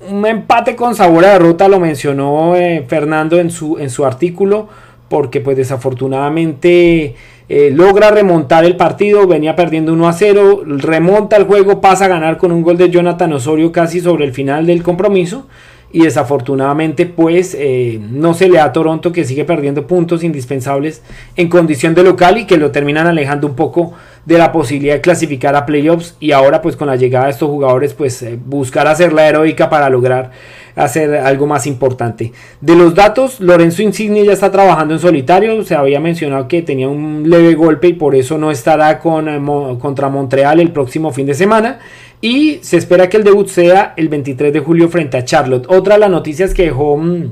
un, 0.08 0.26
empate 0.26 0.76
con 0.76 0.94
sabor 0.94 1.24
a 1.24 1.32
derrota 1.32 1.68
lo 1.68 1.80
mencionó 1.80 2.54
eh, 2.54 2.84
Fernando 2.86 3.38
en 3.38 3.50
su, 3.50 3.78
en 3.78 3.90
su 3.90 4.06
artículo, 4.06 4.68
porque 5.08 5.40
pues 5.40 5.56
desafortunadamente 5.56 7.16
eh, 7.48 7.70
logra 7.72 8.12
remontar 8.12 8.64
el 8.64 8.76
partido, 8.76 9.26
venía 9.26 9.56
perdiendo 9.56 9.92
1 9.92 10.08
a 10.08 10.12
0, 10.12 10.62
remonta 10.64 11.36
el 11.36 11.44
juego, 11.44 11.80
pasa 11.80 12.04
a 12.04 12.08
ganar 12.08 12.38
con 12.38 12.52
un 12.52 12.62
gol 12.62 12.76
de 12.76 12.90
Jonathan 12.90 13.32
Osorio 13.32 13.72
casi 13.72 14.00
sobre 14.00 14.24
el 14.24 14.32
final 14.32 14.66
del 14.66 14.84
compromiso 14.84 15.48
y 15.92 16.04
desafortunadamente 16.04 17.06
pues 17.06 17.56
eh, 17.58 18.00
no 18.10 18.34
se 18.34 18.48
le 18.48 18.58
da 18.58 18.66
a 18.66 18.72
Toronto 18.72 19.10
que 19.10 19.24
sigue 19.24 19.44
perdiendo 19.44 19.88
puntos 19.88 20.22
indispensables 20.22 21.02
en 21.34 21.48
condición 21.48 21.94
de 21.94 22.04
local 22.04 22.38
y 22.38 22.46
que 22.46 22.56
lo 22.56 22.70
terminan 22.70 23.08
alejando 23.08 23.48
un 23.48 23.56
poco 23.56 23.92
de 24.24 24.38
la 24.38 24.52
posibilidad 24.52 24.94
de 24.94 25.00
clasificar 25.00 25.56
a 25.56 25.66
playoffs 25.66 26.16
y 26.20 26.32
ahora 26.32 26.60
pues 26.62 26.76
con 26.76 26.88
la 26.88 26.96
llegada 26.96 27.26
de 27.26 27.32
estos 27.32 27.48
jugadores 27.48 27.94
pues 27.94 28.22
eh, 28.22 28.38
buscar 28.44 28.86
hacer 28.86 29.12
la 29.12 29.28
heroica 29.28 29.70
para 29.70 29.88
lograr 29.88 30.30
hacer 30.76 31.14
algo 31.16 31.46
más 31.46 31.66
importante. 31.66 32.32
De 32.60 32.74
los 32.74 32.94
datos, 32.94 33.40
Lorenzo 33.40 33.82
Insigne 33.82 34.24
ya 34.24 34.32
está 34.32 34.50
trabajando 34.50 34.94
en 34.94 35.00
solitario, 35.00 35.62
se 35.64 35.74
había 35.74 36.00
mencionado 36.00 36.48
que 36.48 36.62
tenía 36.62 36.88
un 36.88 37.28
leve 37.28 37.54
golpe 37.54 37.88
y 37.88 37.92
por 37.94 38.14
eso 38.14 38.38
no 38.38 38.50
estará 38.50 38.98
con, 38.98 39.28
eh, 39.28 39.78
contra 39.78 40.08
Montreal 40.08 40.60
el 40.60 40.72
próximo 40.72 41.12
fin 41.12 41.26
de 41.26 41.34
semana. 41.34 41.78
Y 42.22 42.58
se 42.62 42.76
espera 42.76 43.08
que 43.08 43.16
el 43.16 43.24
debut 43.24 43.48
sea 43.48 43.94
el 43.96 44.08
23 44.08 44.52
de 44.52 44.60
julio 44.60 44.88
frente 44.90 45.16
a 45.16 45.24
Charlotte. 45.24 45.66
Otra 45.68 45.94
de 45.94 46.00
las 46.00 46.10
noticias 46.10 46.52
que 46.52 46.64
dejó 46.64 46.98
mm, 46.98 47.30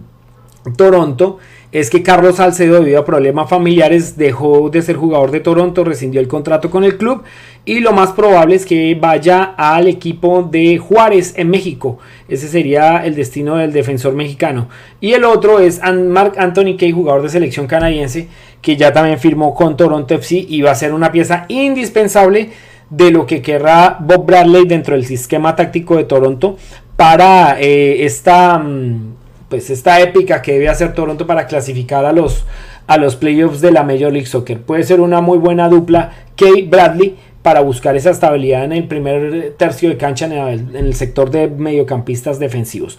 Toronto 0.76 1.38
es 1.70 1.90
que 1.90 2.02
Carlos 2.02 2.36
Salcedo 2.36 2.80
debido 2.80 3.00
a 3.00 3.04
problemas 3.04 3.50
familiares 3.50 4.16
dejó 4.16 4.70
de 4.70 4.80
ser 4.80 4.96
jugador 4.96 5.30
de 5.30 5.40
Toronto, 5.40 5.84
rescindió 5.84 6.20
el 6.20 6.28
contrato 6.28 6.70
con 6.70 6.84
el 6.84 6.96
club 6.96 7.22
y 7.64 7.80
lo 7.80 7.92
más 7.92 8.12
probable 8.12 8.54
es 8.54 8.64
que 8.64 8.96
vaya 8.98 9.54
al 9.56 9.88
equipo 9.88 10.42
de 10.42 10.78
Juárez 10.78 11.34
en 11.36 11.50
México. 11.50 11.98
Ese 12.26 12.48
sería 12.48 13.04
el 13.04 13.14
destino 13.14 13.56
del 13.56 13.74
defensor 13.74 14.14
mexicano. 14.14 14.70
Y 15.02 15.12
el 15.12 15.24
otro 15.24 15.60
es 15.60 15.80
Mark 15.82 16.32
Anthony 16.38 16.78
Kay, 16.78 16.92
jugador 16.92 17.22
de 17.22 17.28
selección 17.28 17.66
canadiense, 17.66 18.28
que 18.62 18.76
ya 18.76 18.90
también 18.92 19.18
firmó 19.18 19.54
con 19.54 19.76
Toronto 19.76 20.14
FC 20.14 20.46
y 20.48 20.62
va 20.62 20.70
a 20.70 20.74
ser 20.74 20.94
una 20.94 21.12
pieza 21.12 21.44
indispensable 21.48 22.50
de 22.88 23.10
lo 23.10 23.26
que 23.26 23.42
querrá 23.42 23.98
Bob 24.00 24.24
Bradley 24.24 24.66
dentro 24.66 24.96
del 24.96 25.04
esquema 25.04 25.54
táctico 25.54 25.96
de 25.96 26.04
Toronto 26.04 26.56
para 26.96 27.60
eh, 27.60 28.04
esta, 28.06 28.58
mm, 28.58 29.17
pues 29.48 29.70
esta 29.70 30.00
épica 30.00 30.42
que 30.42 30.52
debe 30.52 30.68
hacer 30.68 30.94
Toronto 30.94 31.26
para 31.26 31.46
clasificar 31.46 32.04
a 32.04 32.12
los, 32.12 32.44
a 32.86 32.98
los 32.98 33.16
playoffs 33.16 33.60
de 33.60 33.70
la 33.70 33.82
Major 33.82 34.12
League 34.12 34.26
Soccer. 34.26 34.60
Puede 34.60 34.84
ser 34.84 35.00
una 35.00 35.20
muy 35.20 35.38
buena 35.38 35.68
dupla 35.68 36.12
Kay 36.36 36.62
Bradley 36.62 37.16
para 37.42 37.60
buscar 37.60 37.96
esa 37.96 38.10
estabilidad 38.10 38.64
en 38.64 38.72
el 38.72 38.84
primer 38.84 39.54
tercio 39.56 39.88
de 39.88 39.96
cancha 39.96 40.26
en 40.26 40.32
el, 40.32 40.76
en 40.76 40.86
el 40.86 40.94
sector 40.94 41.30
de 41.30 41.48
mediocampistas 41.48 42.38
defensivos. 42.38 42.98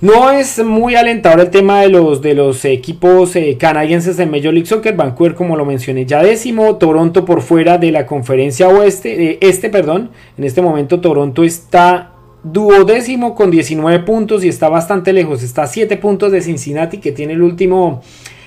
No 0.00 0.30
es 0.30 0.62
muy 0.62 0.96
alentador 0.96 1.40
el 1.40 1.50
tema 1.50 1.80
de 1.80 1.88
los, 1.88 2.20
de 2.20 2.34
los 2.34 2.64
equipos 2.64 3.36
eh, 3.36 3.56
canadienses 3.58 4.16
de 4.16 4.26
Major 4.26 4.52
League 4.52 4.66
Soccer. 4.66 4.94
Vancouver, 4.94 5.34
como 5.34 5.56
lo 5.56 5.64
mencioné, 5.64 6.04
ya 6.04 6.22
décimo. 6.22 6.76
Toronto 6.76 7.24
por 7.24 7.40
fuera 7.40 7.78
de 7.78 7.90
la 7.90 8.04
conferencia 8.04 8.68
oeste. 8.68 9.30
Eh, 9.30 9.38
este, 9.40 9.70
perdón. 9.70 10.10
En 10.36 10.44
este 10.44 10.60
momento 10.60 11.00
Toronto 11.00 11.42
está 11.42 12.13
duodécimo 12.44 13.34
con 13.34 13.50
19 13.50 14.00
puntos 14.00 14.44
y 14.44 14.48
está 14.48 14.68
bastante 14.68 15.12
lejos. 15.12 15.42
Está 15.42 15.64
a 15.64 15.66
7 15.66 15.96
puntos 15.96 16.30
de 16.30 16.42
Cincinnati, 16.42 16.98
que 16.98 17.12
tiene 17.12 17.32
el 17.32 17.42
último, 17.42 18.02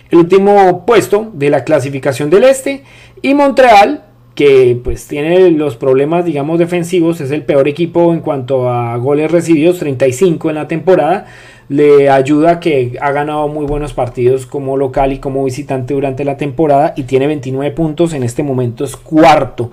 el 0.10 0.20
último 0.20 0.86
puesto 0.86 1.32
de 1.34 1.50
la 1.50 1.64
clasificación 1.64 2.30
del 2.30 2.46
este. 2.46 2.84
Y 3.22 3.34
Montreal, 3.34 4.04
que 4.36 4.80
pues 4.84 5.08
tiene 5.08 5.50
los 5.50 5.76
problemas 5.76 6.24
digamos 6.24 6.60
defensivos, 6.60 7.20
es 7.22 7.32
el 7.32 7.44
peor 7.44 7.68
equipo 7.68 8.14
en 8.14 8.20
cuanto 8.20 8.70
a 8.70 8.96
goles 8.98 9.32
recibidos, 9.32 9.80
35 9.80 10.50
en 10.50 10.56
la 10.56 10.68
temporada, 10.68 11.26
le 11.70 12.10
ayuda 12.12 12.60
que 12.60 12.98
ha 13.02 13.12
ganado 13.12 13.48
muy 13.48 13.66
buenos 13.66 13.94
partidos 13.94 14.46
como 14.46 14.78
local 14.78 15.12
y 15.12 15.18
como 15.18 15.44
visitante 15.44 15.96
durante 15.96 16.24
la 16.24 16.38
temporada 16.38 16.94
y 16.96 17.04
tiene 17.04 17.26
29 17.26 17.74
puntos, 17.76 18.14
en 18.14 18.22
este 18.22 18.44
momento 18.44 18.84
es 18.84 18.96
cuarto, 18.96 19.72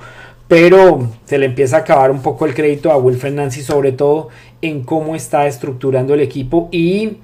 pero 0.48 1.08
se 1.24 1.38
le 1.38 1.46
empieza 1.46 1.76
a 1.76 1.80
acabar 1.80 2.10
un 2.10 2.22
poco 2.22 2.46
el 2.46 2.54
crédito 2.54 2.90
a 2.90 2.96
Wilfred 2.96 3.34
Nancy 3.34 3.62
sobre 3.62 3.92
todo 3.92 4.28
en 4.62 4.82
cómo 4.82 5.16
está 5.16 5.46
estructurando 5.46 6.14
el 6.14 6.20
equipo 6.20 6.68
y 6.70 7.18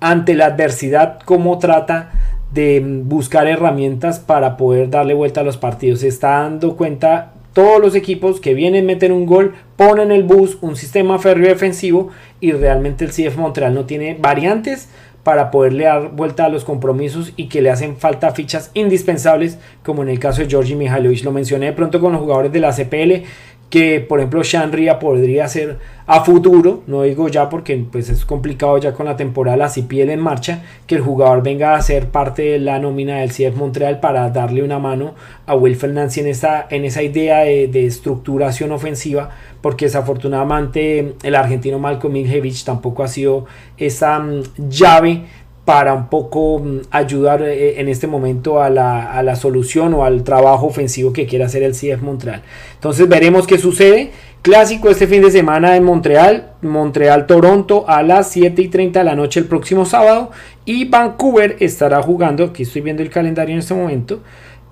ante 0.00 0.34
la 0.34 0.46
adversidad 0.46 1.20
cómo 1.24 1.58
trata 1.58 2.12
de 2.52 2.82
buscar 3.04 3.46
herramientas 3.46 4.18
para 4.18 4.56
poder 4.56 4.88
darle 4.90 5.14
vuelta 5.14 5.40
a 5.40 5.44
los 5.44 5.58
partidos. 5.58 6.00
Se 6.00 6.08
está 6.08 6.40
dando 6.40 6.76
cuenta 6.76 7.32
todos 7.52 7.80
los 7.80 7.94
equipos 7.94 8.40
que 8.40 8.54
vienen, 8.54 8.86
meten 8.86 9.12
un 9.12 9.26
gol, 9.26 9.54
ponen 9.76 10.12
el 10.12 10.22
bus, 10.22 10.58
un 10.60 10.76
sistema 10.76 11.18
férreo 11.18 11.48
defensivo 11.48 12.10
y 12.40 12.52
realmente 12.52 13.04
el 13.04 13.10
CF 13.10 13.36
Montreal 13.36 13.74
no 13.74 13.84
tiene 13.84 14.16
variantes 14.18 14.88
para 15.28 15.50
poderle 15.50 15.84
dar 15.84 16.12
vuelta 16.12 16.46
a 16.46 16.48
los 16.48 16.64
compromisos 16.64 17.34
y 17.36 17.50
que 17.50 17.60
le 17.60 17.68
hacen 17.68 17.98
falta 17.98 18.30
fichas 18.30 18.70
indispensables 18.72 19.58
como 19.84 20.02
en 20.02 20.08
el 20.08 20.18
caso 20.18 20.40
de 20.40 20.48
Georgi 20.48 20.74
Mihailovic. 20.74 21.22
Lo 21.22 21.32
mencioné 21.32 21.66
de 21.66 21.72
pronto 21.74 22.00
con 22.00 22.12
los 22.12 22.22
jugadores 22.22 22.50
de 22.50 22.60
la 22.60 22.72
CPL 22.72 23.26
que 23.70 24.00
por 24.00 24.18
ejemplo 24.18 24.42
Shanria 24.42 24.98
podría 24.98 25.46
ser 25.48 25.78
a 26.06 26.24
futuro, 26.24 26.82
no 26.86 27.02
digo 27.02 27.28
ya 27.28 27.50
porque 27.50 27.84
pues 27.92 28.08
es 28.08 28.24
complicado 28.24 28.78
ya 28.78 28.94
con 28.94 29.04
la 29.04 29.16
temporada 29.16 29.66
así 29.66 29.82
piel 29.82 30.08
en 30.08 30.20
marcha, 30.20 30.62
que 30.86 30.94
el 30.94 31.02
jugador 31.02 31.42
venga 31.42 31.74
a 31.74 31.82
ser 31.82 32.06
parte 32.08 32.42
de 32.42 32.58
la 32.58 32.78
nómina 32.78 33.18
del 33.18 33.30
CF 33.30 33.56
Montreal 33.56 34.00
para 34.00 34.30
darle 34.30 34.62
una 34.62 34.78
mano 34.78 35.14
a 35.46 35.54
Wilfred 35.54 35.92
Nancy 35.92 36.20
en 36.20 36.28
esa, 36.28 36.66
en 36.70 36.86
esa 36.86 37.02
idea 37.02 37.40
de, 37.40 37.68
de 37.68 37.84
estructuración 37.84 38.72
ofensiva, 38.72 39.30
porque 39.60 39.84
desafortunadamente 39.84 41.14
el 41.22 41.34
argentino 41.34 41.78
Malcolm 41.78 42.14
Miljevic 42.14 42.64
tampoco 42.64 43.02
ha 43.02 43.08
sido 43.08 43.44
esa 43.76 44.18
mm, 44.18 44.42
llave 44.68 45.24
para 45.68 45.92
un 45.92 46.08
poco 46.08 46.60
mm, 46.60 46.78
ayudar 46.90 47.42
eh, 47.42 47.78
en 47.78 47.90
este 47.90 48.06
momento 48.06 48.62
a 48.62 48.70
la, 48.70 49.36
solución 49.36 49.92
o 49.92 50.02
al 50.02 50.24
trabajo 50.24 50.64
ofensivo 50.64 51.12
que 51.12 51.26
quiere 51.26 51.44
hacer 51.44 51.62
el 51.62 51.72
CF 51.72 52.00
Montreal. 52.00 52.40
Entonces 52.72 53.06
veremos 53.06 53.46
qué 53.46 53.58
sucede. 53.58 54.10
Clásico 54.40 54.88
este 54.88 55.06
fin 55.06 55.20
de 55.20 55.30
semana 55.30 55.76
en 55.76 55.84
Montreal, 55.84 56.52
Montreal-Toronto 56.62 57.84
a 57.86 58.02
las 58.02 58.30
7 58.30 58.62
y 58.62 58.68
30 58.68 59.00
de 59.00 59.04
la 59.04 59.14
noche 59.14 59.40
el 59.40 59.46
próximo 59.46 59.84
sábado. 59.84 60.30
Y 60.64 60.86
Vancouver 60.86 61.58
estará 61.60 62.00
jugando, 62.00 62.44
aquí 62.44 62.62
estoy 62.62 62.80
viendo 62.80 63.02
el 63.02 63.10
calendario 63.10 63.52
en 63.52 63.58
este 63.58 63.74
momento. 63.74 64.20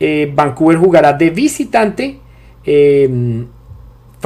Eh, 0.01 0.33
Vancouver 0.35 0.79
jugará 0.79 1.13
de 1.13 1.29
visitante 1.29 2.21
eh, 2.65 3.45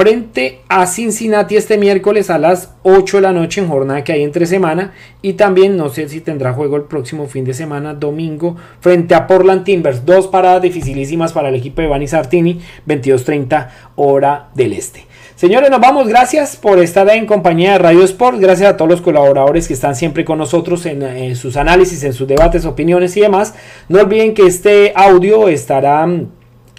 frente 0.01 0.61
a 0.67 0.87
Cincinnati 0.87 1.55
este 1.55 1.77
miércoles 1.77 2.31
a 2.31 2.39
las 2.39 2.71
8 2.81 3.17
de 3.17 3.21
la 3.21 3.33
noche 3.33 3.61
en 3.61 3.67
jornada 3.67 4.03
que 4.03 4.11
hay 4.11 4.23
entre 4.23 4.47
semana 4.47 4.93
y 5.21 5.33
también 5.33 5.77
no 5.77 5.89
sé 5.89 6.09
si 6.09 6.21
tendrá 6.21 6.53
juego 6.53 6.75
el 6.75 6.85
próximo 6.85 7.27
fin 7.27 7.45
de 7.45 7.53
semana 7.53 7.93
domingo 7.93 8.55
frente 8.79 9.13
a 9.13 9.27
Portland 9.27 9.63
Timbers 9.63 10.03
dos 10.03 10.25
paradas 10.25 10.63
dificilísimas 10.63 11.33
para 11.33 11.49
el 11.49 11.55
equipo 11.55 11.83
de 11.83 11.87
Bani 11.87 12.07
Sartini 12.07 12.59
22:30 12.87 13.67
hora 13.97 14.49
del 14.55 14.73
este 14.73 15.05
Señores, 15.35 15.71
nos 15.71 15.79
vamos. 15.79 16.07
Gracias 16.07 16.55
por 16.55 16.77
estar 16.77 17.09
en 17.09 17.25
compañía 17.25 17.71
de 17.71 17.77
Radio 17.79 18.03
Sport. 18.03 18.39
Gracias 18.39 18.69
a 18.69 18.77
todos 18.77 18.91
los 18.91 19.01
colaboradores 19.01 19.67
que 19.67 19.73
están 19.73 19.95
siempre 19.95 20.23
con 20.23 20.37
nosotros 20.37 20.85
en, 20.85 21.01
en 21.01 21.35
sus 21.35 21.57
análisis, 21.57 22.03
en 22.03 22.13
sus 22.13 22.27
debates, 22.27 22.63
opiniones 22.65 23.17
y 23.17 23.21
demás. 23.21 23.55
No 23.89 23.99
olviden 23.99 24.35
que 24.35 24.45
este 24.45 24.93
audio 24.95 25.47
estará 25.47 26.05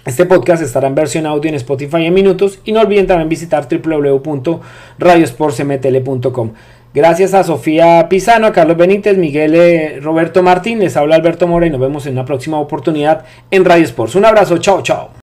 este 0.05 0.25
podcast 0.25 0.61
estará 0.61 0.87
en 0.87 0.95
versión 0.95 1.25
audio 1.25 1.47
en 1.49 1.55
Spotify 1.55 2.05
en 2.05 2.13
minutos 2.13 2.59
y 2.65 2.73
no 2.73 2.81
olviden 2.81 3.07
también 3.07 3.29
visitar 3.29 3.69
www.radiosportsmtl.com. 3.69 6.51
Gracias 6.93 7.33
a 7.33 7.43
Sofía 7.43 8.07
Pisano, 8.07 8.45
a 8.47 8.51
Carlos 8.51 8.77
Benítez, 8.77 9.17
Miguel 9.17 9.55
eh, 9.55 9.99
Roberto 9.99 10.43
Martín, 10.43 10.77
les 10.79 10.95
habla 10.95 11.15
Alberto 11.15 11.47
Mora 11.47 11.65
y 11.65 11.71
nos 11.71 11.79
vemos 11.79 12.05
en 12.05 12.13
una 12.13 12.25
próxima 12.25 12.59
oportunidad 12.59 13.25
en 13.49 13.65
Radio 13.65 13.85
Sports. 13.85 14.13
Un 14.15 14.25
abrazo, 14.25 14.59
chao, 14.59 14.83
chao. 14.83 15.09